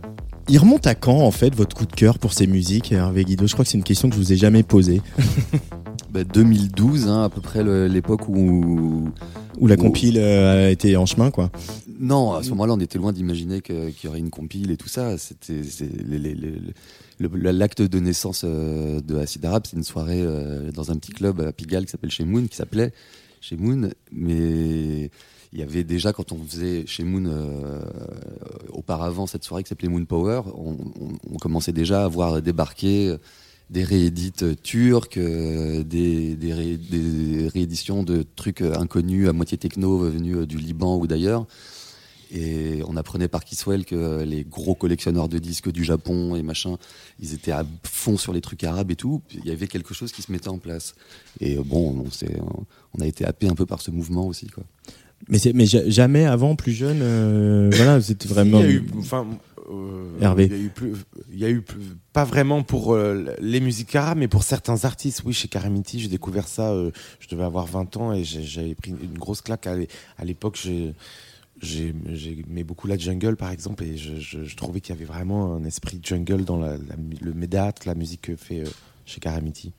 il 0.48 0.60
remonte 0.60 0.86
à 0.86 0.94
quand 0.94 1.22
en 1.22 1.32
fait 1.32 1.56
votre 1.56 1.76
coup 1.76 1.88
de 1.88 1.94
cœur 1.94 2.20
pour 2.20 2.34
ces 2.34 2.46
musiques, 2.46 2.92
Hervé 2.92 3.26
Guido? 3.26 3.48
Je 3.48 3.54
crois 3.54 3.66
que 3.66 3.72
c'est 3.72 3.80
une 3.80 3.84
question 3.84 4.10
que 4.10 4.16
je 4.16 4.20
vous 4.20 4.32
ai 4.32 4.38
jamais 4.38 4.62
posée. 4.62 5.02
Bah, 6.10 6.24
2012, 6.24 7.10
hein, 7.10 7.24
à 7.26 7.30
peu 7.30 7.42
près 7.42 7.64
l'époque 7.90 8.30
où. 8.30 9.10
Où 9.60 9.68
la 9.68 9.76
Où- 9.76 9.78
compile 9.78 10.18
euh, 10.18 10.68
a 10.68 10.70
été 10.70 10.96
en 10.96 11.06
chemin, 11.06 11.32
quoi. 11.32 11.50
Non, 12.00 12.34
à 12.34 12.44
ce 12.44 12.50
moment-là, 12.52 12.74
on 12.74 12.80
était 12.80 12.98
loin 13.00 13.12
d'imaginer 13.14 13.62
qu'il 13.62 13.94
y 14.04 14.08
aurait 14.08 14.20
une 14.20 14.30
compile 14.30 14.72
et 14.72 14.78
tout 14.78 14.88
ça. 14.90 15.18
C'était 15.18 15.62
l'acte 17.20 17.82
de 17.82 18.00
naissance 18.00 18.42
euh, 18.46 19.00
de 19.02 19.16
Acid 19.18 19.44
Arabe, 19.46 19.64
c'est 19.70 19.78
une 19.78 19.84
soirée 19.84 20.22
euh, 20.22 20.72
dans 20.72 20.92
un 20.92 20.96
petit 20.96 21.12
club 21.12 21.42
à 21.42 21.52
Pigalle 21.52 21.86
qui 21.86 21.92
s'appelle 21.92 22.12
Chez 22.12 22.26
Moon, 22.26 22.46
qui 22.48 22.56
s'appelait 22.56 22.94
Chez 23.42 23.58
Moon, 23.58 23.90
mais 24.12 25.10
il 25.54 25.60
y 25.60 25.64
avait 25.64 25.84
déjà 25.84 26.14
quand 26.14 26.32
on 26.34 26.38
faisait 26.44 26.86
chez 26.86 27.04
Moon 27.04 27.26
euh, 27.26 27.82
auparavant 28.70 29.26
cette 29.28 29.44
soirée 29.44 29.64
qui 29.64 29.70
s'appelait 29.70 29.88
Moon 29.90 30.06
Power, 30.06 30.42
on, 30.56 30.74
on- 30.74 31.18
on 31.34 31.38
commençait 31.38 31.72
déjà 31.72 32.04
à 32.04 32.08
voir 32.08 32.42
débarquer 32.42 33.16
des 33.70 33.84
réédites 33.84 34.62
turques, 34.62 35.18
euh, 35.18 35.84
des, 35.84 36.36
des, 36.36 36.54
ré- 36.54 36.78
des 36.78 37.48
rééditions 37.48 38.04
de 38.04 38.24
trucs 38.36 38.62
inconnus 38.62 39.28
à 39.28 39.34
moitié 39.34 39.58
techno 39.58 39.98
venus 39.98 40.48
du 40.48 40.58
Liban 40.58 40.98
ou 40.98 41.08
d'ailleurs. 41.08 41.48
Et 42.32 42.82
on 42.88 42.98
apprenait 42.98 43.28
par 43.28 43.44
Kiswell 43.46 43.86
que 43.86 44.24
les 44.24 44.44
gros 44.44 44.76
collectionneurs 44.76 45.30
de 45.30 45.38
disques 45.40 45.72
du 45.72 45.84
Japon 45.84 46.36
et 46.36 46.42
machin, 46.44 46.78
ils 47.20 47.34
étaient 47.34 47.52
à 47.52 47.66
fond 47.84 48.18
sur 48.18 48.34
les 48.34 48.42
trucs 48.42 48.64
arabes 48.64 48.92
et 48.92 48.96
tout. 48.96 49.22
Il 49.34 49.46
y 49.46 49.52
avait 49.52 49.68
quelque 49.68 49.94
chose 49.94 50.12
qui 50.12 50.22
se 50.22 50.32
mettait 50.32 50.50
en 50.50 50.58
place. 50.58 50.94
Et 51.40 51.58
euh, 51.58 51.64
bon, 51.66 52.04
on, 52.06 52.12
s'est- 52.12 52.40
on 52.98 53.02
a 53.02 53.06
été 53.08 53.26
happé 53.26 53.48
un 53.48 53.56
peu 53.56 53.66
par 53.66 53.82
ce 53.82 53.92
mouvement 53.92 54.28
aussi. 54.28 54.48
Quoi. 54.48 54.64
Mais, 55.30 55.40
mais 55.54 55.66
ja- 55.66 55.90
jamais 55.90 56.26
avant, 56.26 56.56
plus 56.56 56.74
jeune, 56.74 57.00
euh, 57.02 57.70
voilà, 57.74 58.02
c'était 58.02 58.28
vraiment. 58.28 58.60
Il 58.60 58.66
y 58.66 58.68
a 58.68 58.72
eu, 58.72 58.86
enfin, 59.00 59.26
euh, 59.72 60.06
Hervé. 60.22 60.46
Il 60.46 60.52
y 60.52 60.56
a 60.56 60.64
eu, 60.64 60.70
plus, 60.70 60.94
il 61.34 61.40
y 61.40 61.46
a 61.46 61.50
eu 61.50 61.62
plus- 61.62 61.82
pas 62.14 62.24
vraiment 62.24 62.62
pour 62.64 62.94
euh, 62.94 63.34
les 63.42 63.60
musiques 63.60 63.96
arabes, 63.96 64.18
mais 64.20 64.28
pour 64.28 64.44
certains 64.44 64.86
artistes. 64.86 65.24
Oui, 65.26 65.34
chez 65.34 65.48
Karamiti, 65.48 66.00
j'ai 66.00 66.08
découvert 66.08 66.48
ça. 66.48 66.72
euh, 66.72 66.92
je 67.20 67.28
devais 67.30 67.44
avoir 67.44 67.66
20 67.66 67.98
ans 67.98 68.14
et 68.14 68.24
j'avais 68.24 68.76
pris 68.76 68.92
une 68.92 69.18
grosse 69.18 69.42
claque 69.42 69.66
à 69.66 69.76
l'é- 69.76 69.88
à 70.18 70.26
l'époque. 70.26 70.60
J'ai- 70.62 70.94
j'aimais 71.62 72.64
beaucoup 72.64 72.88
la 72.88 72.98
jungle, 72.98 73.36
par 73.36 73.52
exemple, 73.52 73.84
et 73.84 73.98
je, 73.98 74.20
je- 74.20 74.56
trouvais 74.56 74.80
qu'il 74.82 74.94
y 74.94 74.98
avait 74.98 75.06
vraiment 75.06 75.56
un 75.56 75.64
esprit 75.64 76.00
jungle 76.04 76.44
dans 76.46 76.58
le 76.58 77.34
médiatre, 77.34 77.84
la 77.86 77.96
musique 77.96 78.22
que 78.24 78.36
fait 78.36 78.62
euh, 78.62 78.66
chez 79.06 79.20
Karamiti. 79.20 79.72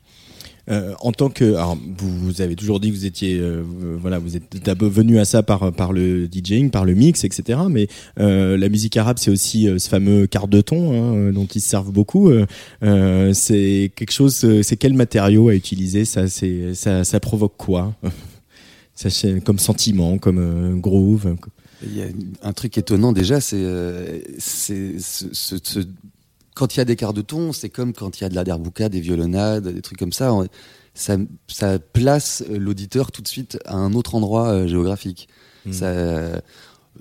Euh, 0.70 0.94
en 1.00 1.12
tant 1.12 1.30
que, 1.30 1.54
alors 1.54 1.76
vous, 1.76 2.18
vous 2.18 2.40
avez 2.42 2.54
toujours 2.54 2.78
dit 2.78 2.90
que 2.90 2.94
vous 2.94 3.06
étiez, 3.06 3.38
euh, 3.38 3.62
voilà, 3.98 4.18
vous 4.18 4.36
êtes 4.36 4.62
d'abord 4.62 4.90
venu 4.90 5.18
à 5.18 5.24
ça 5.24 5.42
par 5.42 5.72
par 5.72 5.92
le 5.94 6.28
DJing, 6.30 6.70
par 6.70 6.84
le 6.84 6.94
mix, 6.94 7.24
etc. 7.24 7.58
Mais 7.70 7.88
euh, 8.20 8.56
la 8.58 8.68
musique 8.68 8.96
arabe, 8.98 9.16
c'est 9.18 9.30
aussi 9.30 9.66
ce 9.78 9.88
fameux 9.88 10.26
quart 10.26 10.46
de 10.46 10.60
ton 10.60 10.92
hein, 11.28 11.32
dont 11.32 11.46
ils 11.46 11.60
se 11.62 11.68
servent 11.68 11.90
beaucoup. 11.92 12.30
C'est 12.82 13.92
quelque 13.96 14.12
chose, 14.12 14.34
c'est 14.62 14.76
quel 14.76 14.92
matériau 14.94 15.48
à 15.48 15.54
utiliser 15.54 16.04
Ça, 16.04 16.26
ça, 16.28 17.04
ça 17.04 17.20
provoque 17.20 17.56
quoi? 17.56 17.94
Ça, 18.94 19.08
comme 19.44 19.60
sentiment, 19.60 20.18
comme 20.18 20.80
groove. 20.80 21.36
Il 21.82 21.96
y 21.96 22.02
a 22.02 22.06
un 22.42 22.52
truc 22.52 22.76
étonnant 22.78 23.12
déjà, 23.12 23.40
c'est 23.40 23.56
euh, 23.62 24.18
c'est 24.38 24.98
ce- 24.98 25.32
ce- 25.32 25.56
ce- 25.62 25.80
quand 26.54 26.74
il 26.74 26.78
y 26.78 26.80
a 26.80 26.84
des 26.84 26.96
quarts 26.96 27.14
de 27.14 27.22
ton, 27.22 27.52
c'est 27.52 27.68
comme 27.70 27.92
quand 27.92 28.18
il 28.20 28.24
y 28.24 28.26
a 28.26 28.28
de 28.28 28.34
la 28.34 28.42
derbouka, 28.44 28.88
des 28.88 29.00
violonades, 29.00 29.68
des 29.68 29.82
trucs 29.82 29.98
comme 29.98 30.12
ça. 30.12 30.32
on- 30.32 30.46
Ça, 30.94 31.16
ça 31.46 31.78
place 31.78 32.42
l'auditeur 32.50 33.12
tout 33.12 33.22
de 33.22 33.28
suite 33.28 33.56
à 33.66 33.76
un 33.76 33.92
autre 33.92 34.16
endroit 34.16 34.48
euh, 34.48 34.66
géographique. 34.66 35.28
Mm. 35.64 35.72
Ça, 35.72 35.86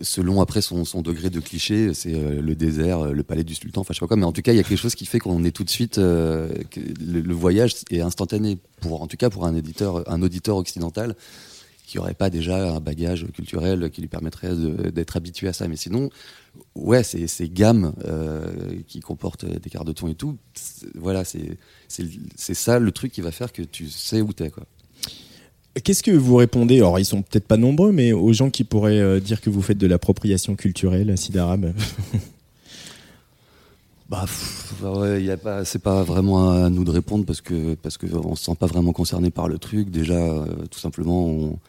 selon 0.01 0.39
après 0.41 0.61
son, 0.61 0.85
son 0.85 1.01
degré 1.01 1.31
de 1.31 1.39
cliché, 1.39 1.95
c'est 1.95 2.13
euh, 2.13 2.39
le 2.39 2.53
désert, 2.55 2.99
euh, 2.99 3.11
le 3.13 3.23
palais 3.23 3.43
du 3.43 3.55
sultan, 3.55 3.81
enfin 3.81 3.93
je 3.93 3.97
sais 3.97 4.01
pas 4.01 4.07
quoi, 4.07 4.17
mais 4.17 4.25
en 4.25 4.31
tout 4.31 4.43
cas 4.43 4.53
il 4.53 4.57
y 4.57 4.59
a 4.59 4.63
quelque 4.63 4.77
chose 4.77 4.93
qui 4.93 5.07
fait 5.07 5.17
qu'on 5.17 5.43
est 5.43 5.49
tout 5.51 5.63
de 5.63 5.71
suite, 5.71 5.97
euh, 5.97 6.49
que 6.69 6.79
le, 6.79 7.21
le 7.21 7.33
voyage 7.33 7.73
est 7.89 8.01
instantané 8.01 8.59
pour, 8.81 9.01
en 9.01 9.07
tout 9.07 9.17
cas 9.17 9.31
pour 9.31 9.47
un 9.47 9.55
éditeur, 9.55 10.07
un 10.11 10.21
auditeur 10.21 10.57
occidental 10.57 11.15
qui 11.87 11.99
aurait 11.99 12.13
pas 12.13 12.29
déjà 12.29 12.75
un 12.75 12.81
bagage 12.81 13.25
culturel 13.33 13.89
qui 13.89 14.01
lui 14.01 14.09
permettrait 14.09 14.53
d'être 14.91 15.15
habitué 15.15 15.47
à 15.47 15.53
ça. 15.53 15.69
Mais 15.69 15.77
sinon, 15.77 16.09
ouais, 16.75 17.01
ces, 17.01 17.27
ces 17.27 17.47
gammes 17.47 17.93
euh, 18.05 18.51
qui 18.87 18.99
comportent 18.99 19.45
des 19.45 19.69
quarts 19.69 19.85
de 19.85 19.93
ton 19.93 20.09
et 20.09 20.15
tout, 20.15 20.37
voilà, 20.95 21.23
c'est 21.23 21.57
ça 22.35 22.79
le 22.79 22.91
truc 22.91 23.13
qui 23.13 23.21
va 23.21 23.31
faire 23.31 23.53
que 23.53 23.61
tu 23.61 23.89
sais 23.89 24.21
où 24.21 24.33
t'es 24.33 24.49
quoi. 24.49 24.65
Qu'est-ce 25.81 26.03
que 26.03 26.11
vous 26.11 26.35
répondez 26.35 26.77
Alors, 26.79 26.99
ils 26.99 27.05
sont 27.05 27.21
peut-être 27.21 27.47
pas 27.47 27.57
nombreux, 27.57 27.93
mais 27.93 28.11
aux 28.11 28.33
gens 28.33 28.49
qui 28.49 28.65
pourraient 28.65 28.99
euh, 28.99 29.19
dire 29.21 29.39
que 29.39 29.49
vous 29.49 29.61
faites 29.61 29.77
de 29.77 29.87
l'appropriation 29.87 30.55
culturelle, 30.55 31.09
acide 31.09 31.37
arabe. 31.37 31.73
Bah, 34.09 34.23
bah 34.81 34.97
ouais, 34.99 35.21
y 35.21 35.31
a 35.31 35.35
pas, 35.35 35.65
c'est 35.65 35.79
pas 35.79 36.01
vraiment 36.01 36.49
à 36.49 36.69
nous 36.69 36.85
de 36.85 36.91
répondre 36.91 37.25
parce 37.25 37.41
que 37.41 37.75
parce 37.75 37.97
que 37.97 38.07
on 38.15 38.37
se 38.37 38.45
sent 38.45 38.55
pas 38.57 38.65
vraiment 38.65 38.93
concerné 38.93 39.31
par 39.31 39.49
le 39.49 39.57
truc. 39.57 39.89
Déjà, 39.89 40.13
euh, 40.13 40.45
tout 40.71 40.79
simplement, 40.79 41.25
on, 41.25 41.59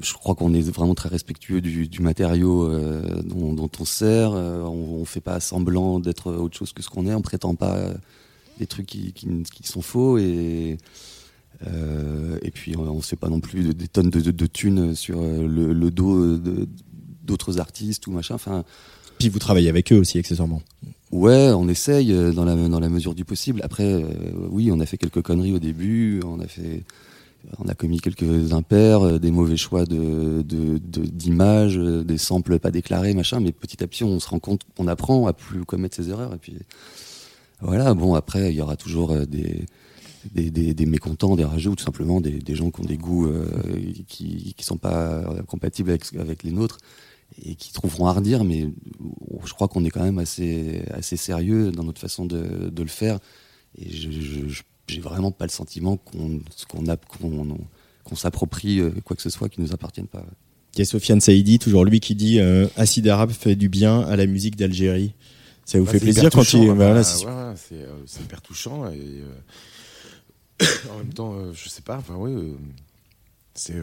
je 0.00 0.12
crois 0.14 0.34
qu'on 0.34 0.52
est 0.54 0.62
vraiment 0.70 0.94
très 0.94 1.08
respectueux 1.08 1.60
du, 1.60 1.88
du 1.88 2.00
matériau 2.02 2.64
euh, 2.64 3.22
dont, 3.22 3.52
dont 3.52 3.70
on 3.80 3.84
sert. 3.84 4.32
Euh, 4.32 4.62
on, 4.62 5.00
on 5.00 5.04
fait 5.04 5.20
pas 5.20 5.38
semblant 5.40 6.00
d'être 6.00 6.32
autre 6.32 6.56
chose 6.56 6.72
que 6.72 6.82
ce 6.82 6.90
qu'on 6.90 7.06
est. 7.06 7.14
On 7.14 7.22
prétend 7.22 7.54
pas 7.54 7.76
euh, 7.76 7.94
des 8.58 8.66
trucs 8.66 8.86
qui, 8.86 9.12
qui, 9.12 9.28
qui 9.44 9.66
sont 9.66 9.82
faux 9.82 10.18
et 10.18 10.78
euh, 11.66 12.38
et 12.42 12.50
puis 12.50 12.76
on, 12.76 12.82
on 12.82 13.00
fait 13.00 13.16
pas 13.16 13.28
non 13.28 13.40
plus 13.40 13.62
de- 13.62 13.72
des 13.72 13.88
tonnes 13.88 14.10
de, 14.10 14.20
de, 14.20 14.30
de 14.32 14.46
thunes 14.46 14.94
sur 14.94 15.20
euh, 15.20 15.46
le, 15.46 15.72
le 15.72 15.90
dos 15.90 16.38
d'autres 17.22 17.58
artistes 17.60 18.06
ou 18.06 18.10
machin. 18.12 18.34
Enfin. 18.34 18.64
Puis 19.18 19.28
vous 19.28 19.38
travaillez 19.38 19.68
avec 19.68 19.92
eux 19.92 19.96
aussi, 19.96 20.18
accessoirement. 20.18 20.60
Ouais, 21.12 21.50
on 21.54 21.68
essaye 21.68 22.12
euh, 22.12 22.32
dans 22.32 22.44
la, 22.44 22.56
dans 22.56 22.80
la 22.80 22.88
mesure 22.88 23.14
du 23.14 23.24
possible. 23.24 23.60
Après, 23.62 23.84
euh, 23.84 24.08
oui, 24.50 24.70
on 24.72 24.80
a 24.80 24.86
fait 24.86 24.98
quelques 24.98 25.22
conneries 25.22 25.54
au 25.54 25.60
début, 25.60 26.20
on 26.26 26.40
a 26.40 26.48
fait, 26.48 26.82
on 27.58 27.68
a 27.68 27.74
commis 27.74 28.00
quelques 28.00 28.52
impairs, 28.52 29.02
euh, 29.02 29.18
des 29.18 29.30
mauvais 29.30 29.56
choix 29.56 29.84
de, 29.84 30.42
d'images, 30.42 31.78
euh, 31.78 32.04
des 32.04 32.18
samples 32.18 32.58
pas 32.58 32.70
déclarés, 32.70 33.14
machin. 33.14 33.40
Mais 33.40 33.52
petit 33.52 33.82
à 33.82 33.86
petit, 33.86 34.04
on 34.04 34.18
se 34.20 34.28
rend 34.28 34.38
compte, 34.38 34.62
on 34.78 34.88
apprend 34.88 35.26
à 35.26 35.32
plus 35.32 35.64
commettre 35.64 35.96
ces 35.96 36.10
erreurs. 36.10 36.34
Et 36.34 36.38
puis, 36.38 36.58
voilà. 37.60 37.94
Bon, 37.94 38.14
après, 38.14 38.50
il 38.50 38.56
y 38.56 38.60
aura 38.60 38.76
toujours 38.76 39.12
euh, 39.12 39.24
des, 39.26 39.66
des, 40.34 40.86
mécontents, 40.86 41.36
des 41.36 41.44
rageux, 41.44 41.70
ou 41.70 41.76
tout 41.76 41.84
simplement 41.84 42.20
des, 42.20 42.54
gens 42.54 42.70
qui 42.70 42.80
ont 42.80 42.84
des 42.84 42.96
goûts 42.96 43.30
qui, 44.08 44.54
qui 44.56 44.64
sont 44.64 44.78
pas 44.78 45.22
compatibles 45.46 45.90
avec, 45.90 46.42
les 46.42 46.50
nôtres 46.50 46.78
et 47.44 47.56
qui 47.56 47.72
trouveront 47.72 48.06
à 48.06 48.12
redire, 48.12 48.42
mais 48.44 48.70
je 49.44 49.52
crois 49.52 49.68
qu'on 49.68 49.84
est 49.84 49.90
quand 49.90 50.02
même 50.02 50.18
assez, 50.18 50.82
sérieux 51.02 51.72
dans 51.72 51.84
notre 51.84 52.00
façon 52.00 52.24
de, 52.24 52.72
le 52.74 52.88
faire. 52.88 53.18
Et 53.76 53.90
je- 53.90 54.62
j'ai 54.86 55.00
vraiment 55.00 55.30
pas 55.32 55.44
le 55.46 55.50
sentiment 55.50 55.96
qu'on 55.96 56.40
qu'on 58.04 58.16
s'approprie 58.16 58.80
euh, 58.80 58.90
quoi 59.04 59.16
que 59.16 59.22
ce 59.22 59.30
soit 59.30 59.48
qui 59.48 59.60
nous 59.60 59.72
appartienne 59.72 60.06
pas. 60.06 60.24
Il 60.74 60.80
y 60.80 60.82
a 60.82 60.84
Sofiane 60.84 61.20
Saïdi, 61.20 61.58
toujours 61.58 61.84
lui 61.84 62.00
qui 62.00 62.14
dit 62.14 62.38
euh, 62.40 62.66
Acide 62.76 63.08
Arabe 63.08 63.30
fait 63.30 63.54
du 63.56 63.68
bien 63.68 64.00
à 64.00 64.16
la 64.16 64.26
musique 64.26 64.56
d'Algérie. 64.56 65.14
Ça 65.64 65.78
vous 65.78 65.84
Bah, 65.86 65.92
fait 65.92 66.00
plaisir 66.00 66.28
quand 66.30 66.52
il. 66.52 66.68
hein, 66.68 66.74
voilà, 66.74 66.94
bah, 66.96 67.04
c'est- 67.56 67.74
euh, 67.76 67.86
c'est 68.06 68.20
hyper 68.22 68.42
touchant 68.42 68.90
et 68.90 68.98
euh, 70.60 70.66
en 70.92 70.98
même 70.98 71.12
temps, 71.14 71.32
euh, 71.34 71.52
je 71.54 71.68
sais 71.68 71.80
pas. 71.82 71.96
Enfin, 71.96 72.16
ouais, 72.16 72.30
euh, 72.32 72.54
c'est. 73.54 73.74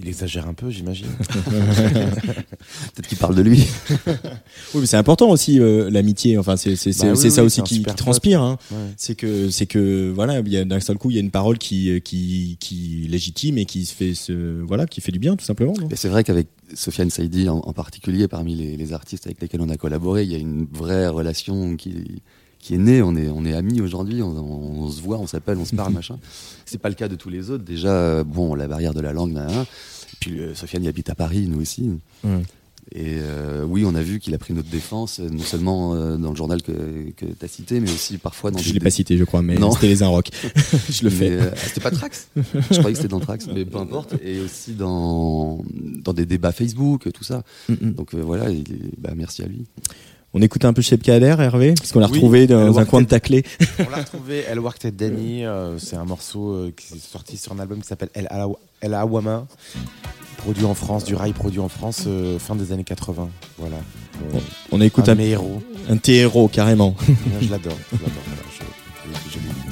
Il 0.00 0.08
exagère 0.08 0.46
un 0.46 0.54
peu, 0.54 0.70
j'imagine. 0.70 1.06
Peut-être 1.28 3.06
qu'il 3.08 3.18
parle 3.18 3.34
de 3.34 3.42
lui. 3.42 3.66
Oui, 4.74 4.80
mais 4.80 4.86
c'est 4.86 4.96
important 4.96 5.30
aussi 5.30 5.60
euh, 5.60 5.88
l'amitié. 5.90 6.36
Enfin, 6.38 6.56
c'est 6.56 6.76
c'est 6.76 6.92
c'est 6.92 7.06
Bah 7.06 7.12
oui, 7.16 7.30
ça 7.30 7.40
oui, 7.42 7.46
aussi 7.46 7.62
qui, 7.62 7.82
transpire. 7.82 8.42
Hein. 8.42 8.58
Ouais. 8.70 8.78
C'est 8.96 9.14
que 9.14 9.48
c'est 9.50 9.66
que 9.66 10.10
voilà, 10.14 10.40
il 10.40 10.48
y 10.48 10.56
a 10.56 10.64
d'un 10.64 10.80
seul 10.80 10.98
coup, 10.98 11.10
il 11.10 11.14
y 11.14 11.18
a 11.18 11.20
une 11.20 11.30
parole 11.30 11.58
qui 11.58 11.90
euh, 11.90 12.00
qui 12.00 12.56
qui 12.60 13.06
légitime 13.08 13.58
et 13.58 13.64
qui 13.64 13.86
se 13.86 13.94
fait 13.94 14.14
ce 14.14 14.60
voilà, 14.62 14.86
qui 14.86 15.00
fait 15.00 15.12
du 15.12 15.18
bien 15.18 15.36
tout 15.36 15.44
simplement. 15.44 15.74
non? 15.80 15.88
Et 15.90 15.96
c'est 15.96 16.08
vrai 16.08 16.24
qu'avec 16.24 16.48
Sofiane 16.74 17.10
Saïdi 17.10 17.48
en, 17.48 17.58
en 17.58 17.72
particulier, 17.72 18.28
parmi 18.28 18.54
les, 18.54 18.76
les 18.76 18.92
artistes 18.92 19.26
avec 19.26 19.40
lesquels 19.40 19.60
on 19.60 19.68
a 19.68 19.76
collaboré, 19.76 20.24
il 20.24 20.32
y 20.32 20.34
a 20.34 20.38
une 20.38 20.66
vraie 20.72 21.06
relation 21.08 21.76
qui, 21.76 22.22
qui 22.66 22.74
est 22.74 22.78
née. 22.78 23.00
On 23.02 23.14
est, 23.16 23.28
on 23.28 23.44
est 23.44 23.54
amis 23.54 23.80
aujourd'hui, 23.80 24.22
on, 24.22 24.28
on- 24.36 24.82
on 24.84 24.90
se 24.90 25.00
voit, 25.00 25.18
on 25.18 25.26
s'appelle, 25.26 25.58
on 25.58 25.64
se 25.64 25.74
parle, 25.76 25.92
machin. 26.00 26.18
C'est 26.64 26.78
pas 26.78 26.88
le 26.88 26.94
cas 26.94 27.08
de 27.08 27.14
tous 27.16 27.30
les 27.30 27.50
autres. 27.50 27.64
Déjà, 27.64 27.88
euh, 27.90 28.24
bon, 28.24 28.54
la 28.54 28.66
barrière 28.68 28.94
de 28.94 29.00
la 29.00 29.12
langue. 29.12 29.38
Puis 30.20 30.40
euh, 30.40 30.54
Sofiane, 30.54 30.82
il 30.84 30.88
habite 30.88 31.10
à 31.10 31.14
Paris, 31.14 31.46
nous 31.48 31.60
aussi. 31.60 31.90
Et 32.92 33.16
euh, 33.18 33.64
oui, 33.64 33.84
on 33.84 33.96
a 33.96 34.00
vu 34.00 34.20
qu'il 34.20 34.32
a 34.34 34.38
pris 34.38 34.54
notre 34.54 34.68
défense, 34.70 35.18
non 35.18 35.42
seulement 35.42 35.94
euh, 35.94 36.16
dans 36.16 36.30
le 36.30 36.36
journal 36.36 36.62
que, 36.62 36.70
que 37.16 37.24
tu 37.26 37.44
as 37.44 37.48
cité, 37.48 37.80
mais 37.80 37.90
aussi 37.90 38.16
parfois 38.16 38.52
dans 38.52 38.58
Je 38.58 38.68
des- 38.68 38.74
l'ai 38.74 38.80
pas 38.80 38.90
cité, 38.90 39.16
je 39.18 39.24
crois, 39.24 39.42
mais 39.42 39.56
Non. 39.56 39.72
c'était 39.72 39.88
les 39.88 40.04
Inrocks. 40.04 40.30
je 40.88 41.02
le 41.02 41.10
fais. 41.10 41.30
euh, 41.32 41.50
c'était 41.56 41.80
pas 41.80 41.90
Trax? 41.90 42.28
Je 42.36 42.78
croyais 42.78 42.92
que 42.92 42.96
c'était 42.96 43.08
dans 43.08 43.18
Trax, 43.18 43.48
mais 43.52 43.64
peu 43.64 43.78
importe. 43.78 44.14
Et 44.24 44.38
aussi 44.38 44.74
dans, 44.74 45.64
dans 46.04 46.12
des 46.12 46.26
débats 46.26 46.52
Facebook, 46.52 47.10
tout 47.12 47.24
ça. 47.24 47.42
Mm, 47.68 47.72
mm. 47.88 47.92
Donc 47.94 48.14
euh, 48.14 48.20
voilà, 48.20 48.46
bah, 48.98 49.10
merci 49.16 49.42
à 49.42 49.46
lui. 49.46 49.64
On 50.38 50.42
écoute 50.42 50.66
un 50.66 50.74
peu 50.74 50.82
Cheb 50.82 51.00
Kader, 51.00 51.36
Hervé, 51.38 51.72
parce 51.72 51.92
qu'on 51.92 52.00
l'a 52.00 52.08
retrouvé 52.08 52.46
dans 52.46 52.78
un 52.78 52.84
coin 52.84 53.00
de 53.00 53.06
ta 53.06 53.20
clé. 53.20 53.42
On 53.78 53.88
l'a 53.88 54.02
retrouvé, 54.02 54.44
Elle 54.46 54.60
Worked 54.60 54.84
at 54.84 54.90
Danny. 54.90 55.46
euh, 55.46 55.78
c'est 55.78 55.96
un 55.96 56.04
morceau 56.04 56.50
euh, 56.50 56.74
qui 56.76 56.92
est 56.92 56.98
sorti 56.98 57.38
sur 57.38 57.52
un 57.52 57.58
album 57.58 57.80
qui 57.80 57.86
s'appelle 57.88 58.10
El, 58.12 58.28
El 58.82 58.92
Awama, 58.92 59.46
produit 60.36 60.66
en 60.66 60.74
France, 60.74 61.04
du 61.04 61.14
rail 61.14 61.32
produit 61.32 61.60
en 61.60 61.70
France 61.70 62.02
euh, 62.06 62.38
fin 62.38 62.54
des 62.54 62.70
années 62.72 62.84
80. 62.84 63.30
Voilà. 63.56 63.78
On 64.72 64.82
écoute 64.82 65.08
un 65.08 65.12
un, 65.12 65.14
de 65.14 65.22
mes 65.22 65.28
héros. 65.28 65.62
un 65.88 65.94
de 65.94 66.00
tes 66.00 66.16
héros, 66.16 66.48
carrément. 66.48 66.94
je 67.40 67.50
l'adore. 67.50 67.72
Je 67.92 68.02
l'adore. 68.02 68.22
Voilà, 69.06 69.65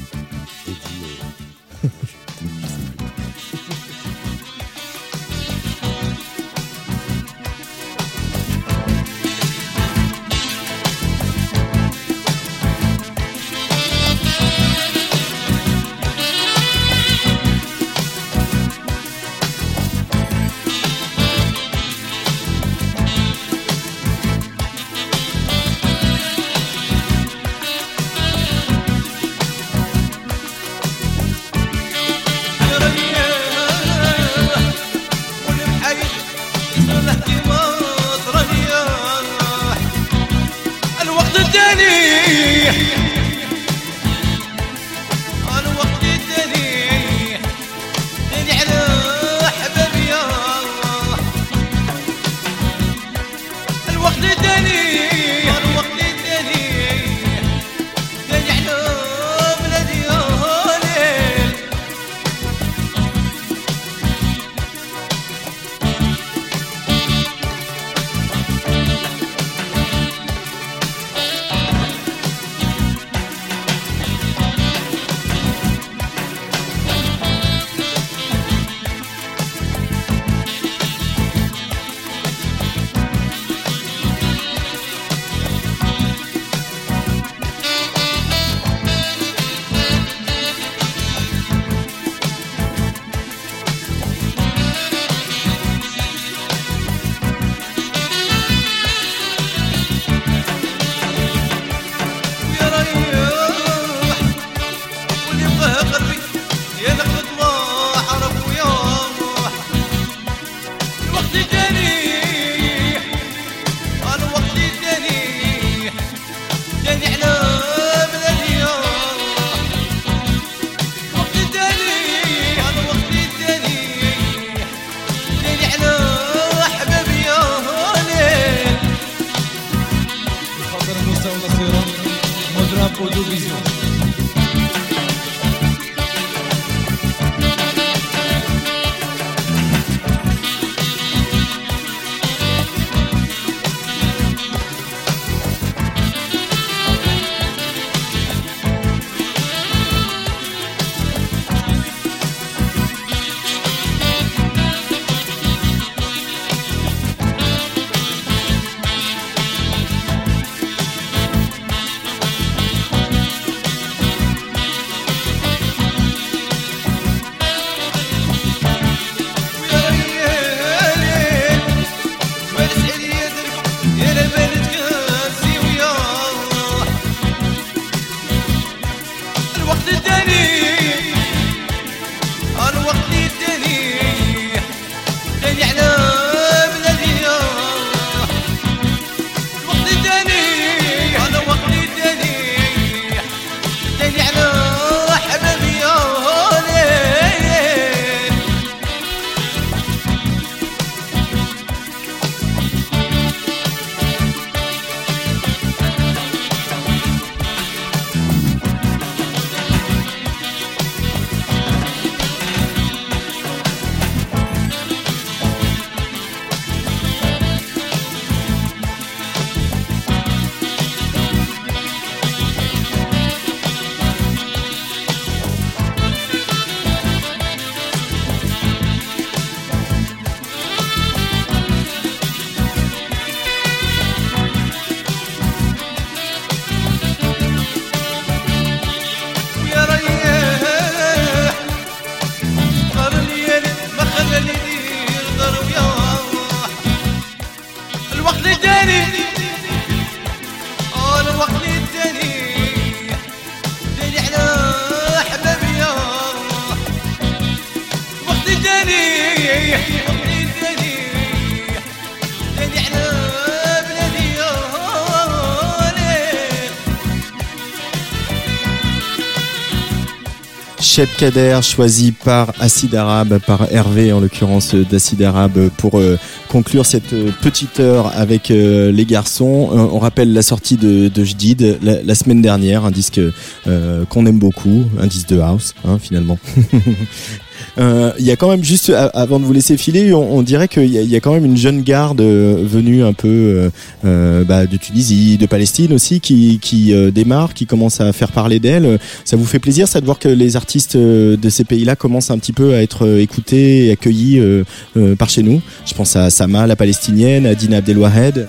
Cheb 270.95 271.09
Kader, 271.19 271.59
choisi 271.63 272.13
par 272.13 272.53
Acide 272.61 272.95
Arabe, 272.95 273.41
par 273.45 273.67
Hervé 273.73 274.13
en 274.13 274.21
l'occurrence 274.21 274.77
euh, 274.77 274.85
d'Acide 274.85 275.23
Arabe, 275.23 275.69
pour 275.77 275.99
euh, 275.99 276.17
conclure 276.47 276.87
cette 276.87 277.13
euh, 277.13 277.33
petite 277.43 277.81
heure 277.81 278.13
avec 278.17 278.49
les 278.51 279.05
garçons. 279.05 279.71
On 279.73 279.99
rappelle 279.99 280.33
la 280.33 280.43
sortie 280.43 280.77
de, 280.77 281.09
de 281.09 281.25
Jdid 281.25 281.79
la, 281.83 282.01
la 282.01 282.15
semaine 282.15 282.41
dernière, 282.43 282.85
un 282.85 282.93
disque 282.93 283.21
qu'on 283.65 284.27
aime 284.27 284.39
beaucoup, 284.39 284.85
un 285.01 285.09
disque 285.09 285.31
de 285.31 285.41
house, 285.41 285.75
hein, 285.85 285.99
finalement. 286.01 286.39
Euh, 287.79 288.13
Il 288.19 288.25
y 288.25 288.31
a 288.31 288.37
quand 288.37 288.49
même 288.51 288.65
juste 288.65 288.91
avant 289.15 289.41
de 289.41 289.45
vous 289.45 289.53
laisser 289.53 289.77
filer, 289.77 290.13
on, 290.13 290.37
on 290.37 290.43
dirait 290.43 290.69
qu'il 290.69 290.85
y, 290.87 291.05
y 291.05 291.17
a 291.17 291.21
quand 291.21 291.33
même 291.33 291.45
une 291.45 291.57
jeune 291.57 291.83
garde 291.83 292.21
euh, 292.21 292.63
venue 292.65 293.03
un 293.03 293.13
peu 293.13 293.71
euh, 294.05 294.45
bah, 294.45 294.67
de 294.67 294.77
Tunisie, 294.77 295.39
de 295.39 295.47
Palestine 295.47 295.93
aussi, 295.93 296.21
qui, 296.21 296.59
qui 296.61 296.93
euh, 296.93 297.11
démarre, 297.11 297.55
qui 297.55 297.67
commence 297.67 298.01
à 298.01 298.13
faire 298.13 298.33
parler 298.33 298.61
d'elle. 298.61 298.99
Ça 299.25 299.37
vous 299.37 299.45
fait 299.45 299.59
plaisir, 299.59 299.89
ça, 299.89 300.01
de 300.01 300.07
voir 300.07 300.19
que 300.19 300.29
les 300.29 300.57
artistes 300.57 300.97
de 300.97 301.49
ces 301.49 301.65
pays-là 301.65 301.97
commencent 301.97 302.31
un 302.31 302.39
petit 302.39 302.53
peu 302.53 302.75
à 302.75 302.83
être 302.83 303.19
écoutés 303.19 303.87
et 303.87 303.91
accueillis 303.93 304.39
euh, 304.39 304.65
euh, 304.97 305.15
par 305.17 305.29
chez 305.31 305.43
nous? 305.43 305.61
Je 305.87 305.95
pense 305.95 306.17
à 306.17 306.31
Sama, 306.31 306.67
la 306.67 306.77
palestinienne, 306.77 307.47
à 307.47 307.55
Dina 307.55 307.79
Abdelwahed. 307.79 308.49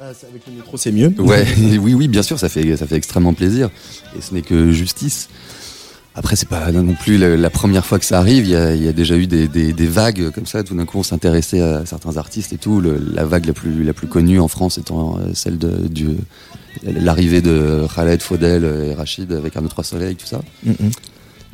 Ah, 0.00 0.04
avec 0.28 0.42
le 0.46 0.52
micro, 0.54 0.76
c'est 0.76 0.92
mieux. 0.92 1.12
Ouais, 1.18 1.46
oui, 1.80 1.94
oui, 1.94 2.08
bien 2.08 2.22
sûr, 2.22 2.38
ça 2.38 2.48
fait, 2.48 2.76
ça 2.76 2.86
fait 2.86 2.96
extrêmement 2.96 3.34
plaisir. 3.34 3.70
Et 4.16 4.20
ce 4.20 4.34
n'est 4.34 4.42
que 4.42 4.72
justice. 4.72 5.28
Après, 6.14 6.36
c'est 6.36 6.48
pas 6.48 6.70
non 6.72 6.92
plus 6.94 7.16
la, 7.16 7.36
la 7.38 7.50
première 7.50 7.86
fois 7.86 7.98
que 7.98 8.04
ça 8.04 8.18
arrive. 8.18 8.44
Il 8.44 8.50
y 8.50 8.56
a, 8.56 8.74
il 8.74 8.82
y 8.82 8.88
a 8.88 8.92
déjà 8.92 9.16
eu 9.16 9.26
des, 9.26 9.48
des, 9.48 9.72
des 9.72 9.86
vagues 9.86 10.30
comme 10.30 10.44
ça. 10.46 10.62
Tout 10.62 10.74
d'un 10.76 10.84
coup, 10.84 10.98
on 10.98 11.02
s'intéressait 11.02 11.60
à 11.62 11.86
certains 11.86 12.18
artistes 12.18 12.52
et 12.52 12.58
tout. 12.58 12.80
Le- 12.82 12.98
la 13.14 13.24
vague 13.24 13.46
la 13.46 13.54
plus, 13.54 13.82
la 13.82 13.94
plus 13.94 14.08
connue 14.08 14.38
en 14.38 14.48
France 14.48 14.76
étant 14.76 15.16
euh, 15.18 15.30
celle 15.32 15.56
de, 15.56 15.88
du, 15.88 16.08
l'arrivée 16.84 17.40
de 17.40 17.86
Khaled, 17.94 18.20
Faudel 18.20 18.64
et 18.64 18.94
Rachid 18.94 19.32
avec 19.32 19.56
Un 19.56 19.64
autre 19.64 19.82
soleil, 19.82 20.14
tout 20.16 20.26
ça. 20.26 20.42
Mm, 20.64 20.70
mm. 20.72 20.90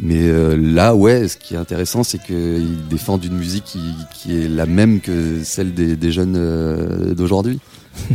Mais 0.00 0.28
euh, 0.28 0.56
là, 0.56 0.94
ouais, 0.94 1.28
ce 1.28 1.36
qui 1.36 1.54
est 1.54 1.58
intéressant, 1.58 2.02
c'est 2.04 2.18
qu'ils 2.22 2.88
défendent 2.88 3.24
une 3.24 3.36
musique 3.36 3.64
qui, 3.64 3.80
qui 4.14 4.36
est 4.40 4.48
la 4.48 4.66
même 4.66 5.00
que 5.00 5.42
celle 5.44 5.72
des, 5.74 5.94
des 5.96 6.10
jeunes 6.12 6.34
euh, 6.36 7.14
d'aujourd'hui. 7.14 7.60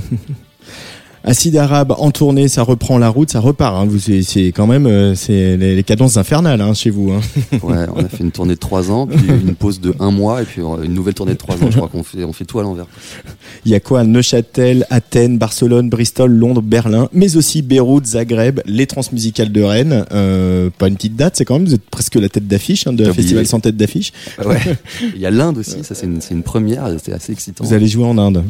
Acide 1.26 1.55
arabe 1.55 1.95
en 1.97 2.11
tournée, 2.11 2.49
ça 2.49 2.63
reprend 2.63 2.97
la 2.97 3.07
route, 3.07 3.32
ça 3.32 3.39
repart. 3.39 3.78
Hein. 3.78 3.86
Vous, 3.88 3.97
c'est, 3.99 4.47
quand 4.47 4.67
même, 4.67 4.86
euh, 4.86 5.15
c'est 5.15 5.55
les, 5.55 5.74
les 5.74 5.84
cadences 5.84 6.17
infernales 6.17 6.59
hein, 6.59 6.74
chez 6.74 6.89
vous. 6.89 7.11
Hein. 7.11 7.21
Ouais, 7.63 7.86
on 7.95 8.03
a 8.03 8.09
fait 8.09 8.24
une 8.24 8.32
tournée 8.32 8.55
de 8.55 8.59
trois 8.59 8.91
ans, 8.91 9.07
puis 9.07 9.26
une 9.28 9.55
pause 9.55 9.80
de 9.80 9.95
un 9.99 10.11
mois, 10.11 10.41
et 10.41 10.45
puis 10.45 10.61
euh, 10.61 10.84
une 10.84 10.93
nouvelle 10.93 11.13
tournée 11.13 11.34
de 11.34 11.38
trois 11.38 11.55
ans. 11.55 11.69
Je 11.69 11.78
crois 11.78 11.88
qu'on 11.88 12.03
fait, 12.03 12.26
on 12.26 12.34
fait 12.34 12.43
tout 12.43 12.59
à 12.59 12.63
l'envers. 12.63 12.88
Il 13.63 13.71
y 13.71 13.76
a 13.76 13.80
quoi? 13.80 14.03
Neuchâtel, 14.03 14.86
Athènes, 14.89 15.38
Barcelone, 15.38 15.89
Bristol, 15.89 16.30
Londres, 16.30 16.61
Berlin, 16.61 17.07
mais 17.13 17.38
aussi 17.38 17.61
Beyrouth, 17.61 18.05
Zagreb, 18.05 18.59
les 18.65 18.86
transmusicales 18.86 19.51
de 19.51 19.61
Rennes. 19.61 20.05
Euh, 20.11 20.69
pas 20.78 20.89
une 20.89 20.95
petite 20.95 21.15
date, 21.15 21.38
c'est 21.38 21.45
quand 21.45 21.53
même, 21.53 21.65
vous 21.65 21.76
êtes 21.76 21.89
presque 21.89 22.15
la 22.15 22.28
tête 22.28 22.47
d'affiche 22.47 22.86
de 22.86 23.05
la 23.05 23.13
festival 23.13 23.45
sans 23.45 23.61
tête 23.61 23.78
d'affiche. 23.78 24.11
Ouais. 24.45 24.59
Il 25.15 25.21
y 25.21 25.26
a 25.26 25.32
l'Inde 25.32 25.59
aussi, 25.59 25.84
ça 25.84 25.95
c'est 25.95 26.05
une, 26.05 26.19
c'est 26.19 26.34
une 26.34 26.43
première, 26.43 26.86
c'est 27.01 27.13
assez 27.13 27.32
excitant. 27.32 27.63
Vous 27.63 27.74
allez 27.74 27.88
jouer 27.88 28.05
en 28.05 28.17
Inde. 28.17 28.43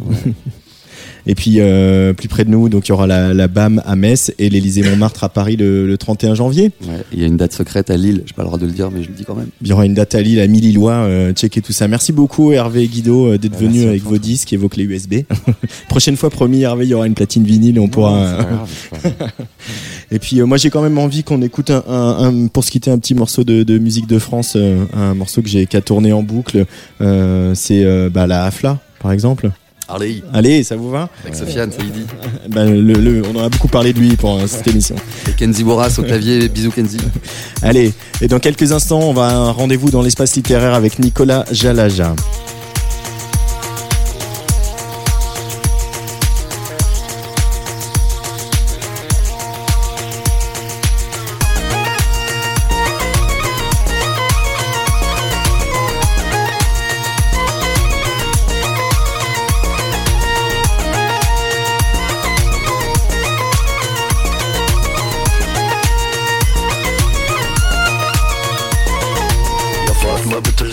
Et 1.26 1.36
puis 1.36 1.56
euh, 1.60 2.12
plus 2.14 2.28
près 2.28 2.44
de 2.44 2.50
nous, 2.50 2.68
donc 2.68 2.88
il 2.88 2.90
y 2.90 2.92
aura 2.92 3.08
la, 3.08 3.34
la 3.34 3.48
BAM 3.48 3.82
à 3.86 3.96
Metz 3.96 4.34
et 4.40 4.50
l'Élysée 4.50 4.82
Montmartre 4.84 5.24
à 5.24 5.30
Paris 5.30 5.56
le, 5.56 5.88
le 5.88 5.98
31 5.98 6.36
janvier. 6.36 6.72
Ouais, 6.86 7.04
Il 7.14 7.20
y 7.22 7.24
a 7.24 7.28
une 7.28 7.38
date 7.38 7.54
secrète 7.54 7.90
à 7.90 7.96
Lille, 7.96 8.24
j'ai 8.26 8.34
pas 8.34 8.42
le 8.42 8.48
droit 8.48 8.60
de 8.60 8.66
le 8.66 8.74
dire, 8.74 8.92
mais 8.92 9.04
je 9.04 9.08
le 9.08 9.14
dis 9.14 9.24
quand 9.24 9.36
même. 9.36 9.48
Il 9.62 9.68
y 9.70 9.72
aura 9.74 9.86
une 9.86 9.94
date 9.94 10.16
à 10.16 10.22
Lille, 10.22 10.40
à 10.42 10.46
Lillois, 10.48 10.92
euh, 10.94 11.32
checker 11.32 11.62
tout 11.62 11.72
ça. 11.72 11.88
Merci 11.88 12.12
beaucoup 12.12 12.52
Hervé 12.52 12.84
et 12.84 12.88
Guido 12.88 13.28
euh, 13.34 13.38
d'être 13.38 13.54
Ah, 13.58 13.62
venus 13.62 13.86
avec 13.88 14.04
vos 14.04 14.18
disques 14.18 14.52
et 14.52 14.58
vos 14.58 14.68
clés 14.68 14.84
USB. 14.84 15.16
Prochaine 15.88 16.18
fois, 16.18 16.30
promis 16.30 16.64
Hervé, 16.64 16.86
il 16.86 16.90
y 16.90 16.94
aura 16.94 17.08
une 17.08 17.14
platine 17.16 17.44
vinyle 17.46 17.78
et 17.78 17.80
on 17.80 17.88
pourra. 17.88 18.12
Non, 18.32 18.38
grave. 18.38 19.14
Et 20.12 20.20
puis 20.20 20.40
euh, 20.42 20.46
moi 20.46 20.58
j'ai 20.58 20.70
quand 20.70 20.82
même 20.82 20.98
envie 20.98 21.24
qu'on 21.24 21.42
écoute 21.42 21.72
un, 21.72 21.84
un- 21.88 22.44
un- 22.44 22.48
pour 22.48 22.64
se 22.64 22.70
quitter 22.72 22.92
un 22.92 23.00
petit 23.00 23.16
morceau 23.16 23.44
de, 23.44 23.64
de 23.64 23.78
musique 23.80 24.06
de 24.08 24.20
France, 24.20 24.54
euh, 24.56 24.84
un 24.94 25.14
morceau 25.16 25.42
que 25.42 25.48
j'ai 25.50 25.66
qu'à 25.66 25.82
tourner 25.82 26.14
en 26.14 26.22
boucle. 26.22 26.66
Euh, 27.02 27.54
c'est 27.56 27.84
bah, 28.10 28.28
la 28.28 28.46
Afla 28.46 28.80
par 29.02 29.12
exemple. 29.12 29.52
Harley, 29.88 30.24
Allez, 30.34 30.64
ça 30.64 30.76
vous 30.76 30.90
va 30.90 31.10
avec 31.24 31.36
Sofiane, 31.36 31.72
ça 31.72 31.80
y 31.84 31.90
dit. 31.92 32.06
Bah, 32.50 32.64
le, 32.66 32.80
le- 32.82 33.22
On 33.28 33.38
en 33.40 33.44
a 33.44 33.50
beaucoup 33.50 33.68
parlé 33.68 33.92
de 33.94 34.00
lui 34.00 34.16
pour 34.16 34.36
euh, 34.38 34.48
cette 34.48 34.68
émission. 34.68 34.96
Et 35.28 35.32
Kenzie 35.34 35.64
Boras 35.64 35.90
au 35.98 36.04
clavier, 36.04 36.48
bisous 36.50 36.72
Kenzie. 36.72 36.98
Allez, 37.62 37.94
et 38.22 38.28
dans 38.28 38.40
quelques 38.40 38.72
instants 38.72 39.02
on 39.02 39.14
va 39.14 39.28
à 39.28 39.34
un 39.34 39.52
rendez-vous 39.52 39.90
dans 39.92 40.02
l'espace 40.02 40.36
littéraire 40.36 40.74
avec 40.74 41.00
Nicolas 41.00 41.46
Jalaja. 41.52 42.16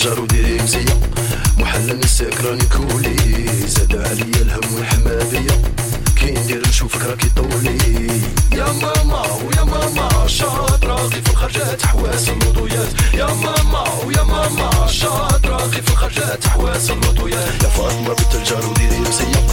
الجار 0.00 0.20
وديري 0.20 0.62
مزية 0.62 1.00
محلى 1.58 1.92
نساك 1.92 2.40
راني 2.40 2.64
كولي. 2.64 3.16
زاد 3.66 3.96
عليا 3.96 4.42
الهم 4.42 4.74
والحمادية 4.74 5.62
كي 6.16 6.30
ندير 6.30 6.68
نشوفك 6.68 7.02
راكي 7.02 7.28
طولي. 7.36 7.78
يا 8.52 8.64
ماما 8.72 9.22
ويا 9.44 9.64
ماما 9.64 10.26
شاطرة 10.26 10.94
غي 10.94 11.22
في 11.22 11.30
الخرجات 11.30 11.86
حواس 11.86 12.28
اللوطويات 12.28 12.88
يا 13.14 13.26
ماما 13.26 13.84
ويا 14.06 14.22
ماما 14.22 14.86
شاطرة 14.86 15.56
غي 15.56 15.82
في 15.82 15.90
الخرجات 15.92 16.46
حواس 16.46 16.90
اللوطويات 16.90 17.62
يا 17.62 17.68
فاطمة 17.68 18.08
بنت 18.14 18.34
الجار 18.34 18.66
وديري 18.66 18.98
مزية 18.98 19.46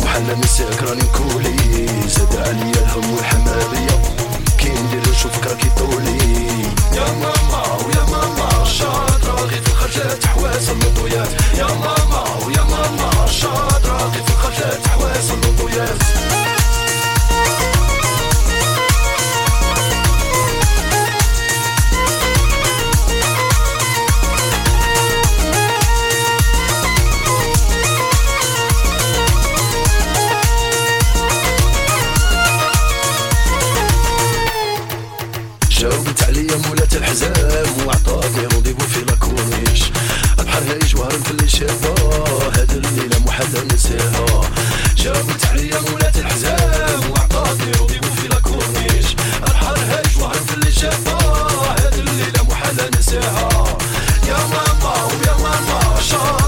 محلى 0.00 0.34
نساك 0.44 0.82
راني 0.82 1.04
كولي. 1.04 1.86
زاد 2.08 2.36
عليا 2.36 2.82
الهم 2.84 3.14
والحمادية 3.14 4.02
كي 4.64 4.70
ندير 4.70 5.10
نشوفك 5.10 5.46
راكي 5.46 5.68
طولي 5.76 6.62
يا 6.96 7.06
ماما 7.20 7.62
ويا 7.86 8.04
ماما 8.10 8.64
شاطرة. 8.64 9.40
غي 9.40 9.60
في 9.60 9.68
الخرجات 9.68 10.26
حواس 10.26 10.68
اللوطويات 10.68 11.28
يا 11.58 11.66
ماما 11.66 12.24
ويا 12.46 12.62
ماما 12.62 13.26
شاطرة. 13.26 14.10
غي 14.14 14.22
في 14.26 14.30
الخرجات 14.32 14.86
حواس 14.88 15.30
اللوطويات 15.30 15.98
حزام 37.14 37.86
وعطاف 37.86 38.36
يمضي 38.38 38.74
في 38.74 39.00
لاكورنيش 39.04 39.82
بحال 40.38 40.68
هاي 40.68 40.78
جوهر 40.78 41.10
في 41.10 41.30
اللي 41.30 41.48
شافا 41.48 41.94
هاد 42.58 42.70
الليلة 42.70 43.18
مو 43.18 43.30
حدا 43.30 43.64
نساها 43.74 44.40
جابت 44.96 45.46
عليا 45.46 45.80
مولات 45.90 46.16
الحزام 46.16 47.10
وعطاف 47.10 47.60
يمضي 47.60 48.00
في 48.16 48.28
لاكورنيش 48.28 49.14
بحال 49.46 49.78
هاي 49.90 50.02
جوهر 50.18 50.34
في 50.34 50.54
اللي 50.54 50.72
شافا 50.72 51.18
هاد 51.78 51.94
الليلة 51.98 52.42
مو 52.48 52.54
حدا 52.54 52.90
نساها 52.98 53.78
يا 54.28 54.36
ماما 54.36 55.04
ويا 55.04 55.34
ماما 55.42 56.00
شهر 56.10 56.43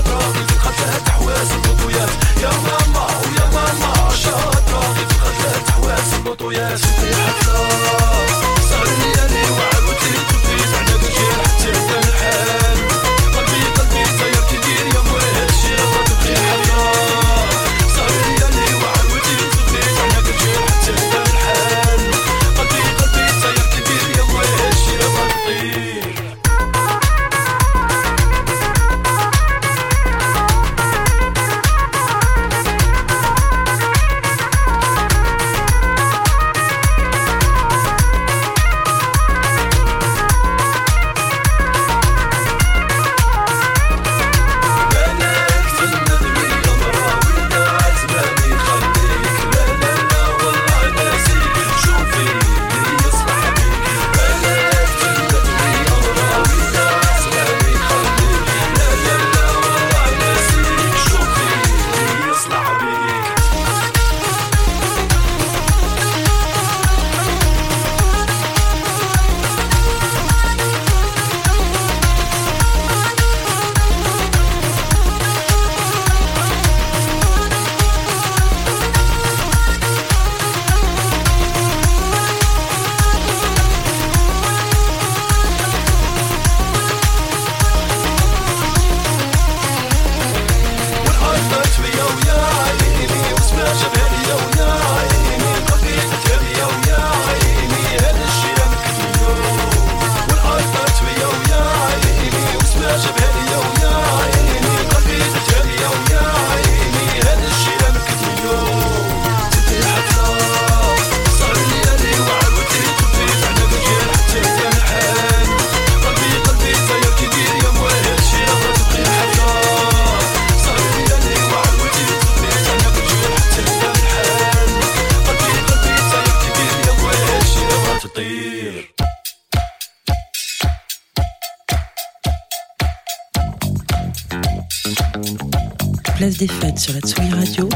Place 136.37 136.49
des 136.49 136.49
fêtes 136.49 136.79
sur 136.79 136.93
la 136.93 137.01
Tsugi 137.01 137.33
Radio. 137.33 137.69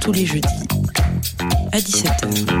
Tous 0.00 0.12
les 0.12 0.26
jeudis 0.26 0.48
à 1.72 1.78
17h. 1.78 2.58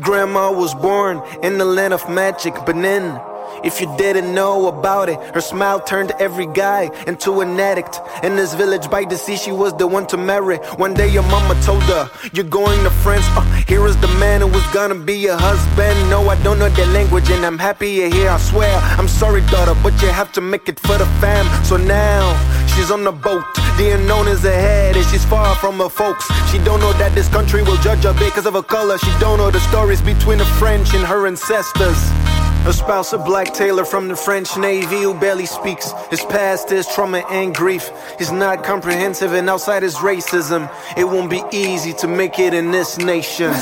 Grandma 0.00 0.50
was 0.50 0.74
born 0.74 1.20
in 1.42 1.58
the 1.58 1.64
land 1.64 1.92
of 1.92 2.08
magic, 2.08 2.54
Benin. 2.66 3.20
If 3.62 3.80
you 3.80 3.94
didn't 3.98 4.34
know 4.34 4.68
about 4.68 5.08
it, 5.08 5.18
her 5.34 5.40
smile 5.40 5.80
turned 5.80 6.12
every 6.18 6.46
guy 6.46 6.90
into 7.06 7.40
an 7.40 7.60
addict. 7.60 8.00
In 8.22 8.36
this 8.36 8.54
village 8.54 8.90
by 8.90 9.04
the 9.04 9.18
sea, 9.18 9.36
she 9.36 9.52
was 9.52 9.74
the 9.74 9.86
one 9.86 10.06
to 10.08 10.16
marry. 10.16 10.56
One 10.76 10.94
day 10.94 11.08
your 11.08 11.24
mama 11.24 11.60
told 11.62 11.82
her, 11.84 12.10
You're 12.32 12.52
going 12.60 12.82
to 12.84 12.90
France. 12.90 13.26
Uh, 13.36 13.42
here 13.68 13.86
is 13.86 13.96
the 13.98 14.08
man 14.18 14.40
who 14.40 14.46
was 14.46 14.66
gonna 14.72 14.94
be 14.94 15.14
your 15.18 15.36
husband. 15.36 16.10
No, 16.10 16.28
I 16.28 16.42
don't 16.42 16.58
know 16.58 16.70
the 16.70 16.86
language, 16.86 17.28
and 17.30 17.44
I'm 17.44 17.58
happy 17.58 17.90
you're 17.90 18.10
here, 18.10 18.30
I 18.30 18.38
swear. 18.38 18.74
I'm 18.98 19.08
sorry, 19.08 19.42
daughter, 19.46 19.74
but 19.82 20.00
you 20.00 20.08
have 20.08 20.32
to 20.32 20.40
make 20.40 20.68
it 20.68 20.80
for 20.80 20.96
the 20.96 21.06
fam. 21.20 21.44
So 21.64 21.76
now, 21.76 22.24
she's 22.74 22.90
on 22.90 23.04
the 23.04 23.12
boat. 23.12 23.44
The 23.76 23.94
unknown 23.94 24.28
is 24.28 24.44
ahead, 24.44 24.96
and 24.96 25.06
she's 25.06 25.24
far 25.24 25.54
from 25.56 25.78
her 25.78 25.88
folks. 25.88 26.26
She 26.50 26.58
don't 26.58 26.80
know 26.80 26.92
that 26.94 27.14
this 27.14 27.28
country 27.28 27.62
will 27.62 27.78
judge 27.78 28.04
her 28.04 28.14
because 28.14 28.46
of 28.46 28.54
her 28.54 28.62
color. 28.62 28.96
She 28.98 29.12
don't 29.20 29.38
know 29.38 29.50
the 29.50 29.60
stories 29.60 30.00
between 30.00 30.38
the 30.38 30.46
French 30.60 30.94
and 30.94 31.04
her 31.04 31.26
ancestors. 31.26 32.00
Her 32.64 32.74
spouse, 32.74 33.14
a 33.14 33.18
black 33.18 33.54
tailor 33.54 33.86
from 33.86 34.08
the 34.08 34.14
French 34.14 34.56
Navy 34.58 35.00
who 35.00 35.14
barely 35.14 35.46
speaks. 35.46 35.92
His 36.10 36.20
past 36.20 36.70
is 36.70 36.86
trauma 36.86 37.24
and 37.30 37.54
grief. 37.54 37.90
He's 38.18 38.30
not 38.30 38.64
comprehensive 38.64 39.32
and 39.32 39.48
outside 39.48 39.82
his 39.82 39.96
racism. 39.96 40.70
It 40.94 41.04
won't 41.04 41.30
be 41.30 41.42
easy 41.52 41.94
to 41.94 42.06
make 42.06 42.38
it 42.38 42.52
in 42.52 42.70
this 42.70 42.98
nation. 42.98 43.54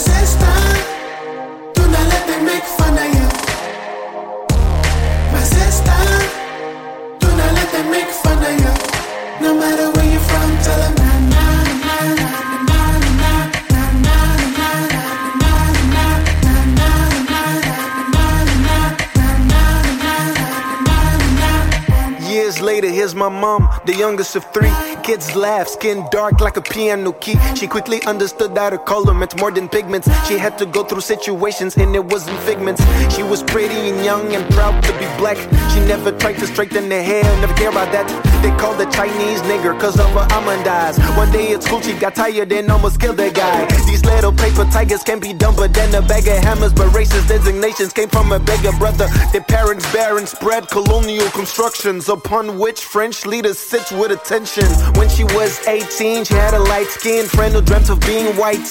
My 23.14 23.28
mom, 23.28 23.68
the 23.86 23.94
youngest 23.94 24.36
of 24.36 24.44
three. 24.52 24.72
Kids 25.02 25.34
laugh, 25.34 25.68
skin 25.68 26.04
dark 26.11 26.40
like 26.40 26.56
a 26.56 26.61
piano 26.61 27.12
key. 27.12 27.36
She 27.56 27.66
quickly 27.66 28.02
understood 28.06 28.54
that 28.54 28.72
her 28.72 28.78
color 28.78 29.14
meant 29.14 29.38
more 29.40 29.50
than 29.50 29.68
pigments. 29.68 30.09
She 30.28 30.36
had 30.38 30.59
to 30.59 30.66
go 30.66 30.84
through 30.84 31.00
situations 31.00 31.76
and 31.76 31.94
it 31.94 32.04
wasn't 32.04 32.38
figments. 32.40 32.82
She 33.14 33.22
was 33.22 33.42
pretty 33.42 33.90
and 33.90 34.04
young 34.04 34.34
and 34.34 34.44
proud 34.54 34.82
to 34.84 34.92
be 34.98 35.06
black. 35.16 35.38
She 35.72 35.80
never 35.80 36.12
tried 36.12 36.38
to 36.38 36.46
straighten 36.46 36.90
her 36.90 37.02
hair, 37.02 37.24
never 37.40 37.54
care 37.54 37.70
about 37.70 37.90
that. 37.92 38.06
They 38.42 38.50
called 38.56 38.78
the 38.78 38.86
Chinese 38.86 39.40
nigger 39.42 39.78
cause 39.80 39.98
of 39.98 40.11
her 40.11 40.26
almond 40.34 40.66
eyes. 40.68 40.98
One 41.16 41.30
day 41.32 41.52
at 41.54 41.62
school, 41.62 41.80
she 41.80 41.94
got 41.94 42.14
tired 42.14 42.52
and 42.52 42.70
almost 42.70 43.00
killed 43.00 43.18
a 43.20 43.30
guy. 43.30 43.66
These 43.86 44.04
little 44.04 44.32
paper 44.32 44.64
tigers 44.64 45.02
can 45.02 45.18
be 45.18 45.32
dumber 45.32 45.68
than 45.68 45.94
a 45.94 46.02
bag 46.02 46.28
of 46.28 46.38
hammers, 46.38 46.72
but 46.72 46.88
racist 46.92 47.28
designations 47.28 47.92
came 47.92 48.09
from 48.09 48.32
a 48.32 48.38
bigger 48.38 48.72
brother. 48.78 49.09
Their 49.32 49.42
parents 49.42 49.90
bear 49.92 50.18
and 50.18 50.28
spread 50.28 50.68
colonial 50.68 51.28
constructions 51.30 52.09
upon 52.09 52.59
which 52.59 52.84
French 52.99 53.26
leader 53.26 53.55
sits 53.55 53.92
with 53.92 54.11
attention. 54.11 54.64
When 54.99 55.09
she 55.09 55.22
was 55.22 55.64
18, 55.68 56.24
she 56.24 56.34
had 56.34 56.53
a 56.53 56.59
light 56.59 56.88
skin 56.88 57.26
friend 57.26 57.55
who 57.55 57.62
dreamt 57.62 57.90
of 57.90 58.01
being 58.01 58.34
white. 58.34 58.66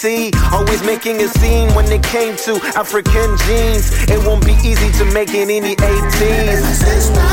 Always 0.52 0.84
making 0.84 1.22
a 1.22 1.30
scene 1.30 1.74
when 1.74 1.90
it 1.90 2.04
came 2.04 2.36
to 2.44 2.60
African 2.76 3.38
genes. 3.48 3.88
It 4.12 4.20
won't 4.28 4.46
be 4.46 4.52
easy 4.68 4.92
to 5.00 5.06
make 5.14 5.30
it 5.30 5.48
in 5.50 5.64
the 5.64 5.78
18s. 5.78 6.62
My 6.62 6.74
sister, 6.74 7.28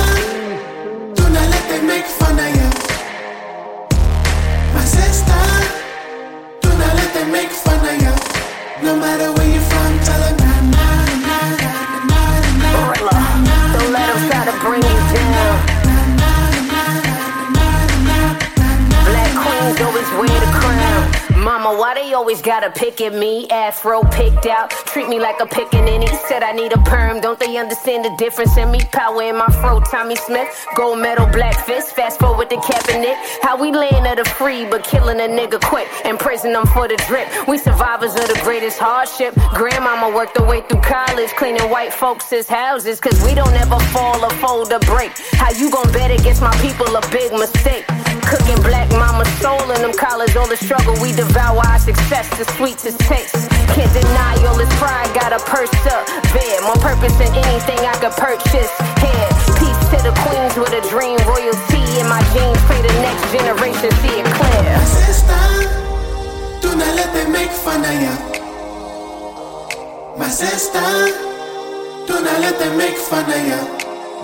do 1.19 1.25
not 1.35 1.49
let 1.51 1.69
them 1.69 1.85
make 1.89 2.07
fun 2.07 2.39
of 2.39 2.51
you. 2.55 2.71
My 4.73 4.85
sister, 4.85 5.43
do 6.63 6.69
not 6.79 6.95
let 6.95 7.13
them 7.13 7.33
make 7.33 7.51
fun 7.51 7.81
of 7.91 8.03
you. 8.05 8.15
No 8.87 8.95
matter 8.95 9.33
where 9.33 9.51
you're 9.53 9.64
Mama, 21.45 21.77
why 21.79 21.93
they 21.93 22.15
always 22.15 22.41
gotta 22.41 22.71
pick 22.71 23.03
at 23.03 23.13
me? 23.13 23.47
Afro 23.51 24.03
picked 24.05 24.47
out, 24.47 24.71
treat 24.71 25.11
me 25.11 25.21
like 25.21 25.41
a 25.41 25.45
pickaninny. 25.45 26.09
Said 26.27 26.43
I 26.43 26.53
need 26.53 26.73
a 26.73 26.79
perm, 26.79 27.21
don't 27.21 27.39
they 27.39 27.59
understand 27.59 28.03
the 28.03 28.17
difference 28.17 28.57
in 28.57 28.71
me? 28.71 28.81
Power 28.93 29.23
in 29.23 29.37
my 29.37 29.49
fro, 29.61 29.81
Tommy 29.81 30.17
Smith, 30.17 30.49
gold 30.75 31.01
medal, 31.01 31.27
black 31.27 31.67
fist. 31.67 31.95
Fast 31.95 32.19
forward 32.19 32.49
the 32.49 32.57
cabinet. 32.57 33.15
How 33.43 33.61
we 33.61 33.73
laying 33.73 34.07
at 34.07 34.17
the 34.17 34.25
free, 34.25 34.65
but 34.65 34.85
killing 34.85 35.21
a 35.21 35.29
nigga 35.29 35.61
quick 35.61 35.87
praising 36.25 36.55
them 36.55 36.65
for 36.65 36.89
the 36.89 36.97
drip. 37.07 37.29
We 37.47 37.59
survivors 37.59 38.15
of 38.15 38.27
the 38.29 38.41
greatest 38.43 38.79
hardship. 38.79 39.35
Grandmama 39.53 40.17
worked 40.17 40.39
her 40.39 40.47
way 40.47 40.63
through 40.63 40.81
college, 40.81 41.29
cleaning 41.37 41.69
white 41.71 41.93
folks' 41.93 42.49
houses, 42.49 42.99
cause 42.99 43.23
we 43.23 43.35
don't 43.35 43.53
ever 43.53 43.79
fall 43.93 44.25
or 44.25 44.31
fold 44.41 44.73
or 44.73 44.79
break. 44.81 45.13
How 45.33 45.51
you 45.51 45.71
gon' 45.71 45.93
bet 45.93 46.11
against 46.11 46.41
my 46.41 46.57
people? 46.63 46.87
A 46.97 47.03
big 47.11 47.31
mistake. 47.33 47.85
Cooking 48.27 48.61
black 48.63 48.89
mama's 48.93 49.31
soul 49.39 49.61
in 49.71 49.81
them 49.83 49.93
collars, 49.93 50.35
all 50.37 50.49
the 50.49 50.57
struggle 50.57 50.95
we 51.01 51.13
devour. 51.13 51.61
Our 51.61 51.79
success, 51.79 52.29
the 52.39 52.45
sweetest 52.57 52.99
taste. 53.01 53.37
Can't 53.77 53.93
deny 53.93 54.35
all 54.47 54.57
this 54.57 54.71
pride, 54.79 55.13
got 55.15 55.33
a 55.33 55.41
purse 55.45 55.73
up. 55.93 56.07
Bad, 56.33 56.63
more 56.65 56.79
purpose 56.81 57.15
than 57.19 57.33
anything 57.35 57.79
I 57.85 57.95
could 58.01 58.17
purchase. 58.17 58.71
Here, 59.05 59.29
peace 59.61 59.83
to 59.93 59.99
the 60.03 60.15
queens 60.25 60.57
with 60.57 60.73
a 60.73 60.83
dream, 60.89 61.19
royalty 61.29 61.85
in 62.01 62.07
my 62.09 62.23
genes. 62.33 62.61
Pray 62.65 62.81
the 62.83 62.95
next 63.05 63.25
generation 63.33 63.91
see 64.01 64.17
it 64.21 64.29
clear. 64.39 64.73
Sister, 65.05 65.43
do 66.63 66.77
not 66.77 66.93
let 66.97 67.11
them 67.13 67.33
make 67.33 67.51
fun 67.51 67.85
of 67.85 67.97
ya. 68.03 68.15
My 70.17 70.29
sister, 70.29 70.89
do 72.07 72.15
not 72.25 72.39
let 72.41 72.59
them 72.59 72.79
make 72.79 72.97
fun 72.97 73.27
of 73.29 73.47
ya. 73.47 73.61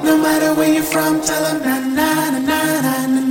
No 0.02 0.16
matter 0.16 0.54
where 0.54 0.72
you're 0.72 0.82
from, 0.82 1.20
tell 1.20 1.42
them 1.42 1.60
na 1.62 1.78
na 1.90 2.38
na 2.40 2.80
na 2.80 3.06
na. 3.06 3.20
na. 3.20 3.29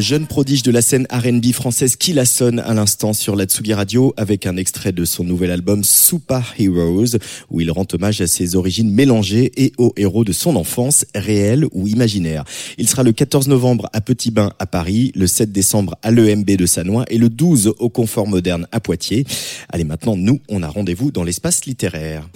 Le 0.00 0.04
jeune 0.04 0.26
prodige 0.26 0.62
de 0.62 0.70
la 0.70 0.80
scène 0.80 1.06
R&B 1.12 1.52
française 1.52 1.94
qui 1.94 2.14
la 2.14 2.24
sonne 2.24 2.58
à 2.58 2.72
l'instant 2.72 3.12
sur 3.12 3.36
la 3.36 3.44
Tsugi 3.44 3.74
Radio 3.74 4.14
avec 4.16 4.46
un 4.46 4.56
extrait 4.56 4.92
de 4.92 5.04
son 5.04 5.24
nouvel 5.24 5.50
album 5.50 5.84
Super 5.84 6.54
Heroes 6.58 7.18
où 7.50 7.60
il 7.60 7.70
rend 7.70 7.84
hommage 7.92 8.22
à 8.22 8.26
ses 8.26 8.56
origines 8.56 8.90
mélangées 8.90 9.52
et 9.62 9.72
aux 9.76 9.92
héros 9.98 10.24
de 10.24 10.32
son 10.32 10.56
enfance, 10.56 11.04
réels 11.14 11.66
ou 11.72 11.86
imaginaires. 11.86 12.44
Il 12.78 12.88
sera 12.88 13.02
le 13.02 13.12
14 13.12 13.48
novembre 13.48 13.90
à 13.92 14.00
Petit 14.00 14.30
Bain 14.30 14.54
à 14.58 14.64
Paris, 14.64 15.12
le 15.14 15.26
7 15.26 15.52
décembre 15.52 15.94
à 16.02 16.10
l'EMB 16.10 16.46
de 16.46 16.64
Sanois 16.64 17.04
et 17.10 17.18
le 17.18 17.28
12 17.28 17.74
au 17.78 17.90
Confort 17.90 18.26
Moderne 18.26 18.66
à 18.72 18.80
Poitiers. 18.80 19.26
Allez 19.68 19.84
maintenant, 19.84 20.16
nous, 20.16 20.40
on 20.48 20.62
a 20.62 20.68
rendez-vous 20.68 21.10
dans 21.10 21.24
l'espace 21.24 21.66
littéraire. 21.66 22.26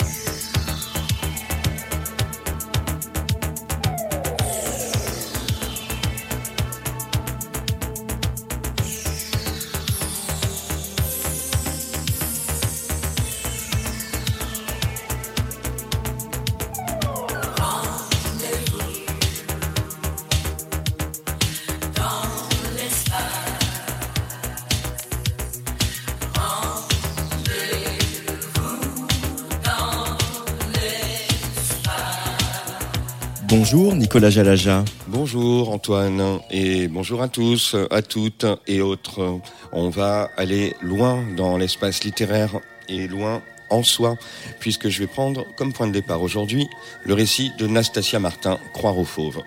Bonjour 35.08 35.70
Antoine 35.70 36.38
et 36.48 36.86
bonjour 36.86 37.20
à 37.20 37.26
tous, 37.26 37.74
à 37.90 38.00
toutes 38.00 38.46
et 38.68 38.80
autres. 38.80 39.40
On 39.72 39.88
va 39.88 40.30
aller 40.36 40.76
loin 40.82 41.24
dans 41.36 41.56
l'espace 41.56 42.04
littéraire 42.04 42.60
et 42.88 43.08
loin 43.08 43.42
en 43.70 43.82
soi, 43.82 44.16
puisque 44.60 44.88
je 44.88 45.00
vais 45.00 45.08
prendre 45.08 45.44
comme 45.56 45.72
point 45.72 45.88
de 45.88 45.92
départ 45.92 46.22
aujourd'hui 46.22 46.68
le 47.04 47.12
récit 47.12 47.50
de 47.58 47.66
Nastasia 47.66 48.20
Martin, 48.20 48.60
Croire 48.72 48.96
aux 48.98 49.04
fauves. 49.04 49.42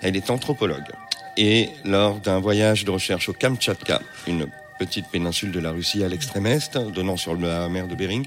Elle 0.00 0.16
est 0.16 0.30
anthropologue 0.30 0.90
et 1.36 1.68
lors 1.84 2.18
d'un 2.18 2.40
voyage 2.40 2.86
de 2.86 2.90
recherche 2.90 3.28
au 3.28 3.34
Kamtchatka, 3.34 4.00
une 4.26 4.46
petite 4.78 5.08
péninsule 5.08 5.52
de 5.52 5.60
la 5.60 5.70
Russie 5.70 6.02
à 6.02 6.08
l'extrême 6.08 6.46
est, 6.46 6.78
donnant 6.78 7.18
sur 7.18 7.36
la 7.36 7.68
mer 7.68 7.86
de 7.86 7.94
Bering, 7.94 8.26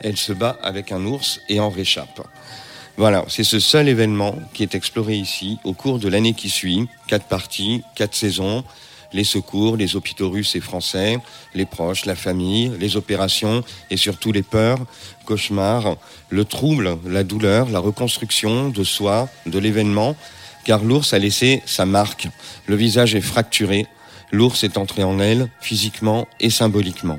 elle 0.00 0.16
se 0.16 0.32
bat 0.32 0.58
avec 0.62 0.92
un 0.92 1.04
ours 1.04 1.42
et 1.50 1.60
en 1.60 1.68
réchappe. 1.68 2.26
Voilà, 3.00 3.24
c'est 3.28 3.44
ce 3.44 3.60
seul 3.60 3.88
événement 3.88 4.34
qui 4.52 4.62
est 4.62 4.74
exploré 4.74 5.16
ici 5.16 5.58
au 5.64 5.72
cours 5.72 5.98
de 5.98 6.06
l'année 6.06 6.34
qui 6.34 6.50
suit. 6.50 6.86
Quatre 7.08 7.24
parties, 7.24 7.82
quatre 7.94 8.14
saisons, 8.14 8.62
les 9.14 9.24
secours, 9.24 9.78
les 9.78 9.96
hôpitaux 9.96 10.28
russes 10.28 10.54
et 10.54 10.60
français, 10.60 11.18
les 11.54 11.64
proches, 11.64 12.04
la 12.04 12.14
famille, 12.14 12.70
les 12.78 12.98
opérations 12.98 13.64
et 13.88 13.96
surtout 13.96 14.32
les 14.32 14.42
peurs, 14.42 14.80
cauchemars, 15.24 15.96
le 16.28 16.44
trouble, 16.44 16.98
la 17.06 17.24
douleur, 17.24 17.70
la 17.70 17.78
reconstruction 17.78 18.68
de 18.68 18.84
soi, 18.84 19.30
de 19.46 19.58
l'événement, 19.58 20.14
car 20.66 20.84
l'ours 20.84 21.14
a 21.14 21.18
laissé 21.18 21.62
sa 21.64 21.86
marque. 21.86 22.28
Le 22.66 22.76
visage 22.76 23.14
est 23.14 23.22
fracturé, 23.22 23.86
l'ours 24.30 24.62
est 24.62 24.76
entré 24.76 25.04
en 25.04 25.20
elle, 25.20 25.48
physiquement 25.62 26.28
et 26.38 26.50
symboliquement. 26.50 27.18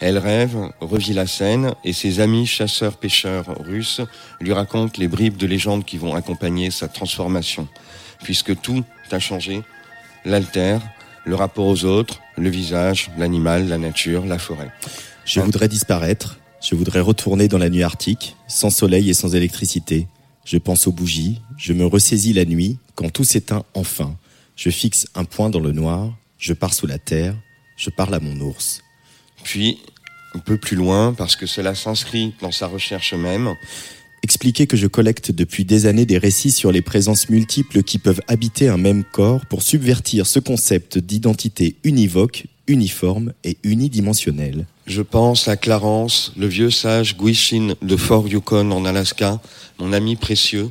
Elle 0.00 0.18
rêve, 0.18 0.56
revit 0.80 1.12
la 1.12 1.26
scène, 1.26 1.74
et 1.84 1.92
ses 1.92 2.20
amis 2.20 2.46
chasseurs-pêcheurs 2.46 3.46
russes 3.64 4.00
lui 4.40 4.52
racontent 4.52 4.98
les 4.98 5.08
bribes 5.08 5.36
de 5.36 5.46
légendes 5.46 5.84
qui 5.84 5.98
vont 5.98 6.14
accompagner 6.14 6.70
sa 6.70 6.86
transformation. 6.86 7.66
Puisque 8.22 8.60
tout 8.60 8.84
a 9.10 9.18
changé, 9.18 9.62
l'altère, 10.24 10.80
le 11.24 11.34
rapport 11.34 11.66
aux 11.66 11.84
autres, 11.84 12.20
le 12.36 12.48
visage, 12.48 13.10
l'animal, 13.18 13.68
la 13.68 13.78
nature, 13.78 14.24
la 14.24 14.38
forêt. 14.38 14.70
Je 15.24 15.40
voudrais 15.40 15.68
disparaître, 15.68 16.38
je 16.62 16.74
voudrais 16.74 17.00
retourner 17.00 17.48
dans 17.48 17.58
la 17.58 17.68
nuit 17.68 17.82
arctique, 17.82 18.36
sans 18.46 18.70
soleil 18.70 19.10
et 19.10 19.14
sans 19.14 19.34
électricité. 19.34 20.06
Je 20.44 20.58
pense 20.58 20.86
aux 20.86 20.92
bougies, 20.92 21.40
je 21.56 21.72
me 21.72 21.84
ressaisis 21.84 22.32
la 22.32 22.44
nuit, 22.44 22.78
quand 22.94 23.10
tout 23.10 23.24
s'éteint 23.24 23.64
enfin. 23.74 24.16
Je 24.56 24.70
fixe 24.70 25.06
un 25.14 25.24
point 25.24 25.50
dans 25.50 25.60
le 25.60 25.72
noir, 25.72 26.16
je 26.38 26.52
pars 26.52 26.72
sous 26.72 26.86
la 26.86 26.98
terre, 26.98 27.34
je 27.76 27.90
parle 27.90 28.14
à 28.14 28.20
mon 28.20 28.40
ours. 28.40 28.82
Puis, 29.44 29.78
un 30.34 30.40
peu 30.40 30.56
plus 30.56 30.76
loin, 30.76 31.14
parce 31.14 31.36
que 31.36 31.46
cela 31.46 31.74
s'inscrit 31.74 32.34
dans 32.40 32.52
sa 32.52 32.66
recherche 32.66 33.14
même, 33.14 33.54
Expliquer 34.22 34.66
que 34.66 34.76
je 34.76 34.86
collecte 34.86 35.30
depuis 35.30 35.64
des 35.64 35.86
années 35.86 36.04
des 36.04 36.18
récits 36.18 36.50
sur 36.50 36.72
les 36.72 36.82
présences 36.82 37.28
multiples 37.30 37.82
qui 37.82 37.98
peuvent 37.98 38.20
habiter 38.26 38.68
un 38.68 38.76
même 38.76 39.04
corps 39.04 39.46
pour 39.46 39.62
subvertir 39.62 40.26
ce 40.26 40.40
concept 40.40 40.98
d'identité 40.98 41.76
univoque, 41.84 42.44
uniforme 42.66 43.32
et 43.44 43.58
unidimensionnelle. 43.62 44.66
Je 44.86 45.02
pense 45.02 45.46
à 45.48 45.56
Clarence, 45.56 46.32
le 46.36 46.46
vieux 46.46 46.70
sage 46.70 47.16
Guishin 47.16 47.74
de 47.80 47.96
Fort 47.96 48.26
Yukon 48.26 48.70
en 48.72 48.84
Alaska, 48.84 49.40
mon 49.78 49.92
ami 49.92 50.16
précieux. 50.16 50.70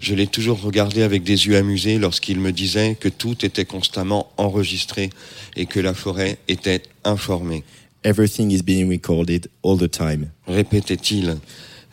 Je 0.00 0.14
l'ai 0.16 0.26
toujours 0.26 0.60
regardé 0.60 1.02
avec 1.02 1.22
des 1.22 1.46
yeux 1.46 1.56
amusés 1.56 1.98
lorsqu'il 1.98 2.40
me 2.40 2.50
disait 2.50 2.96
que 2.98 3.08
tout 3.08 3.44
était 3.44 3.64
constamment 3.64 4.32
enregistré 4.36 5.10
et 5.54 5.66
que 5.66 5.78
la 5.78 5.94
forêt 5.94 6.38
était 6.48 6.82
informée. 7.04 7.62
Everything 8.04 8.50
is 8.50 8.62
being 8.62 8.88
recorded 8.88 9.48
all 9.62 9.76
the 9.76 9.88
time. 9.88 10.30
Répétait-il, 10.48 11.38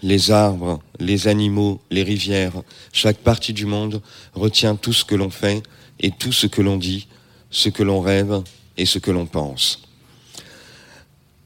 les 0.01 0.31
arbres, 0.31 0.79
les 0.99 1.27
animaux, 1.27 1.79
les 1.91 2.03
rivières, 2.03 2.63
chaque 2.91 3.17
partie 3.17 3.53
du 3.53 3.65
monde 3.65 4.01
retient 4.33 4.75
tout 4.75 4.93
ce 4.93 5.05
que 5.05 5.15
l'on 5.15 5.29
fait 5.29 5.61
et 5.99 6.09
tout 6.11 6.31
ce 6.31 6.47
que 6.47 6.61
l'on 6.61 6.77
dit, 6.77 7.07
ce 7.51 7.69
que 7.69 7.83
l'on 7.83 8.01
rêve 8.01 8.41
et 8.77 8.85
ce 8.85 8.97
que 8.97 9.11
l'on 9.11 9.27
pense. 9.27 9.83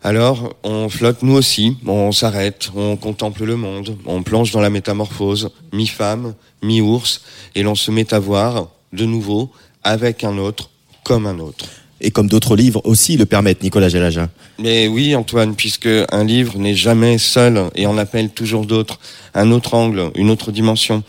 Alors, 0.01 0.55
on 0.63 0.89
flotte 0.89 1.23
nous 1.23 1.33
aussi, 1.33 1.77
on 1.85 2.11
s'arrête, 2.11 2.69
on 2.75 2.97
contemple 2.97 3.45
le 3.45 3.55
monde, 3.55 3.97
on 4.05 4.21
plonge 4.21 4.51
dans 4.51 4.61
la 4.61 4.69
métamorphose, 4.69 5.49
mi-femme, 5.71 6.35
mi-ours, 6.61 7.21
et 7.55 7.63
l'on 7.63 7.75
se 7.75 7.89
met 7.89 8.13
à 8.13 8.19
voir, 8.19 8.69
de 8.91 9.05
nouveau, 9.05 9.51
avec 9.81 10.23
un 10.23 10.37
autre, 10.37 10.69
comme 11.03 11.25
un 11.25 11.39
autre. 11.39 11.65
Et 12.03 12.11
comme 12.11 12.27
d'autres 12.27 12.57
livres 12.57 12.81
aussi 12.83 13.15
le 13.15 13.25
permettent, 13.25 13.63
Nicolas 13.63 13.87
Gelaja. 13.87 14.29
Mais 14.59 14.87
oui, 14.89 15.15
Antoine, 15.15 15.55
puisque 15.55 15.87
un 15.87 16.23
livre 16.25 16.57
n'est 16.59 16.75
jamais 16.75 17.17
seul 17.17 17.69
et 17.75 17.87
en 17.87 17.97
appelle 17.97 18.29
toujours 18.29 18.65
d'autres, 18.65 18.99
un 19.33 19.51
autre 19.51 19.73
angle, 19.73 20.11
une 20.15 20.29
autre 20.29 20.51
dimension. 20.51 21.01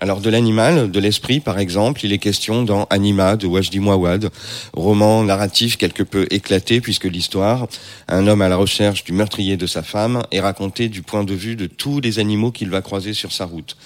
Alors 0.00 0.20
de 0.20 0.30
l'animal, 0.30 0.90
de 0.90 0.98
l'esprit 0.98 1.40
par 1.40 1.58
exemple, 1.58 2.04
il 2.04 2.12
est 2.12 2.18
question 2.18 2.62
dans 2.62 2.84
Anima 2.90 3.36
de 3.36 3.46
Wajdi 3.46 3.78
Mouawad, 3.78 4.30
roman 4.72 5.22
narratif 5.22 5.76
quelque 5.76 6.02
peu 6.02 6.26
éclaté 6.30 6.80
puisque 6.80 7.04
l'histoire, 7.04 7.68
un 8.08 8.26
homme 8.26 8.42
à 8.42 8.48
la 8.48 8.56
recherche 8.56 9.04
du 9.04 9.12
meurtrier 9.12 9.56
de 9.56 9.66
sa 9.66 9.82
femme, 9.82 10.22
est 10.32 10.40
racontée 10.40 10.88
du 10.88 11.02
point 11.02 11.22
de 11.22 11.34
vue 11.34 11.54
de 11.54 11.66
tous 11.66 12.00
les 12.00 12.18
animaux 12.18 12.50
qu'il 12.50 12.70
va 12.70 12.82
croiser 12.82 13.14
sur 13.14 13.30
sa 13.30 13.44
route. 13.44 13.76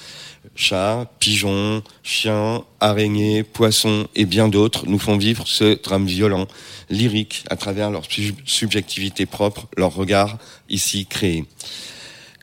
Chats, 0.61 1.07
pigeons, 1.21 1.85
chiens, 2.03 2.65
araignées, 2.81 3.45
poissons 3.45 4.09
et 4.17 4.25
bien 4.25 4.49
d'autres 4.49 4.87
nous 4.89 4.99
font 4.99 5.17
vivre 5.17 5.47
ce 5.47 5.81
drame 5.81 6.05
violent, 6.05 6.49
lyrique, 6.91 7.45
à 7.49 7.55
travers 7.55 7.93
leur 7.93 8.03
sub- 8.11 8.35
subjectivité 8.45 9.25
propre, 9.25 9.69
leur 9.77 9.95
regard 9.95 10.37
ici 10.69 11.07
créé. 11.07 11.45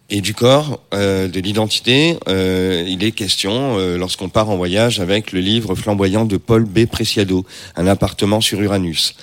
Et 0.09 0.22
du 0.22 0.34
corps, 0.34 0.80
euh, 0.93 1.28
de 1.28 1.41
l'identité, 1.41 2.18
euh, 2.30 2.86
il 2.88 3.03
est 3.03 3.11
question 3.11 3.78
euh, 3.80 3.97
lorsqu'on 3.97 4.30
part 4.30 4.49
en 4.49 4.55
voyage 4.55 5.01
avec 5.01 5.34
le 5.34 5.41
livre 5.41 5.76
flamboyant 5.76 6.24
de 6.24 6.38
Paul 6.38 6.63
B. 6.63 6.86
Preciado, 6.86 7.45
Un 7.76 7.86
appartement 7.86 8.39
sur 8.39 8.61
Uranus, 8.61 9.13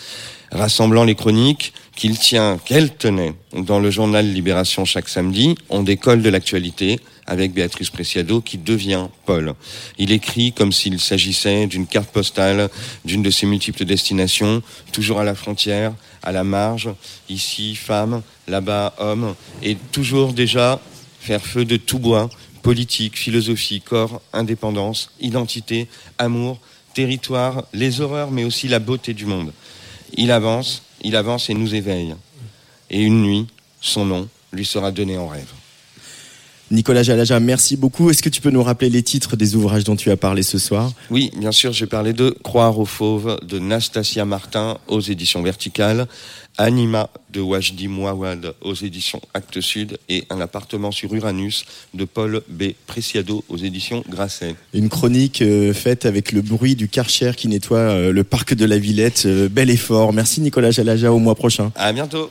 rassemblant 0.50 1.04
les 1.04 1.14
chroniques 1.14 1.72
qu'il 1.96 2.18
tient, 2.18 2.58
qu'elle 2.62 2.94
tenait, 2.94 3.32
dans 3.54 3.80
le 3.80 3.90
journal 3.90 4.30
Libération 4.30 4.84
chaque 4.84 5.08
samedi. 5.08 5.54
On 5.70 5.82
décolle 5.82 6.20
de 6.20 6.28
l'actualité 6.28 7.00
avec 7.26 7.52
Béatrice 7.52 7.90
Preciado 7.90 8.40
qui 8.40 8.58
devient 8.58 9.06
Paul. 9.26 9.54
Il 9.98 10.12
écrit 10.12 10.52
comme 10.52 10.72
s'il 10.72 11.00
s'agissait 11.00 11.66
d'une 11.66 11.86
carte 11.86 12.10
postale 12.10 12.68
d'une 13.04 13.22
de 13.22 13.30
ses 13.30 13.46
multiples 13.46 13.84
destinations, 13.84 14.62
toujours 14.92 15.20
à 15.20 15.24
la 15.24 15.34
frontière, 15.34 15.94
à 16.22 16.32
la 16.32 16.44
marge, 16.44 16.90
ici 17.28 17.74
femme, 17.74 18.22
là-bas 18.48 18.94
homme, 18.98 19.34
et 19.62 19.76
toujours 19.92 20.32
déjà 20.32 20.80
faire 21.20 21.44
feu 21.44 21.64
de 21.64 21.76
tout 21.76 21.98
bois, 21.98 22.28
politique, 22.62 23.16
philosophie, 23.16 23.80
corps, 23.80 24.20
indépendance, 24.32 25.10
identité, 25.20 25.88
amour, 26.18 26.58
territoire, 26.94 27.64
les 27.72 28.00
horreurs, 28.00 28.30
mais 28.30 28.44
aussi 28.44 28.68
la 28.68 28.78
beauté 28.78 29.14
du 29.14 29.26
monde. 29.26 29.52
Il 30.14 30.30
avance, 30.30 30.82
il 31.02 31.16
avance 31.16 31.50
et 31.50 31.54
nous 31.54 31.74
éveille. 31.74 32.14
Et 32.90 33.00
une 33.00 33.22
nuit, 33.22 33.46
son 33.80 34.04
nom 34.04 34.28
lui 34.52 34.66
sera 34.66 34.90
donné 34.90 35.16
en 35.16 35.28
rêve. 35.28 35.48
Nicolas 36.72 37.02
Jalaja, 37.02 37.38
merci 37.38 37.76
beaucoup. 37.76 38.08
Est-ce 38.08 38.22
que 38.22 38.30
tu 38.30 38.40
peux 38.40 38.50
nous 38.50 38.62
rappeler 38.62 38.88
les 38.88 39.02
titres 39.02 39.36
des 39.36 39.54
ouvrages 39.56 39.84
dont 39.84 39.94
tu 39.94 40.10
as 40.10 40.16
parlé 40.16 40.42
ce 40.42 40.58
soir? 40.58 40.90
Oui, 41.10 41.30
bien 41.36 41.52
sûr, 41.52 41.74
j'ai 41.74 41.86
parlé 41.86 42.14
de 42.14 42.34
Croire 42.42 42.78
aux 42.78 42.86
fauves 42.86 43.38
de 43.46 43.58
Nastasia 43.58 44.24
Martin 44.24 44.78
aux 44.88 45.00
éditions 45.00 45.42
Verticales, 45.42 46.08
Anima 46.56 47.10
de 47.30 47.42
Wajdi 47.42 47.88
Mouawad 47.88 48.54
aux 48.62 48.74
éditions 48.74 49.20
Actes 49.34 49.60
Sud 49.60 49.98
et 50.08 50.24
Un 50.30 50.40
appartement 50.40 50.92
sur 50.92 51.12
Uranus 51.12 51.66
de 51.92 52.06
Paul 52.06 52.40
B. 52.48 52.72
Preciado 52.86 53.44
aux 53.50 53.58
éditions 53.58 54.02
Grasset. 54.08 54.54
Une 54.72 54.88
chronique 54.88 55.42
euh, 55.42 55.74
faite 55.74 56.06
avec 56.06 56.32
le 56.32 56.40
bruit 56.40 56.74
du 56.74 56.88
Karcher 56.88 57.32
qui 57.36 57.48
nettoie 57.48 57.78
euh, 57.78 58.12
le 58.12 58.24
parc 58.24 58.54
de 58.54 58.64
la 58.64 58.78
Villette. 58.78 59.24
Euh, 59.26 59.50
bel 59.50 59.68
effort. 59.68 60.14
Merci 60.14 60.40
Nicolas 60.40 60.70
Jalaja, 60.70 61.12
au 61.12 61.18
mois 61.18 61.34
prochain. 61.34 61.70
À 61.76 61.92
bientôt. 61.92 62.30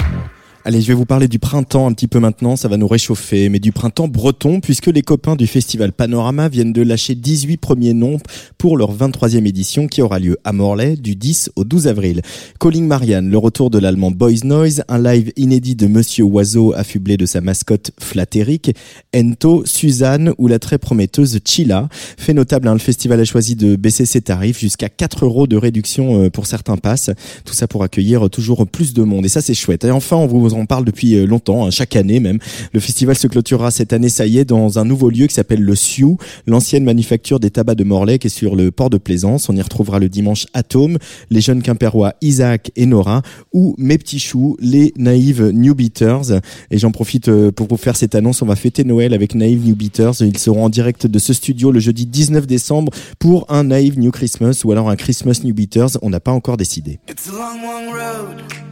Allez, 0.63 0.79
je 0.79 0.87
vais 0.89 0.93
vous 0.93 1.05
parler 1.05 1.27
du 1.27 1.39
printemps 1.39 1.87
un 1.87 1.93
petit 1.93 2.07
peu 2.07 2.19
maintenant, 2.19 2.55
ça 2.55 2.67
va 2.67 2.77
nous 2.77 2.87
réchauffer, 2.87 3.49
mais 3.49 3.57
du 3.57 3.71
printemps 3.71 4.07
breton, 4.07 4.59
puisque 4.59 4.85
les 4.85 5.01
copains 5.01 5.35
du 5.35 5.47
festival 5.47 5.91
Panorama 5.91 6.49
viennent 6.49 6.71
de 6.71 6.83
lâcher 6.83 7.15
18 7.15 7.57
premiers 7.57 7.93
noms 7.93 8.19
pour 8.59 8.77
leur 8.77 8.95
23e 8.95 9.47
édition 9.47 9.87
qui 9.87 10.03
aura 10.03 10.19
lieu 10.19 10.37
à 10.43 10.53
Morlaix 10.53 10.97
du 10.97 11.15
10 11.15 11.53
au 11.55 11.63
12 11.63 11.87
avril. 11.87 12.21
Calling 12.59 12.85
Marianne, 12.85 13.31
le 13.31 13.39
retour 13.39 13.71
de 13.71 13.79
l'allemand 13.79 14.11
Boys 14.11 14.43
Noise, 14.43 14.83
un 14.87 15.01
live 15.01 15.31
inédit 15.35 15.75
de 15.75 15.87
Monsieur 15.87 16.25
Oiseau 16.25 16.73
affublé 16.75 17.17
de 17.17 17.25
sa 17.25 17.41
mascotte 17.41 17.89
Flatteric, 17.99 18.75
Ento, 19.15 19.63
Suzanne 19.65 20.31
ou 20.37 20.47
la 20.47 20.59
très 20.59 20.77
prometteuse 20.77 21.39
Chila. 21.43 21.89
Fait 22.19 22.35
notable, 22.35 22.67
hein, 22.67 22.73
le 22.73 22.79
festival 22.79 23.19
a 23.19 23.25
choisi 23.25 23.55
de 23.55 23.75
baisser 23.75 24.05
ses 24.05 24.21
tarifs 24.21 24.59
jusqu'à 24.59 24.89
4 24.89 25.25
euros 25.25 25.47
de 25.47 25.57
réduction 25.57 26.25
euh, 26.25 26.29
pour 26.29 26.45
certains 26.45 26.77
passes. 26.77 27.09
Tout 27.45 27.55
ça 27.55 27.67
pour 27.67 27.81
accueillir 27.81 28.29
toujours 28.29 28.67
plus 28.67 28.93
de 28.93 29.01
monde 29.01 29.25
et 29.25 29.29
ça 29.29 29.41
c'est 29.41 29.55
chouette. 29.55 29.85
Et 29.85 29.91
enfin, 29.91 30.17
on 30.17 30.27
vous 30.27 30.50
vous 30.53 30.61
en 30.61 30.65
parle 30.65 30.85
depuis 30.85 31.15
euh, 31.15 31.25
longtemps, 31.25 31.65
hein, 31.65 31.71
chaque 31.71 31.95
année 31.95 32.19
même. 32.19 32.39
Le 32.73 32.79
festival 32.79 33.15
se 33.15 33.27
clôturera 33.27 33.71
cette 33.71 33.93
année, 33.93 34.09
ça 34.09 34.25
y 34.25 34.37
est, 34.37 34.45
dans 34.45 34.79
un 34.79 34.85
nouveau 34.85 35.09
lieu 35.09 35.27
qui 35.27 35.33
s'appelle 35.33 35.61
le 35.61 35.75
Sioux, 35.75 36.17
l'ancienne 36.47 36.83
manufacture 36.83 37.39
des 37.39 37.49
tabacs 37.49 37.77
de 37.77 37.83
Morlaix 37.83 38.19
qui 38.19 38.27
est 38.27 38.29
sur 38.29 38.55
le 38.55 38.71
port 38.71 38.89
de 38.89 38.97
Plaisance. 38.97 39.49
On 39.49 39.55
y 39.55 39.61
retrouvera 39.61 39.99
le 39.99 40.09
dimanche 40.09 40.47
Atome, 40.53 40.97
les 41.29 41.41
jeunes 41.41 41.61
Quimpérois 41.61 42.13
Isaac 42.21 42.71
et 42.75 42.85
Nora, 42.85 43.21
ou 43.53 43.75
mes 43.77 43.97
petits 43.97 44.19
choux, 44.19 44.57
les 44.59 44.93
naïves 44.97 45.51
New 45.53 45.75
Beaters. 45.75 46.41
Et 46.69 46.77
j'en 46.77 46.91
profite 46.91 47.27
euh, 47.27 47.51
pour 47.51 47.67
vous 47.67 47.77
faire 47.77 47.95
cette 47.95 48.15
annonce. 48.15 48.41
On 48.41 48.45
va 48.45 48.55
fêter 48.55 48.83
Noël 48.83 49.13
avec 49.13 49.35
Naïve 49.35 49.65
New 49.65 49.75
Beaters. 49.75 50.21
Ils 50.21 50.37
seront 50.37 50.65
en 50.65 50.69
direct 50.69 51.07
de 51.07 51.19
ce 51.19 51.33
studio 51.33 51.71
le 51.71 51.79
jeudi 51.79 52.05
19 52.05 52.47
décembre 52.47 52.91
pour 53.19 53.45
un 53.49 53.65
Naïve 53.65 53.99
New 53.99 54.11
Christmas 54.11 54.61
ou 54.63 54.71
alors 54.71 54.89
un 54.89 54.95
Christmas 54.95 55.41
New 55.43 55.53
Beaters. 55.53 55.97
On 56.01 56.09
n'a 56.09 56.19
pas 56.19 56.31
encore 56.31 56.57
décidé. 56.57 56.99
It's 57.09 57.27
a 57.27 57.31
long, 57.31 57.61
long 57.61 57.91
road. 57.91 58.70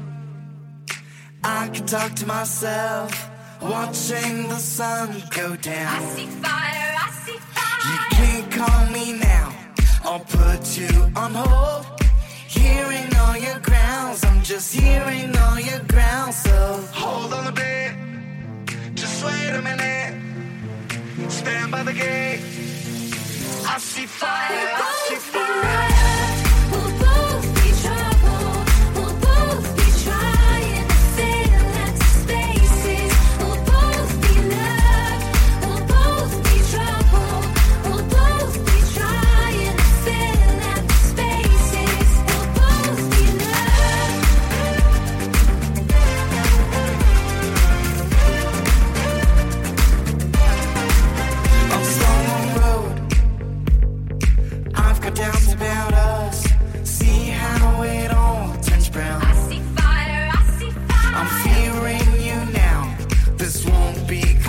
I 1.44 1.70
can 1.70 1.86
talk 1.86 2.16
to 2.16 2.26
myself, 2.26 3.30
watching 3.62 4.50
the 4.50 4.58
sun 4.58 5.24
go 5.30 5.56
down. 5.56 5.88
I 5.88 6.06
see 6.16 6.26
fire, 6.26 6.96
I 7.06 7.12
see 7.26 7.38
fire. 7.38 7.92
You 7.92 8.00
can't 8.18 8.52
call 8.52 8.86
me 8.92 9.14
now, 9.20 9.54
I'll 10.04 10.20
put 10.20 10.78
you 10.78 10.90
on 11.16 11.34
hold. 11.34 11.86
Hearing 12.48 13.16
all 13.16 13.38
your 13.38 13.60
grounds, 13.60 14.26
I'm 14.26 14.42
just 14.44 14.74
hearing 14.74 15.36
all 15.38 15.60
your 15.60 15.80
grounds. 15.88 16.36
So 16.36 16.86
hold 16.92 17.34
on 17.34 17.48
a 17.48 17.52
bit, 17.52 17.94
just 18.96 19.24
wait 19.24 19.52
a 19.52 19.62
minute. 19.62 20.16
Stand 21.32 21.72
by 21.72 21.84
the 21.84 21.94
gate. 21.94 22.42
I 23.66 23.78
see 23.78 24.06
fire, 24.06 24.50
I 24.52 25.06
see 25.08 25.16
fire. 25.16 25.49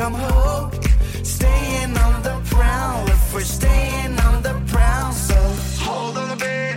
Won't 0.00 0.14
become 0.14 0.14
hope. 0.14 0.84
Staying 1.24 1.96
on 1.96 2.22
the 2.22 2.40
prowl, 2.46 3.06
if 3.08 3.34
we're 3.34 3.40
staying 3.40 4.18
on 4.20 4.42
the 4.42 4.60
prowl. 4.66 5.12
So 5.12 5.34
hold 5.84 6.16
on 6.16 6.30
a 6.30 6.36
bit, 6.36 6.76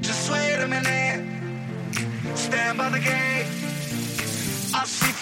just 0.00 0.30
wait 0.30 0.56
a 0.56 0.68
minute. 0.68 1.24
Stand 2.34 2.78
by 2.78 2.90
the 2.90 3.00
gate. 3.00 3.46
I 4.74 4.84
see 4.84 5.12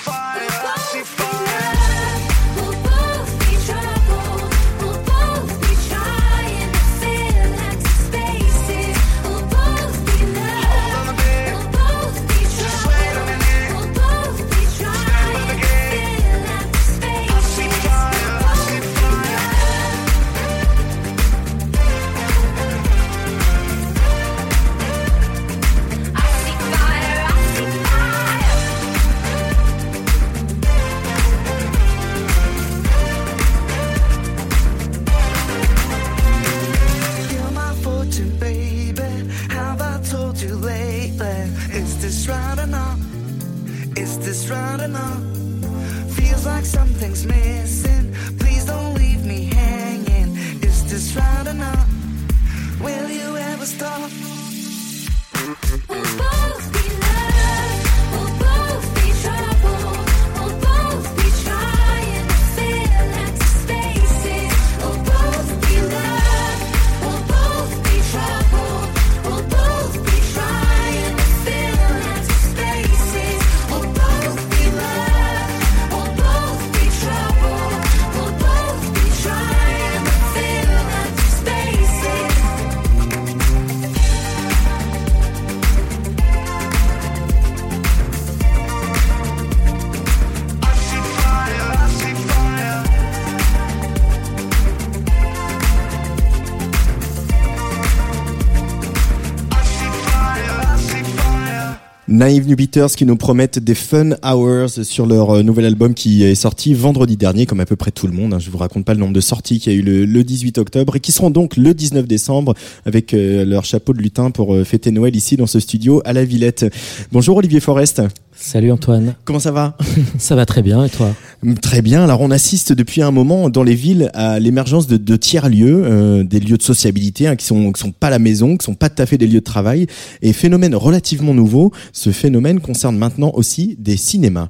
Naive 102.21 102.47
New 102.47 102.55
Beaters 102.55 102.91
qui 102.91 103.07
nous 103.07 103.17
promettent 103.17 103.59
des 103.59 103.75
fun 103.75 104.11
hours 104.23 104.69
sur 104.69 105.07
leur 105.07 105.37
euh, 105.37 105.43
nouvel 105.43 105.65
album 105.65 105.95
qui 105.95 106.23
est 106.23 106.35
sorti 106.35 106.75
vendredi 106.75 107.17
dernier, 107.17 107.47
comme 107.47 107.61
à 107.61 107.65
peu 107.65 107.77
près 107.77 107.93
tout 107.93 108.07
le 108.07 108.13
monde. 108.13 108.35
hein. 108.35 108.39
Je 108.39 108.51
vous 108.51 108.59
raconte 108.59 108.85
pas 108.85 108.93
le 108.93 109.01
nombre 109.01 109.15
de 109.15 109.23
sorties 109.23 109.59
qu'il 109.59 109.73
y 109.73 109.77
a 109.77 109.79
eu 109.79 109.83
le, 109.83 110.05
le 110.05 110.23
18 110.23 110.59
octobre 110.59 110.97
et 110.97 111.01
qui 111.01 111.13
seront 111.13 111.31
donc 111.31 111.57
le 111.57 111.73
19 111.73 112.07
décembre 112.07 112.53
avec 112.85 113.15
euh, 113.15 113.47
leur 113.47 113.65
chapeau 113.65 113.95
de 113.95 114.03
lutin 114.03 114.31
pour 114.31 114.55
euh, 114.55 114.65
fêter 114.65 114.91
Noël 114.91 115.17
ici 115.17 115.39
dans 115.39 115.47
ce 115.47 115.61
studio 115.61 116.03
à 116.05 116.13
la 116.13 116.27
Villette. 116.27 116.67
Bonjour 117.11 117.39
Olivier 117.39 117.61
Forest. 117.61 118.03
Salut 118.43 118.73
Antoine. 118.73 119.17
Comment 119.27 119.39
ça 119.39 119.53
va? 119.53 119.77
Ça 120.19 120.35
va 120.35 120.47
très 120.47 120.63
bien 120.63 120.83
et 120.83 120.89
toi? 120.89 121.15
Très 121.61 121.83
bien. 121.83 122.03
Alors 122.03 122.23
on 122.23 122.31
assiste 122.31 122.73
depuis 122.73 123.03
un 123.03 123.11
moment 123.11 123.51
dans 123.51 123.63
les 123.63 123.75
villes 123.75 124.11
à 124.15 124.41
l'émergence 124.41 124.87
de, 124.87 124.97
de 124.97 125.17
tiers-lieux, 125.17 125.83
euh, 125.85 126.25
des 126.25 126.41
lieux 126.41 126.57
de 126.57 126.63
sociabilité 126.63 127.27
hein, 127.27 127.37
qui 127.37 127.45
sont 127.45 127.71
qui 127.71 127.79
sont 127.79 127.93
pas 127.93 128.09
la 128.09 128.19
maison, 128.19 128.57
qui 128.57 128.65
sont 128.65 128.75
pas 128.75 128.89
tout 128.89 129.03
à 129.03 129.07
fait 129.07 129.19
des 129.19 129.27
lieux 129.27 129.41
de 129.41 129.45
travail. 129.45 129.87
Et 130.23 130.33
phénomène 130.33 130.75
relativement 130.75 131.35
nouveau, 131.35 131.71
ce 131.93 132.11
phénomène 132.13 132.61
concerne 132.61 132.97
maintenant 132.97 133.31
aussi 133.35 133.77
des 133.79 133.99
cinémas. 133.99 134.49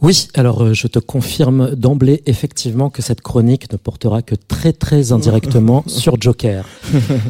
Oui, 0.00 0.28
alors 0.34 0.62
euh, 0.62 0.74
je 0.74 0.86
te 0.86 1.00
confirme 1.00 1.74
d'emblée 1.74 2.22
effectivement 2.26 2.88
que 2.88 3.02
cette 3.02 3.20
chronique 3.20 3.72
ne 3.72 3.76
portera 3.76 4.22
que 4.22 4.36
très 4.36 4.72
très 4.72 5.10
indirectement 5.10 5.82
sur 5.88 6.20
Joker. 6.20 6.64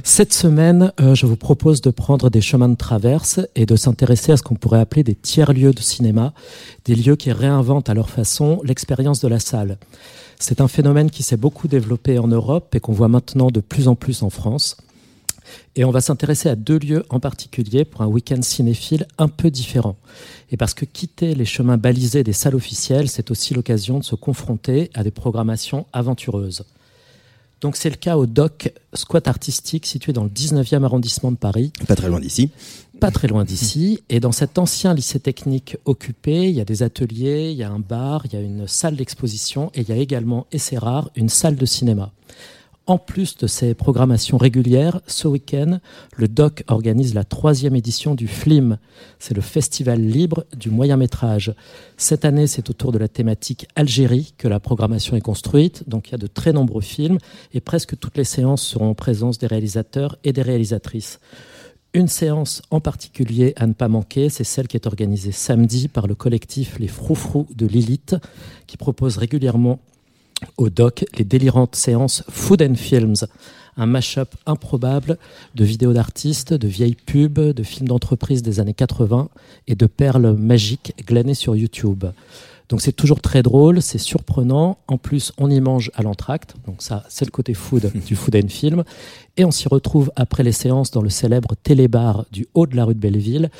Cette 0.05 0.35
semaine, 0.35 0.93
euh, 1.01 1.15
je 1.15 1.25
vous 1.25 1.37
propose 1.37 1.81
de 1.81 1.91
prendre 1.91 2.29
des 2.29 2.43
chemins 2.43 2.69
de 2.69 2.77
traverse 2.77 3.41
et 3.55 3.65
de 3.65 3.75
s'intéresser 3.75 4.33
à 4.33 4.37
ce 4.37 4.43
qu'on 4.43 4.55
pourrait 4.55 4.81
appeler 4.81 5.03
des 5.03 5.15
tiers-lieux 5.15 5.73
de 5.73 5.81
cinéma, 5.81 6.35
des 6.85 6.95
lieux 6.95 7.17
qui 7.17 7.33
réinventent 7.33 7.89
à 7.89 7.95
leur 7.95 8.11
façon 8.11 8.61
l'expérience 8.65 9.21
de 9.21 9.29
la 9.29 9.41
salle. 9.41 9.79
C'est 10.39 10.61
un 10.61 10.69
phénomène 10.69 11.11
qui 11.11 11.23
s'est 11.23 11.39
beaucoup 11.39 11.69
développé 11.69 12.19
en 12.19 12.29
Europe 12.29 12.75
et 12.75 12.81
qu'on 12.81 12.93
voit 12.93 13.09
maintenant 13.09 13.51
de 13.51 13.61
plus 13.61 13.89
en 13.89 13.95
plus 13.95 14.23
en 14.23 14.29
France. 14.29 14.77
Et 15.77 15.85
on 15.85 15.91
va 15.91 16.01
s'intéresser 16.01 16.49
à 16.49 16.57
deux 16.57 16.79
lieux 16.79 17.05
en 17.11 17.21
particulier 17.21 17.85
pour 17.85 18.03
un 18.03 18.07
week-end 18.07 18.43
cinéphile 18.43 19.07
un 19.19 19.29
peu 19.29 19.51
différent. 19.51 19.97
Et 20.51 20.57
parce 20.57 20.75
que 20.75 20.85
quitter 20.85 21.35
les 21.35 21.45
chemins 21.45 21.77
balisés 21.77 22.25
des 22.25 22.33
salles 22.33 22.55
officielles, 22.55 23.09
c'est 23.09 23.31
aussi 23.31 23.55
l'occasion 23.55 23.99
de 23.99 24.05
se 24.05 24.15
confronter 24.15 24.91
à 24.95 25.03
des 25.03 25.11
programmations 25.11 25.87
aventureuses. 25.93 26.65
Donc 27.61 27.77
c'est 27.77 27.91
le 27.91 27.97
cas 27.97 28.17
au 28.17 28.27
DOC, 28.27 28.73
squat 28.95 29.27
artistique 29.27 29.87
situé 29.87 30.13
dans 30.13 30.25
le 30.25 30.31
19e 30.31 30.85
arrondissement 30.85 31.33
de 31.33 31.37
Paris. 31.37 31.73
Pas 31.87 31.97
très 31.97 32.09
loin 32.09 32.21
d'ici. 32.21 32.51
Pas 33.01 33.11
très 33.11 33.29
loin 33.29 33.45
d'ici. 33.45 34.01
Et 34.09 34.21
dans 34.21 34.33
cet 34.33 34.59
ancien 34.59 34.95
lycée 34.95 35.19
technique 35.19 35.77
occupé, 35.85 36.49
il 36.49 36.55
y 36.55 36.61
a 36.61 36.65
des 36.65 36.83
ateliers, 36.83 37.51
il 37.51 37.57
y 37.57 37.65
a 37.65 37.71
un 37.71 37.81
bar, 37.81 38.27
il 38.27 38.33
y 38.33 38.37
a 38.37 38.41
une 38.41 38.67
salle 38.69 38.97
d'exposition 38.97 39.71
et 39.75 39.81
il 39.81 39.89
y 39.89 39.93
a 39.93 39.97
également, 39.97 40.47
et 40.53 40.59
c'est 40.59 40.79
rare, 40.79 41.11
une 41.17 41.29
salle 41.29 41.57
de 41.57 41.67
cinéma. 41.67 42.13
En 42.89 42.97
plus 42.97 43.37
de 43.37 43.47
ces 43.47 43.75
programmations 43.75 44.39
régulières, 44.39 45.03
ce 45.07 45.29
week-end, 45.29 45.79
le 46.17 46.27
DOC 46.27 46.65
organise 46.69 47.13
la 47.13 47.23
troisième 47.23 47.77
édition 47.77 48.15
du 48.15 48.27
FLIM. 48.27 48.79
C'est 49.19 49.35
le 49.35 49.43
Festival 49.43 50.01
libre 50.01 50.47
du 50.57 50.71
moyen 50.71 50.97
métrage. 50.97 51.55
Cette 51.99 52.25
année, 52.25 52.47
c'est 52.47 52.71
autour 52.71 52.91
de 52.91 52.97
la 52.97 53.07
thématique 53.07 53.69
Algérie 53.77 54.33
que 54.39 54.49
la 54.49 54.59
programmation 54.59 55.17
est 55.17 55.21
construite. 55.21 55.87
Donc 55.87 56.09
il 56.09 56.13
y 56.13 56.15
a 56.15 56.19
de 56.19 56.27
très 56.27 56.55
nombreux 56.55 56.81
films 56.81 57.19
et 57.53 57.61
presque 57.61 57.99
toutes 57.99 58.17
les 58.17 58.25
séances 58.25 58.63
seront 58.63 58.89
en 58.89 58.95
présence 58.95 59.37
des 59.37 59.49
réalisateurs 59.49 60.17
et 60.25 60.33
des 60.33 60.41
réalisatrices. 60.41 61.21
Une 61.93 62.09
séance 62.09 62.63
en 62.71 62.81
particulier 62.81 63.53
à 63.57 63.67
ne 63.67 63.75
pas 63.75 63.89
manquer, 63.89 64.31
c'est 64.31 64.45
celle 64.45 64.67
qui 64.67 64.79
est 64.79 64.87
organisée 64.87 65.33
samedi 65.33 65.89
par 65.89 66.07
le 66.07 66.15
collectif 66.15 66.79
Les 66.79 66.89
Froufrous 66.89 67.49
de 67.55 67.67
Lilith, 67.67 68.17
qui 68.67 68.79
propose 68.79 69.19
régulièrement 69.19 69.79
au 70.57 70.71
doc 70.71 71.05
les 71.17 71.25
délirantes 71.25 71.77
séances 71.77 72.23
Food 72.29 72.63
and 72.63 72.75
Films, 72.75 73.27
un 73.77 73.87
mash-up 73.87 74.35
improbable 74.47 75.19
de 75.55 75.65
vidéos 75.65 75.93
d'artistes, 75.93 76.53
de 76.53 76.69
vieilles 76.69 76.97
pubs, 76.97 77.53
de 77.53 77.63
films 77.63 77.89
d'entreprise 77.89 78.43
des 78.43 78.61
années 78.61 78.75
80 78.75 79.29
et 79.69 79.75
de 79.75 79.87
perles 79.87 80.35
magiques 80.35 80.95
glanées 81.07 81.35
sur 81.35 81.55
YouTube. 81.57 82.05
Donc 82.69 82.83
c'est 82.83 82.93
toujours 82.93 83.21
très 83.21 83.43
drôle, 83.43 83.81
c'est 83.81 83.99
surprenant. 83.99 84.79
En 84.89 84.99
plus, 84.99 85.33
on 85.39 85.51
y 85.51 85.61
mange 85.61 85.91
à 85.95 86.03
l'entracte. 86.03 86.55
Donc 86.67 86.77
ça, 86.83 87.05
c'est 87.09 87.25
le 87.25 87.31
côté 87.31 87.55
food 87.55 87.91
du 88.07 88.15
food 88.15 88.37
and 88.37 88.49
film. 88.49 88.85
Et 89.39 89.45
on 89.45 89.51
s'y 89.51 89.69
retrouve 89.69 90.11
après 90.17 90.43
les 90.43 90.53
séances 90.53 90.91
dans 90.91 91.01
le 91.01 91.09
célèbre 91.09 91.55
télébar 91.63 92.27
du 92.33 92.47
haut 92.55 92.67
de 92.67 92.77
la 92.77 92.85
rue 92.85 92.95
de 92.95 92.99
Belleville, 92.99 93.51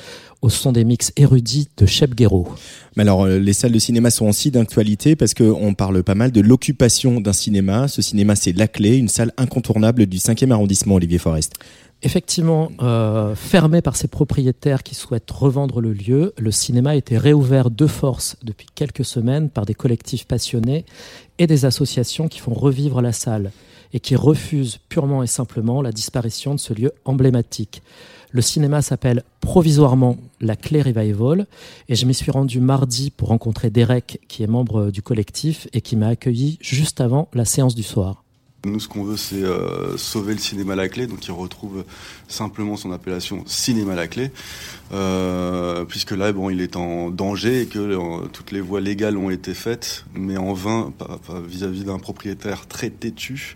au 0.43 0.49
son 0.51 0.73
des 0.73 0.85
mix 0.85 1.13
érudits 1.17 1.69
de 1.77 1.87
Shep 1.87 2.15
Guéraud. 2.15 2.49
Mais 2.97 3.03
alors, 3.03 3.25
euh, 3.25 3.39
les 3.39 3.53
salles 3.53 3.73
de 3.73 3.79
cinéma 3.79 4.11
sont 4.11 4.27
aussi 4.27 4.51
d'actualité 4.51 5.17
parce 5.17 5.35
qu'on 5.35 5.75
parle 5.75 6.03
pas 6.03 6.15
mal 6.15 6.33
de 6.33 6.41
l'occupation 6.41 7.21
d'un 7.21 7.33
cinéma. 7.33 7.89
Ce 7.89 8.03
cinéma, 8.03 8.35
c'est 8.35 8.53
La 8.53 8.69
Clé, 8.69 8.97
une 8.97 9.09
salle 9.09 9.33
incontournable 9.37 10.07
du 10.07 10.19
5e 10.19 10.51
arrondissement, 10.51 10.97
Olivier 10.97 11.19
Forest. 11.19 11.55
Effectivement, 12.03 12.71
euh, 12.81 13.35
fermé 13.35 13.83
par 13.83 13.97
ses 13.97 14.07
propriétaires 14.07 14.85
qui 14.85 14.95
souhaitent 14.95 15.31
revendre 15.33 15.81
le 15.81 15.93
lieu, 15.93 16.33
le 16.39 16.53
cinéma 16.53 16.91
a 16.91 16.95
été 16.95 17.19
réouvert 17.19 17.71
de 17.71 17.89
force 17.89 18.37
depuis 18.45 18.69
quelques 18.73 19.05
semaines 19.05 19.51
par 19.51 19.67
des 19.67 19.75
collectifs 19.75 20.25
passionnés 20.25 20.85
et 21.41 21.49
des 21.49 21.65
associations 21.65 22.29
qui 22.29 22.39
font 22.39 22.55
revivre 22.55 23.03
la 23.03 23.13
salle 23.13 23.51
et 23.93 23.99
qui 23.99 24.15
refusent 24.15 24.79
purement 24.89 25.25
et 25.25 25.27
simplement 25.27 25.83
la 25.83 25.91
disparition 25.91 26.55
de 26.55 26.61
ce 26.61 26.73
lieu 26.73 26.93
emblématique. 27.05 27.83
Le 28.31 28.43
cinéma 28.43 28.81
s'appelle 28.81 29.25
provisoirement 29.41 30.19
la 30.41 30.55
Clé 30.55 30.83
Revival 30.83 31.47
et 31.89 31.97
je 31.97 32.07
m'y 32.07 32.15
suis 32.15 32.31
rendu 32.31 32.61
mardi 32.61 33.11
pour 33.11 33.29
rencontrer 33.29 33.71
Derek 33.71 34.21
qui 34.29 34.45
est 34.45 34.49
membre 34.49 34.93
du 34.93 35.03
collectif 35.03 35.67
et 35.73 35.81
qui 35.81 35.97
m'a 35.97 36.09
accueilli 36.09 36.59
juste 36.61 37.01
avant 37.01 37.29
la 37.33 37.45
séance 37.45 37.75
du 37.75 37.83
soir. 37.83 38.23
Nous, 38.65 38.81
ce 38.81 38.89
qu'on 38.89 39.05
veut, 39.05 39.17
c'est 39.17 39.45
euh, 39.45 39.97
sauver 39.97 40.33
le 40.33 40.41
cinéma 40.41 40.73
à 40.73 40.77
la 40.77 40.89
clé, 40.89 41.07
donc 41.07 41.25
il 41.25 41.31
retrouve 41.31 41.85
simplement 42.27 42.77
son 42.77 42.91
appellation 42.91 43.45
cinéma 43.47 43.93
à 43.93 43.95
la 43.97 44.09
clé, 44.09 44.33
euh, 44.93 45.85
puisque 45.85 46.11
là, 46.11 46.33
bon, 46.33 46.51
il 46.51 46.61
est 46.61 46.75
en 46.75 47.11
danger 47.11 47.63
et 47.63 47.67
que 47.67 47.79
euh, 47.79 48.27
toutes 48.33 48.51
les 48.51 48.61
voies 48.61 48.81
légales 48.81 49.17
ont 49.17 49.31
été 49.31 49.55
faites, 49.55 50.05
mais 50.13 50.37
en 50.37 50.55
vain 50.55 50.93
vis-à-vis 51.47 51.85
d'un 51.85 52.01
propriétaire 52.01 52.67
très 52.67 52.91
têtu. 52.91 53.55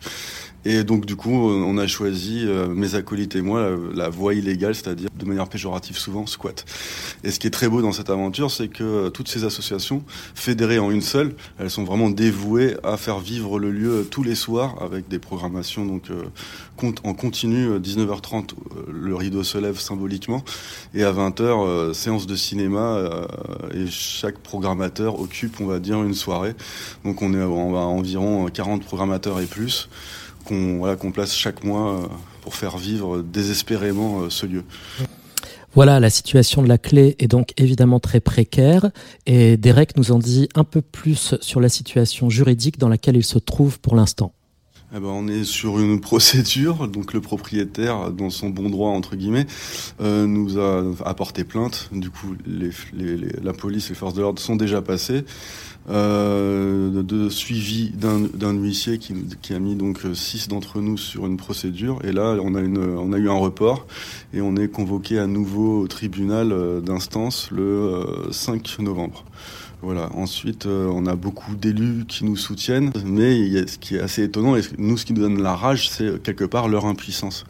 Et 0.65 0.85
donc, 0.85 1.07
du 1.07 1.17
coup, 1.17 1.51
euh, 1.51 1.65
on 1.67 1.77
a 1.79 1.87
choisi, 1.87 2.45
euh, 2.47 2.69
mes 2.69 2.95
acolytes 2.95 3.35
et 3.37 3.43
moi, 3.43 3.71
la, 3.71 4.05
la 4.05 4.09
voie 4.09 4.35
illégale, 4.35 4.75
c'est-à-dire 4.75 5.09
de 5.15 5.25
manière 5.25 5.49
péjorative 5.49 5.99
souvent, 5.99 6.27
squat. 6.27 6.65
Et 7.25 7.31
ce 7.31 7.39
qui 7.39 7.47
est 7.47 7.51
très 7.51 7.69
beau 7.69 7.83
dans 7.83 7.93
cette 7.93 8.11
aventure, 8.11 8.51
c'est 8.51 8.69
que 8.69 8.85
euh, 8.85 9.11
toutes 9.11 9.29
ces 9.29 9.45
associations, 9.45 10.05
fédérées 10.35 10.79
en 10.79 10.91
une 10.91 11.03
seule, 11.03 11.35
elles 11.59 11.71
sont 11.71 11.85
vraiment 11.85 12.11
dévouées 12.11 12.77
à 12.85 12.97
faire 12.97 13.19
vivre 13.19 13.59
le 13.59 13.71
lieu 13.71 13.91
euh, 13.91 14.03
tous 14.05 14.23
les 14.23 14.35
soirs 14.35 14.81
avec 14.83 15.09
des 15.09 15.19
programmations 15.19 15.85
donc 15.87 16.11
euh, 16.11 16.23
en 17.05 17.15
continu, 17.15 17.69
euh, 17.69 17.79
19h30, 17.79 18.51
euh, 18.53 18.83
le 18.93 19.15
rideau 19.15 19.43
se 19.45 19.59
lève 19.59 19.79
symboliquement, 19.79 20.43
et 20.95 21.05
à 21.05 21.13
20h, 21.13 21.43
euh, 21.43 21.93
séance 21.93 22.27
de 22.27 22.37
cinéma, 22.37 22.99
et 23.75 23.87
chaque 23.89 24.39
programmateur 24.39 25.21
occupe, 25.21 25.61
on 25.61 25.67
va 25.67 25.79
dire, 25.79 26.03
une 26.03 26.15
soirée. 26.15 26.55
Donc 27.05 27.23
on 27.23 27.35
est 27.35 27.43
on 27.43 27.77
à 27.77 27.81
environ 27.81 28.47
40 28.47 28.85
programmateurs 28.85 29.41
et 29.41 29.47
plus 29.47 29.89
qu'on 30.45 30.79
voilà, 30.79 30.97
place 30.97 31.35
chaque 31.35 31.65
mois 31.65 31.95
euh, 32.03 32.07
pour 32.43 32.55
faire 32.55 32.77
vivre 32.79 33.23
désespérément 33.23 34.23
euh, 34.23 34.31
ce 34.31 34.47
lieu. 34.47 34.65
Voilà, 35.75 36.01
la 36.01 36.11
situation 36.11 36.63
de 36.63 36.69
la 36.69 36.77
clé 36.77 37.17
est 37.19 37.29
donc 37.29 37.53
évidemment 37.57 37.99
très 37.99 38.21
précaire 38.21 38.91
et 39.25 39.57
Derek 39.57 39.97
nous 39.97 40.13
en 40.13 40.19
dit 40.19 40.49
un 40.55 40.65
peu 40.65 40.83
plus 40.83 41.35
sur 41.41 41.61
la 41.61 41.71
situation 41.71 42.29
juridique 42.29 42.79
dans 42.79 42.91
laquelle 42.91 43.17
il 43.17 43.25
se 43.25 43.39
trouve 43.39 43.81
pour 43.81 43.97
l'instant. 43.97 44.35
Eh 44.95 45.01
ben, 45.01 45.07
on 45.07 45.27
est 45.29 45.45
sur 45.45 45.81
une 45.81 45.99
procédure, 46.11 46.87
donc 46.89 47.15
le 47.15 47.23
propriétaire, 47.23 48.11
dans 48.11 48.29
son 48.29 48.51
bon 48.51 48.69
droit 48.69 48.91
entre 48.91 49.17
guillemets, 49.17 49.47
euh, 50.03 50.27
nous 50.27 50.59
a 50.59 50.85
apporté 51.07 51.45
plainte. 51.45 51.89
Du 51.93 52.11
coup, 52.11 52.35
les, 52.47 52.69
les- 52.93 53.17
les- 53.17 53.41
la 53.43 53.55
police 53.55 53.87
et 53.87 53.89
les 53.91 53.95
forces 53.95 54.13
de 54.13 54.21
l'ordre 54.21 54.43
sont 54.43 54.57
déjà 54.57 54.83
passées. 54.83 55.25
Euh, 55.91 57.03
de, 57.03 57.29
suivi 57.29 57.91
d'un 57.91 58.53
huissier 58.53 58.99
qui, 58.99 59.53
a 59.53 59.59
mis 59.59 59.75
donc 59.75 60.05
euh, 60.05 60.15
six 60.15 60.47
d'entre 60.47 60.81
nous 60.81 60.97
sur 60.97 61.27
une 61.27 61.37
procédure. 61.37 61.99
Et 62.05 62.13
là, 62.13 62.37
on 62.43 62.55
a, 62.55 62.61
une, 62.61 62.79
on 62.79 63.13
a 63.13 63.19
eu 63.19 63.29
un 63.29 63.35
report 63.35 63.87
et 64.33 64.41
on 64.41 64.55
est 64.57 64.69
convoqué 64.69 65.19
à 65.19 65.27
nouveau 65.27 65.81
au 65.81 65.89
tribunal 65.89 66.53
euh, 66.53 66.81
d'instance 66.81 67.51
le 67.51 67.63
euh, 67.63 68.33
5 68.33 68.79
novembre. 68.79 69.25
Voilà. 69.83 70.11
Ensuite, 70.15 70.67
euh, 70.67 70.87
on 70.93 71.07
a 71.07 71.17
beaucoup 71.17 71.57
d'élus 71.57 72.05
qui 72.07 72.25
nous 72.25 72.37
soutiennent, 72.37 72.93
mais 73.05 73.67
ce 73.67 73.79
qui 73.79 73.97
est 73.97 74.01
assez 74.01 74.23
étonnant, 74.23 74.57
et 74.57 74.63
nous, 74.79 74.97
ce 74.97 75.05
qui 75.05 75.13
nous 75.13 75.23
donne 75.23 75.43
la 75.43 75.57
rage, 75.57 75.91
c'est 75.91 76.05
euh, 76.05 76.19
quelque 76.19 76.45
part 76.45 76.69
leur 76.69 76.87
impuissance. 76.87 77.45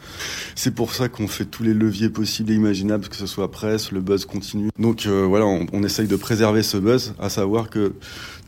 C'est 0.54 0.74
pour 0.74 0.94
ça 0.94 1.08
qu'on 1.08 1.28
fait 1.28 1.44
tous 1.44 1.62
les 1.62 1.74
leviers 1.74 2.08
possibles 2.08 2.50
et 2.50 2.54
imaginables, 2.54 3.06
que 3.08 3.16
ce 3.16 3.26
soit 3.26 3.50
presse, 3.50 3.92
le 3.92 4.00
buzz 4.00 4.24
continue. 4.24 4.70
Donc 4.78 5.04
euh, 5.06 5.26
voilà, 5.26 5.44
on, 5.44 5.66
on 5.74 5.82
essaye 5.82 6.08
de 6.08 6.16
préserver 6.16 6.62
ce 6.62 6.78
buzz, 6.78 7.14
à 7.18 7.28
savoir 7.28 7.68
que 7.68 7.92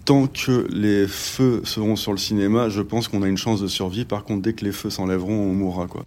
tant 0.07 0.27
que 0.27 0.67
les 0.71 1.07
feux 1.07 1.61
seront 1.65 1.97
sur 1.97 2.13
le 2.13 2.19
cinéma, 2.19 2.71
je 2.71 2.81
pense 2.81 3.09
qu'on 3.09 3.23
a 3.23 3.29
une 3.29 3.39
chance 3.39 3.61
de 3.61 3.69
survie. 3.69 4.07
Par 4.07 4.25
contre, 4.25 4.43
dès 4.43 4.55
que 4.55 4.65
les 4.65 4.73
feux 4.73 4.91
s'enlèveront, 4.91 5.51
on 5.51 5.53
mourra, 5.53 5.87
quoi. 5.87 6.07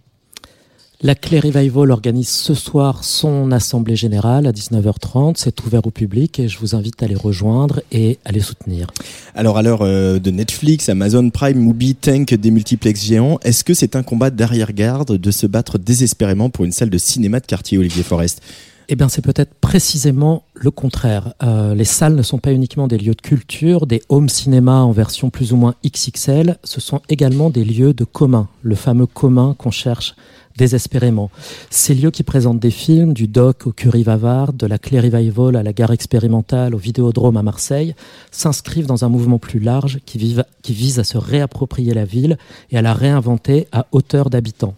La 1.00 1.14
Clé 1.14 1.38
Revival 1.38 1.92
organise 1.92 2.28
ce 2.28 2.54
soir 2.54 3.04
son 3.04 3.52
assemblée 3.52 3.94
générale 3.94 4.48
à 4.48 4.50
19h30. 4.50 5.34
C'est 5.36 5.64
ouvert 5.64 5.86
au 5.86 5.92
public 5.92 6.40
et 6.40 6.48
je 6.48 6.58
vous 6.58 6.74
invite 6.74 7.00
à 7.04 7.06
les 7.06 7.14
rejoindre 7.14 7.82
et 7.92 8.18
à 8.24 8.32
les 8.32 8.40
soutenir. 8.40 8.88
Alors 9.36 9.58
à 9.58 9.62
l'heure 9.62 9.82
euh, 9.82 10.18
de 10.18 10.32
Netflix, 10.32 10.88
Amazon 10.88 11.30
Prime, 11.30 11.60
Mubi, 11.60 11.94
Tank, 11.94 12.34
des 12.34 12.50
multiplex 12.50 13.04
géants, 13.04 13.38
est-ce 13.44 13.62
que 13.62 13.74
c'est 13.74 13.94
un 13.94 14.02
combat 14.02 14.30
d'arrière-garde 14.30 15.18
de 15.18 15.30
se 15.30 15.46
battre 15.46 15.78
désespérément 15.78 16.50
pour 16.50 16.64
une 16.64 16.72
salle 16.72 16.90
de 16.90 16.98
cinéma 16.98 17.38
de 17.38 17.46
quartier, 17.46 17.78
Olivier 17.78 18.02
Forest? 18.02 18.42
Eh 18.90 18.96
bien, 18.96 19.08
c'est 19.08 19.22
peut-être 19.22 19.54
précisément 19.54 20.44
le 20.54 20.70
contraire. 20.70 21.34
Euh, 21.42 21.74
les 21.74 21.84
salles 21.84 22.14
ne 22.14 22.22
sont 22.22 22.38
pas 22.38 22.52
uniquement 22.52 22.88
des 22.88 22.96
lieux 22.96 23.14
de 23.14 23.20
culture, 23.20 23.86
des 23.86 24.02
home 24.08 24.30
cinéma 24.30 24.80
en 24.80 24.92
version 24.92 25.30
plus 25.30 25.52
ou 25.52 25.56
moins 25.56 25.74
XXL, 25.86 26.56
ce 26.64 26.80
sont 26.80 27.02
également 27.08 27.50
des 27.50 27.64
lieux 27.64 27.92
de 27.92 28.04
commun, 28.04 28.48
le 28.62 28.74
fameux 28.74 29.06
commun 29.06 29.54
qu'on 29.58 29.70
cherche 29.70 30.16
désespérément. 30.58 31.30
Ces 31.70 31.94
lieux 31.94 32.10
qui 32.10 32.22
présentent 32.22 32.60
des 32.60 32.70
films, 32.70 33.14
du 33.14 33.28
doc 33.28 33.66
au 33.66 33.72
Curie 33.72 34.02
Vavard, 34.02 34.52
de 34.52 34.66
la 34.66 34.76
Clé 34.76 35.00
Revival 35.00 35.56
à 35.56 35.62
la 35.62 35.72
gare 35.72 35.92
expérimentale, 35.92 36.74
au 36.74 36.78
Vidéodrome 36.78 37.38
à 37.38 37.42
Marseille, 37.42 37.94
s'inscrivent 38.30 38.86
dans 38.86 39.04
un 39.04 39.08
mouvement 39.08 39.38
plus 39.38 39.60
large 39.60 40.00
qui, 40.04 40.36
qui 40.62 40.74
vise 40.74 40.98
à 40.98 41.04
se 41.04 41.16
réapproprier 41.16 41.94
la 41.94 42.04
ville 42.04 42.36
et 42.70 42.76
à 42.76 42.82
la 42.82 42.92
réinventer 42.92 43.68
à 43.72 43.86
hauteur 43.92 44.28
d'habitants. 44.28 44.74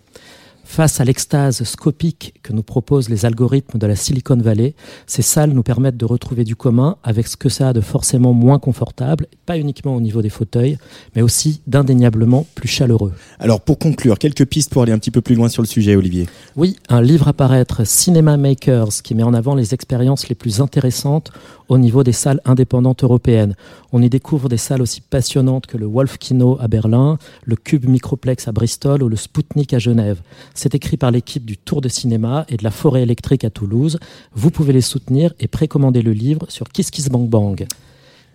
Face 0.72 1.00
à 1.00 1.04
l'extase 1.04 1.64
scopique 1.64 2.34
que 2.44 2.52
nous 2.52 2.62
proposent 2.62 3.08
les 3.08 3.26
algorithmes 3.26 3.76
de 3.76 3.88
la 3.88 3.96
Silicon 3.96 4.36
Valley, 4.36 4.76
ces 5.08 5.20
salles 5.20 5.50
nous 5.50 5.64
permettent 5.64 5.96
de 5.96 6.04
retrouver 6.04 6.44
du 6.44 6.54
commun 6.54 6.96
avec 7.02 7.26
ce 7.26 7.36
que 7.36 7.48
ça 7.48 7.70
a 7.70 7.72
de 7.72 7.80
forcément 7.80 8.32
moins 8.32 8.60
confortable, 8.60 9.26
pas 9.46 9.58
uniquement 9.58 9.96
au 9.96 10.00
niveau 10.00 10.22
des 10.22 10.28
fauteuils, 10.28 10.78
mais 11.16 11.22
aussi 11.22 11.60
d'indéniablement 11.66 12.46
plus 12.54 12.68
chaleureux. 12.68 13.12
Alors 13.40 13.60
pour 13.62 13.80
conclure, 13.80 14.16
quelques 14.16 14.44
pistes 14.46 14.70
pour 14.70 14.82
aller 14.82 14.92
un 14.92 14.98
petit 15.00 15.10
peu 15.10 15.20
plus 15.20 15.34
loin 15.34 15.48
sur 15.48 15.60
le 15.60 15.66
sujet, 15.66 15.96
Olivier. 15.96 16.28
Oui, 16.54 16.76
un 16.88 17.02
livre 17.02 17.26
à 17.26 17.32
paraître, 17.32 17.84
Cinema 17.84 18.36
Makers, 18.36 19.02
qui 19.02 19.16
met 19.16 19.24
en 19.24 19.34
avant 19.34 19.56
les 19.56 19.74
expériences 19.74 20.28
les 20.28 20.36
plus 20.36 20.60
intéressantes 20.60 21.32
au 21.70 21.78
niveau 21.78 22.04
des 22.04 22.12
salles 22.12 22.40
indépendantes 22.44 23.02
européennes. 23.02 23.54
On 23.92 24.02
y 24.02 24.10
découvre 24.10 24.48
des 24.48 24.56
salles 24.56 24.82
aussi 24.82 25.00
passionnantes 25.00 25.66
que 25.66 25.78
le 25.78 25.86
Wolf 25.86 26.18
Kino 26.18 26.58
à 26.60 26.68
Berlin, 26.68 27.18
le 27.44 27.56
Cube 27.56 27.88
Microplex 27.88 28.46
à 28.46 28.52
Bristol 28.52 29.02
ou 29.02 29.08
le 29.08 29.16
Spoutnik 29.16 29.72
à 29.74 29.78
Genève. 29.78 30.20
C'est 30.60 30.74
écrit 30.74 30.98
par 30.98 31.10
l'équipe 31.10 31.46
du 31.46 31.56
Tour 31.56 31.80
de 31.80 31.88
Cinéma 31.88 32.44
et 32.50 32.58
de 32.58 32.64
la 32.64 32.70
Forêt 32.70 33.00
électrique 33.00 33.44
à 33.44 33.50
Toulouse. 33.50 33.98
Vous 34.34 34.50
pouvez 34.50 34.74
les 34.74 34.82
soutenir 34.82 35.32
et 35.40 35.48
précommander 35.48 36.02
le 36.02 36.12
livre 36.12 36.44
sur 36.50 36.68
KissKissBankBang. 36.68 37.66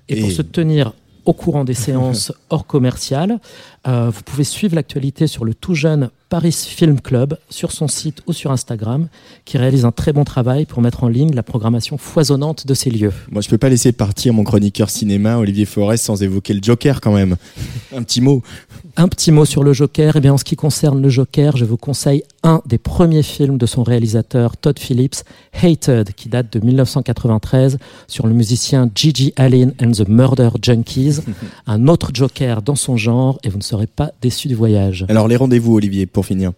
Et, 0.10 0.20
pour 0.22 0.30
Et- 0.30 0.34
se 0.34 0.42
tenir 0.42 0.94
au 1.26 1.34
courant 1.34 1.64
des 1.66 1.76
séances 1.76 2.34
hors 2.50 2.66
commerciales, 2.66 3.40
euh, 3.88 4.10
vous 4.10 4.24
pouvez 4.24 4.44
suivre 4.44 4.74
l'actualité 4.74 5.28
sur 5.28 5.46
le 5.46 5.54
tout 5.54 5.76
jeune 5.76 6.10
Paris 6.30 6.52
Film 6.68 7.00
Club 7.00 7.38
sur 7.50 7.72
son 7.72 7.88
site 7.88 8.22
ou 8.28 8.34
sur 8.34 8.52
Instagram, 8.52 9.08
qui 9.46 9.58
réalise 9.58 9.86
un 9.86 9.92
très 9.92 10.12
bon 10.12 10.24
travail 10.24 10.66
pour 10.66 10.82
mettre 10.82 11.04
en 11.04 11.08
ligne 11.08 11.34
la 11.36 11.44
programmation 11.44 11.98
foisonnante 11.98 12.66
de 12.66 12.74
ces 12.74 12.90
lieux. 12.90 13.14
Moi, 13.32 13.42
je 13.42 13.50
peux 13.50 13.58
pas 13.58 13.70
laisser 13.70 13.92
partir 13.92 14.34
mon 14.34 14.44
chroniqueur 14.44 14.90
cinéma, 14.90 15.38
Olivier 15.38 15.66
Forest, 15.66 16.06
sans 16.06 16.24
évoquer 16.24 16.54
le 16.54 16.62
Joker 16.64 17.00
quand 17.00 17.14
même. 17.14 17.36
Un 17.96 18.04
petit 18.04 18.22
mot. 18.22 18.42
Un 18.98 19.08
petit 19.08 19.32
mot 19.32 19.46
sur 19.46 19.64
le 19.64 19.74
Joker. 19.74 20.16
Eh 20.16 20.20
bien, 20.20 20.34
en 20.34 20.38
ce 20.38 20.44
qui 20.44 20.56
concerne 20.56 21.02
le 21.02 21.10
Joker, 21.10 21.58
je 21.58 21.66
vous 21.66 21.78
conseille 21.78 22.24
un 22.44 22.62
des 22.66 22.78
premiers 22.78 23.24
films 23.24 23.58
de 23.58 23.66
son 23.66 23.84
réalisateur 23.84 24.58
Todd 24.58 24.80
Phillips, 24.80 25.24
Hated, 25.54 26.14
qui 26.14 26.30
date 26.30 26.52
de 26.54 26.66
1993, 26.66 27.78
sur 28.08 28.26
le 28.26 28.34
musicien 28.34 28.90
Gigi 28.96 29.34
Allen 29.36 29.74
and 29.82 29.92
the 29.92 30.08
Murder 30.08 30.50
Junkies. 30.62 31.20
un 31.68 31.88
autre 31.88 32.12
Joker 32.14 32.62
dans 32.62 32.76
son 32.76 32.98
genre, 32.98 33.38
et 33.44 33.50
vous 33.50 33.58
ne 33.58 33.64
serez 33.64 33.88
pas 33.88 34.12
déçus 34.22 34.48
du 34.48 34.56
voyage. 34.56 35.06
Alors, 35.10 35.28
les 35.28 35.36
rendez-vous, 35.36 35.76
Olivier, 35.76 36.06
pour 36.16 36.26
finir. 36.26 36.54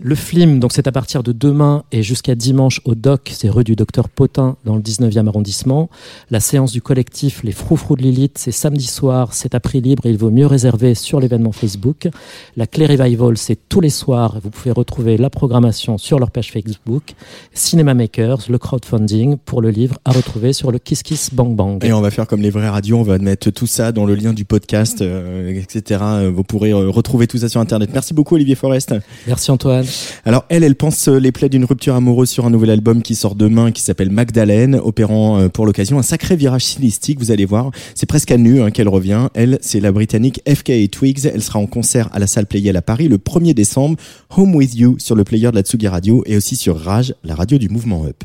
Le 0.00 0.14
film, 0.14 0.60
donc 0.60 0.72
c'est 0.72 0.86
à 0.86 0.92
partir 0.92 1.24
de 1.24 1.32
demain 1.32 1.82
et 1.90 2.04
jusqu'à 2.04 2.36
dimanche 2.36 2.80
au 2.84 2.94
DOC, 2.94 3.32
c'est 3.32 3.48
rue 3.48 3.64
du 3.64 3.74
Docteur 3.74 4.08
Potin 4.08 4.56
dans 4.64 4.76
le 4.76 4.82
19e 4.82 5.26
arrondissement. 5.26 5.90
La 6.30 6.38
séance 6.38 6.70
du 6.70 6.80
collectif 6.80 7.42
Les 7.42 7.50
Froufrous 7.50 7.96
de 7.96 8.02
Lilith, 8.02 8.38
c'est 8.38 8.52
samedi 8.52 8.86
soir, 8.86 9.34
c'est 9.34 9.54
à 9.56 9.60
prix 9.60 9.80
libre 9.80 10.06
et 10.06 10.10
il 10.10 10.16
vaut 10.16 10.30
mieux 10.30 10.46
réserver 10.46 10.94
sur 10.94 11.18
l'événement 11.18 11.50
Facebook. 11.50 12.08
La 12.56 12.68
Clé 12.68 12.86
Revival, 12.86 13.36
c'est 13.36 13.58
tous 13.68 13.80
les 13.80 13.90
soirs. 13.90 14.38
Vous 14.40 14.50
pouvez 14.50 14.70
retrouver 14.70 15.16
la 15.16 15.28
programmation 15.28 15.98
sur 15.98 16.20
leur 16.20 16.30
page 16.30 16.52
Facebook. 16.52 17.14
Cinema 17.52 17.94
Makers, 17.94 18.44
le 18.48 18.58
crowdfunding 18.58 19.38
pour 19.38 19.60
le 19.60 19.70
livre 19.70 19.98
à 20.04 20.12
retrouver 20.12 20.52
sur 20.52 20.70
le 20.70 20.78
Kiss 20.78 21.02
Kiss 21.02 21.34
Bang 21.34 21.56
Bang. 21.56 21.84
Et 21.84 21.92
on 21.92 22.00
va 22.00 22.12
faire 22.12 22.28
comme 22.28 22.42
les 22.42 22.50
vraies 22.50 22.68
radios, 22.68 22.98
on 22.98 23.02
va 23.02 23.18
mettre 23.18 23.50
tout 23.50 23.66
ça 23.66 23.90
dans 23.90 24.06
le 24.06 24.14
lien 24.14 24.32
du 24.32 24.44
podcast, 24.44 25.02
euh, 25.02 25.60
etc. 25.60 26.00
Vous 26.32 26.44
pourrez 26.44 26.70
euh, 26.70 26.90
retrouver 26.90 27.26
tout 27.26 27.38
ça 27.38 27.48
sur 27.48 27.60
Internet. 27.60 27.90
Merci 27.92 28.14
beaucoup, 28.14 28.36
Olivier 28.36 28.54
Forest. 28.54 28.83
Merci 29.26 29.50
Antoine. 29.50 29.86
Alors 30.24 30.44
elle, 30.48 30.64
elle 30.64 30.76
pense 30.76 31.08
euh, 31.08 31.18
les 31.18 31.32
plaies 31.32 31.48
d'une 31.48 31.64
rupture 31.64 31.94
amoureuse 31.94 32.30
sur 32.30 32.46
un 32.46 32.50
nouvel 32.50 32.70
album 32.70 33.02
qui 33.02 33.14
sort 33.14 33.34
demain, 33.34 33.72
qui 33.72 33.82
s'appelle 33.82 34.10
Magdalene, 34.10 34.76
opérant 34.76 35.38
euh, 35.38 35.48
pour 35.48 35.66
l'occasion 35.66 35.98
un 35.98 36.02
sacré 36.02 36.36
virage 36.36 36.64
stylistique. 36.64 37.18
Vous 37.18 37.30
allez 37.30 37.44
voir, 37.44 37.70
c'est 37.94 38.06
presque 38.06 38.30
à 38.30 38.36
nu 38.36 38.62
hein, 38.62 38.70
qu'elle 38.70 38.88
revient. 38.88 39.28
Elle, 39.34 39.58
c'est 39.60 39.80
la 39.80 39.92
Britannique 39.92 40.40
FK 40.48 40.90
Twigs. 40.90 41.26
Elle 41.26 41.42
sera 41.42 41.58
en 41.58 41.66
concert 41.66 42.08
à 42.12 42.18
la 42.18 42.26
salle 42.26 42.46
Playel 42.46 42.76
à 42.76 42.82
Paris 42.82 43.08
le 43.08 43.18
1er 43.18 43.54
décembre. 43.54 43.96
Home 44.36 44.54
with 44.54 44.74
You 44.74 44.96
sur 44.98 45.14
le 45.14 45.24
player 45.24 45.50
de 45.50 45.56
la 45.56 45.62
Tsugi 45.62 45.88
Radio 45.88 46.22
et 46.26 46.36
aussi 46.36 46.56
sur 46.56 46.78
Rage, 46.78 47.14
la 47.24 47.34
radio 47.34 47.58
du 47.58 47.68
mouvement 47.68 48.04
Up. 48.04 48.24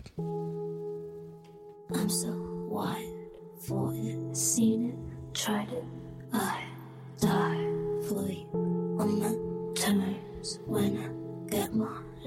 I'm 1.92 2.08
so 2.08 2.28
wild 2.70 3.00
for 3.60 3.92
it, 3.96 4.36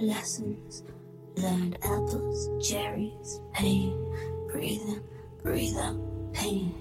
lessons. 0.03 0.83
Learned 1.37 1.79
apples, 1.83 2.51
cherries, 2.69 3.41
pain, 3.55 3.97
breathing, 4.51 5.01
breathe 5.43 5.77
out 5.79 5.97
pain. 6.35 6.75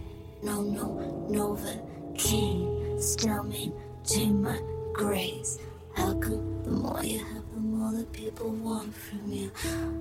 No, 0.43 0.61
no, 0.61 1.27
Novocaine, 1.29 3.01
still 3.01 3.43
maintain 3.43 4.41
my 4.41 4.59
grace. 4.93 5.59
How 5.93 6.13
come 6.15 6.63
the 6.63 6.71
more 6.71 7.03
you 7.03 7.19
have, 7.19 7.40
more 7.81 7.91
that 7.93 8.13
people 8.13 8.49
want 8.49 8.93
from 8.93 9.31
you? 9.31 9.51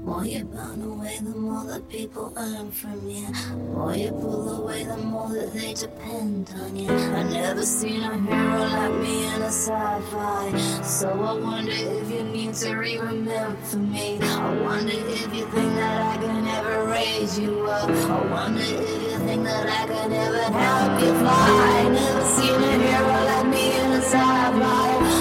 More 0.05 0.25
you 0.27 0.45
burn 0.45 0.83
away, 0.83 1.19
the 1.23 1.31
more 1.31 1.65
that 1.65 1.89
people 1.89 2.31
earn 2.37 2.71
from 2.71 3.09
you. 3.09 3.27
More 3.73 3.97
you 3.97 4.11
pull 4.11 4.63
away, 4.63 4.85
the 4.85 4.99
more 4.99 5.31
that 5.31 5.55
they 5.55 5.73
depend 5.73 6.53
on 6.61 6.77
you. 6.77 6.91
I 6.91 7.23
never 7.23 7.63
seen 7.63 8.03
a 8.03 8.19
hero 8.19 8.59
like 8.77 8.95
me 9.01 9.25
in 9.35 9.41
a 9.41 9.47
sci-fi. 9.47 10.83
So 10.83 11.09
I 11.09 11.33
wonder 11.33 11.73
if 11.73 12.11
you 12.11 12.23
need 12.23 12.55
to 12.55 12.75
re-remember 12.75 13.77
me. 13.77 14.19
I 14.21 14.55
wonder 14.61 14.93
if 14.93 15.35
you 15.35 15.47
think 15.47 15.73
that 15.81 15.99
I 16.13 16.17
can 16.23 16.47
ever 16.49 16.85
raise 16.85 17.39
you 17.39 17.65
up. 17.65 17.89
I 17.89 18.21
wonder 18.31 18.61
if 18.61 19.03
you 19.05 19.19
think 19.27 19.45
that 19.45 19.67
I 19.67 19.87
can 19.87 20.13
ever 20.13 20.47
help 20.65 21.03
you 21.03 21.13
fly. 21.21 21.81
I 21.81 21.89
never 21.89 22.25
seen 22.37 22.61
a 22.63 22.73
hero 22.85 23.25
like 23.31 23.47
me 23.47 23.65
in 23.81 23.93
a 23.93 24.03
sci-fi. 24.03 25.20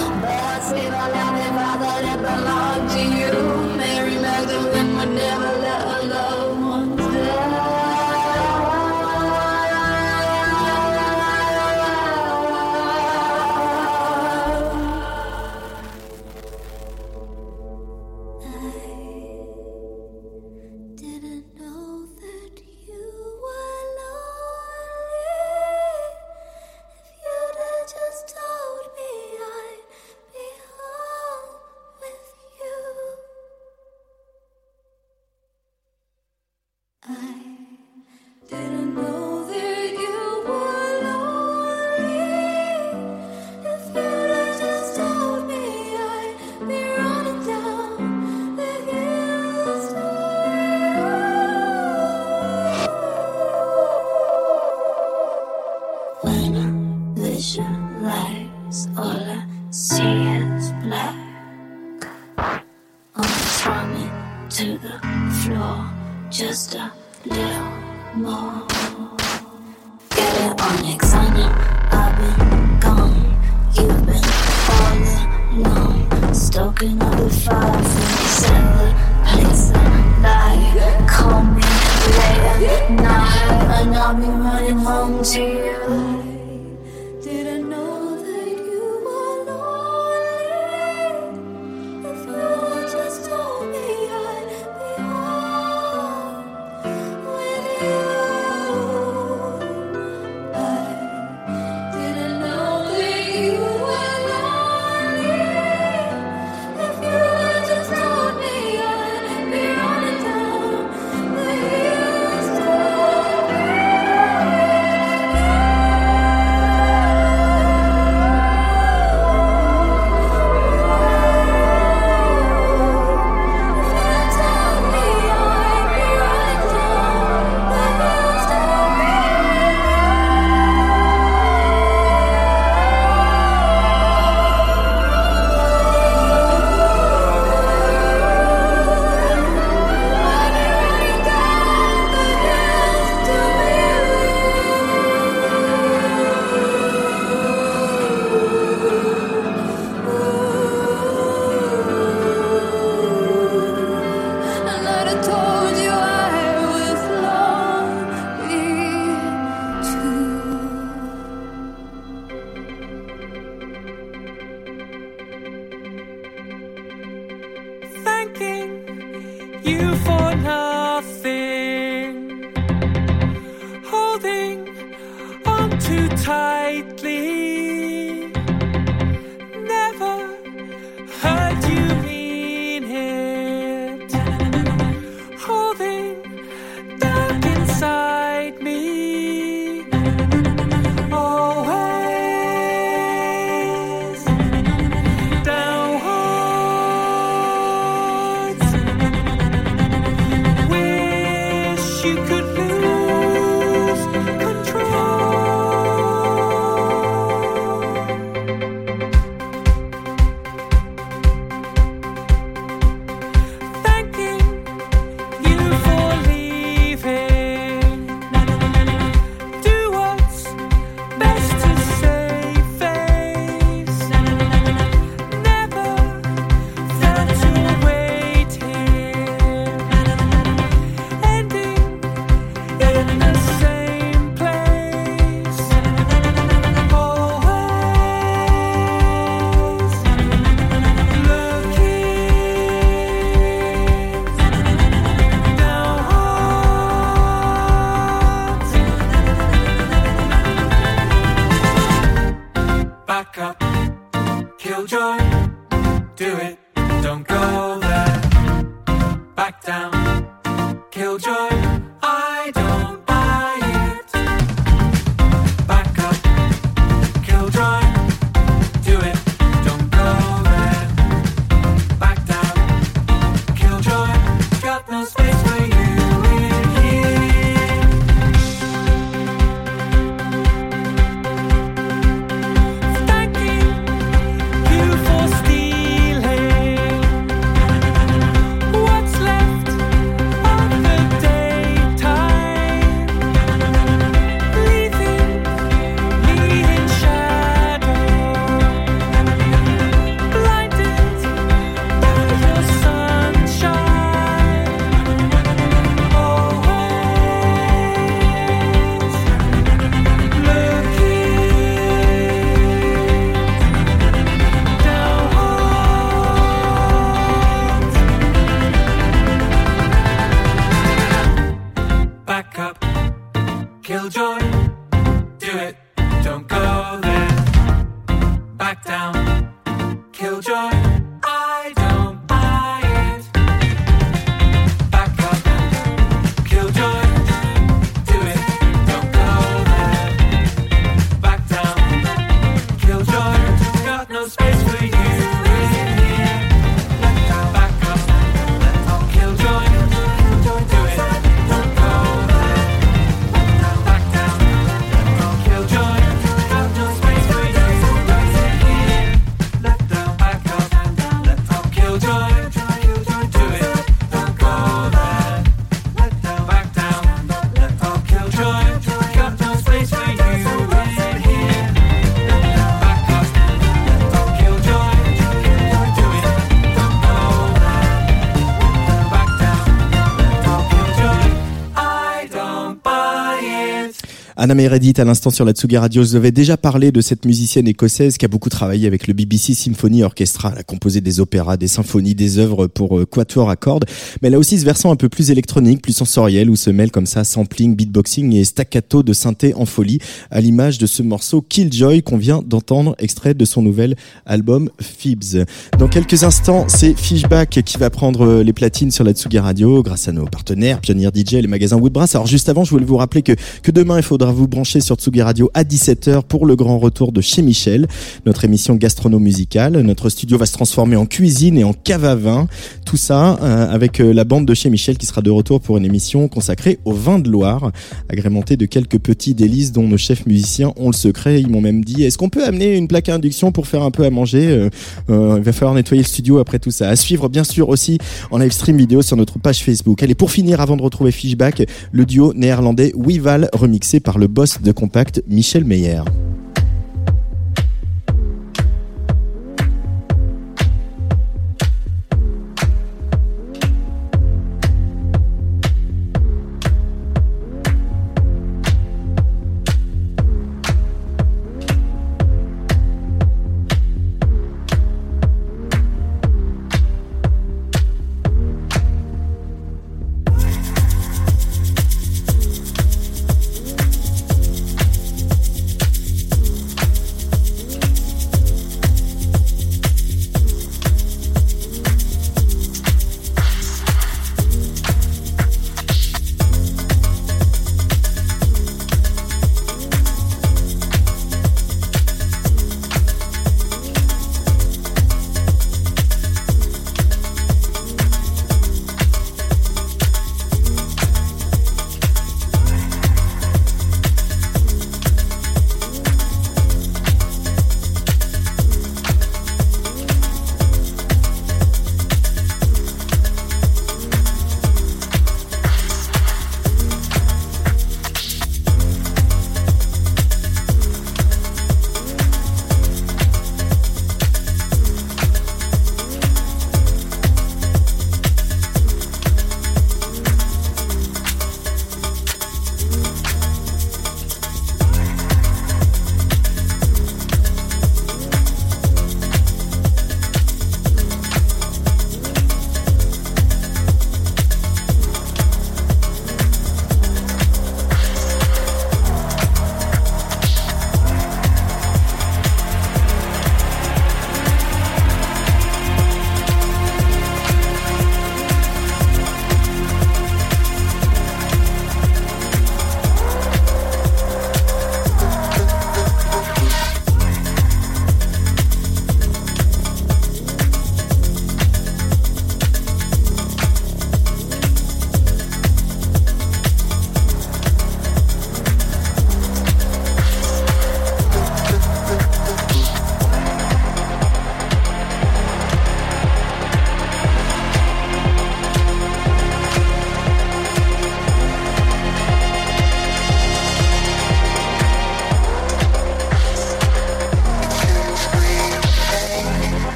Anna 384.42 384.54
Meredith 384.54 384.98
à 384.98 385.04
l'instant 385.04 385.28
sur 385.28 385.44
la 385.44 385.52
Tsugi 385.52 385.76
Radio. 385.76 386.02
Je 386.02 386.08
vous 386.08 386.16
avais 386.16 386.32
déjà 386.32 386.56
parlé 386.56 386.92
de 386.92 387.02
cette 387.02 387.26
musicienne 387.26 387.68
écossaise 387.68 388.16
qui 388.16 388.24
a 388.24 388.28
beaucoup 388.28 388.48
travaillé 388.48 388.86
avec 388.86 389.06
le 389.06 389.12
BBC 389.12 389.52
Symphony 389.52 390.02
Orchestra. 390.02 390.52
Elle 390.54 390.60
a 390.60 390.62
composé 390.62 391.02
des 391.02 391.20
opéras, 391.20 391.58
des 391.58 391.68
symphonies, 391.68 392.14
des 392.14 392.38
œuvres 392.38 392.66
pour 392.66 392.98
euh, 392.98 393.04
quatuor 393.04 393.50
à 393.50 393.56
cordes. 393.56 393.84
Mais 394.22 394.28
elle 394.28 394.34
a 394.36 394.38
aussi 394.38 394.58
ce 394.58 394.64
versant 394.64 394.92
un 394.92 394.96
peu 394.96 395.10
plus 395.10 395.30
électronique, 395.30 395.82
plus 395.82 395.92
sensoriel, 395.92 396.48
où 396.48 396.56
se 396.56 396.70
mêlent 396.70 396.90
comme 396.90 397.04
ça 397.04 397.22
sampling, 397.22 397.76
beatboxing 397.76 398.32
et 398.32 398.44
staccato 398.44 399.02
de 399.02 399.12
synthé 399.12 399.52
en 399.52 399.66
folie, 399.66 399.98
à 400.30 400.40
l'image 400.40 400.78
de 400.78 400.86
ce 400.86 401.02
morceau 401.02 401.42
Killjoy 401.42 402.02
qu'on 402.02 402.16
vient 402.16 402.40
d'entendre, 402.42 402.96
extrait 402.98 403.34
de 403.34 403.44
son 403.44 403.60
nouvel 403.60 403.94
album 404.24 404.70
Fibs. 404.80 405.44
Dans 405.78 405.88
quelques 405.88 406.24
instants, 406.24 406.64
c'est 406.66 406.98
Fishback 406.98 407.60
qui 407.62 407.76
va 407.76 407.90
prendre 407.90 408.22
euh, 408.26 408.42
les 408.42 408.54
platines 408.54 408.90
sur 408.90 409.04
la 409.04 409.12
Tsugi 409.12 409.38
Radio 409.38 409.82
grâce 409.82 410.08
à 410.08 410.12
nos 410.12 410.24
partenaires, 410.24 410.80
Pionnier 410.80 411.10
DJ 411.14 411.34
et 411.34 411.42
les 411.42 411.46
magasins 411.46 411.76
Woodbrass. 411.76 412.14
Alors 412.14 412.26
juste 412.26 412.48
avant, 412.48 412.64
je 412.64 412.70
voulais 412.70 412.86
vous 412.86 412.96
rappeler 412.96 413.20
que, 413.20 413.32
que 413.62 413.70
demain, 413.70 413.98
il 413.98 414.02
faudra 414.02 414.29
vous 414.32 414.48
brancher 414.48 414.80
sur 414.80 414.96
Tsugi 414.96 415.22
Radio 415.22 415.50
à 415.54 415.64
17h 415.64 416.22
pour 416.22 416.46
le 416.46 416.56
grand 416.56 416.78
retour 416.78 417.12
de 417.12 417.20
chez 417.20 417.42
Michel, 417.42 417.86
notre 418.26 418.44
émission 418.44 418.74
gastrono-musicale. 418.74 419.80
Notre 419.80 420.08
studio 420.08 420.38
va 420.38 420.46
se 420.46 420.52
transformer 420.52 420.96
en 420.96 421.06
cuisine 421.06 421.58
et 421.58 421.64
en 421.64 421.72
cave 421.72 422.04
à 422.04 422.14
vin. 422.14 422.48
Tout 422.84 422.96
ça 422.96 423.38
euh, 423.42 423.68
avec 423.70 424.00
euh, 424.00 424.12
la 424.12 424.24
bande 424.24 424.46
de 424.46 424.54
chez 424.54 424.70
Michel 424.70 424.98
qui 424.98 425.06
sera 425.06 425.22
de 425.22 425.30
retour 425.30 425.60
pour 425.60 425.76
une 425.76 425.84
émission 425.84 426.28
consacrée 426.28 426.78
au 426.84 426.92
vin 426.92 427.18
de 427.18 427.28
Loire, 427.30 427.72
agrémentée 428.08 428.56
de 428.56 428.66
quelques 428.66 428.98
petits 428.98 429.34
délices 429.34 429.72
dont 429.72 429.86
nos 429.86 429.96
chefs 429.96 430.26
musiciens 430.26 430.72
ont 430.76 430.88
le 430.88 430.96
secret. 430.96 431.40
Ils 431.40 431.48
m'ont 431.48 431.60
même 431.60 431.84
dit, 431.84 432.04
est-ce 432.04 432.18
qu'on 432.18 432.28
peut 432.28 432.44
amener 432.44 432.76
une 432.76 432.88
plaque 432.88 433.08
à 433.08 433.14
induction 433.14 433.52
pour 433.52 433.66
faire 433.66 433.82
un 433.82 433.90
peu 433.90 434.04
à 434.04 434.10
manger? 434.10 434.68
Euh, 435.08 435.36
Il 435.38 435.42
va 435.42 435.52
falloir 435.52 435.74
nettoyer 435.74 436.02
le 436.02 436.08
studio 436.08 436.38
après 436.38 436.58
tout 436.58 436.70
ça. 436.70 436.88
À 436.88 436.96
suivre 436.96 437.28
bien 437.28 437.44
sûr 437.44 437.68
aussi 437.68 437.98
en 438.30 438.38
live 438.38 438.52
stream 438.52 438.76
vidéo 438.76 439.02
sur 439.02 439.16
notre 439.16 439.38
page 439.38 439.62
Facebook. 439.62 440.02
Allez, 440.02 440.14
pour 440.14 440.30
finir, 440.30 440.60
avant 440.60 440.76
de 440.76 440.82
retrouver 440.82 441.12
Fishback, 441.12 441.66
le 441.92 442.06
duo 442.06 442.32
néerlandais 442.34 442.92
Wival 442.94 443.48
remixé 443.52 444.00
par 444.00 444.18
le 444.20 444.26
boss 444.26 444.60
de 444.60 444.70
compact 444.70 445.22
Michel 445.26 445.64
Meyer. 445.64 446.02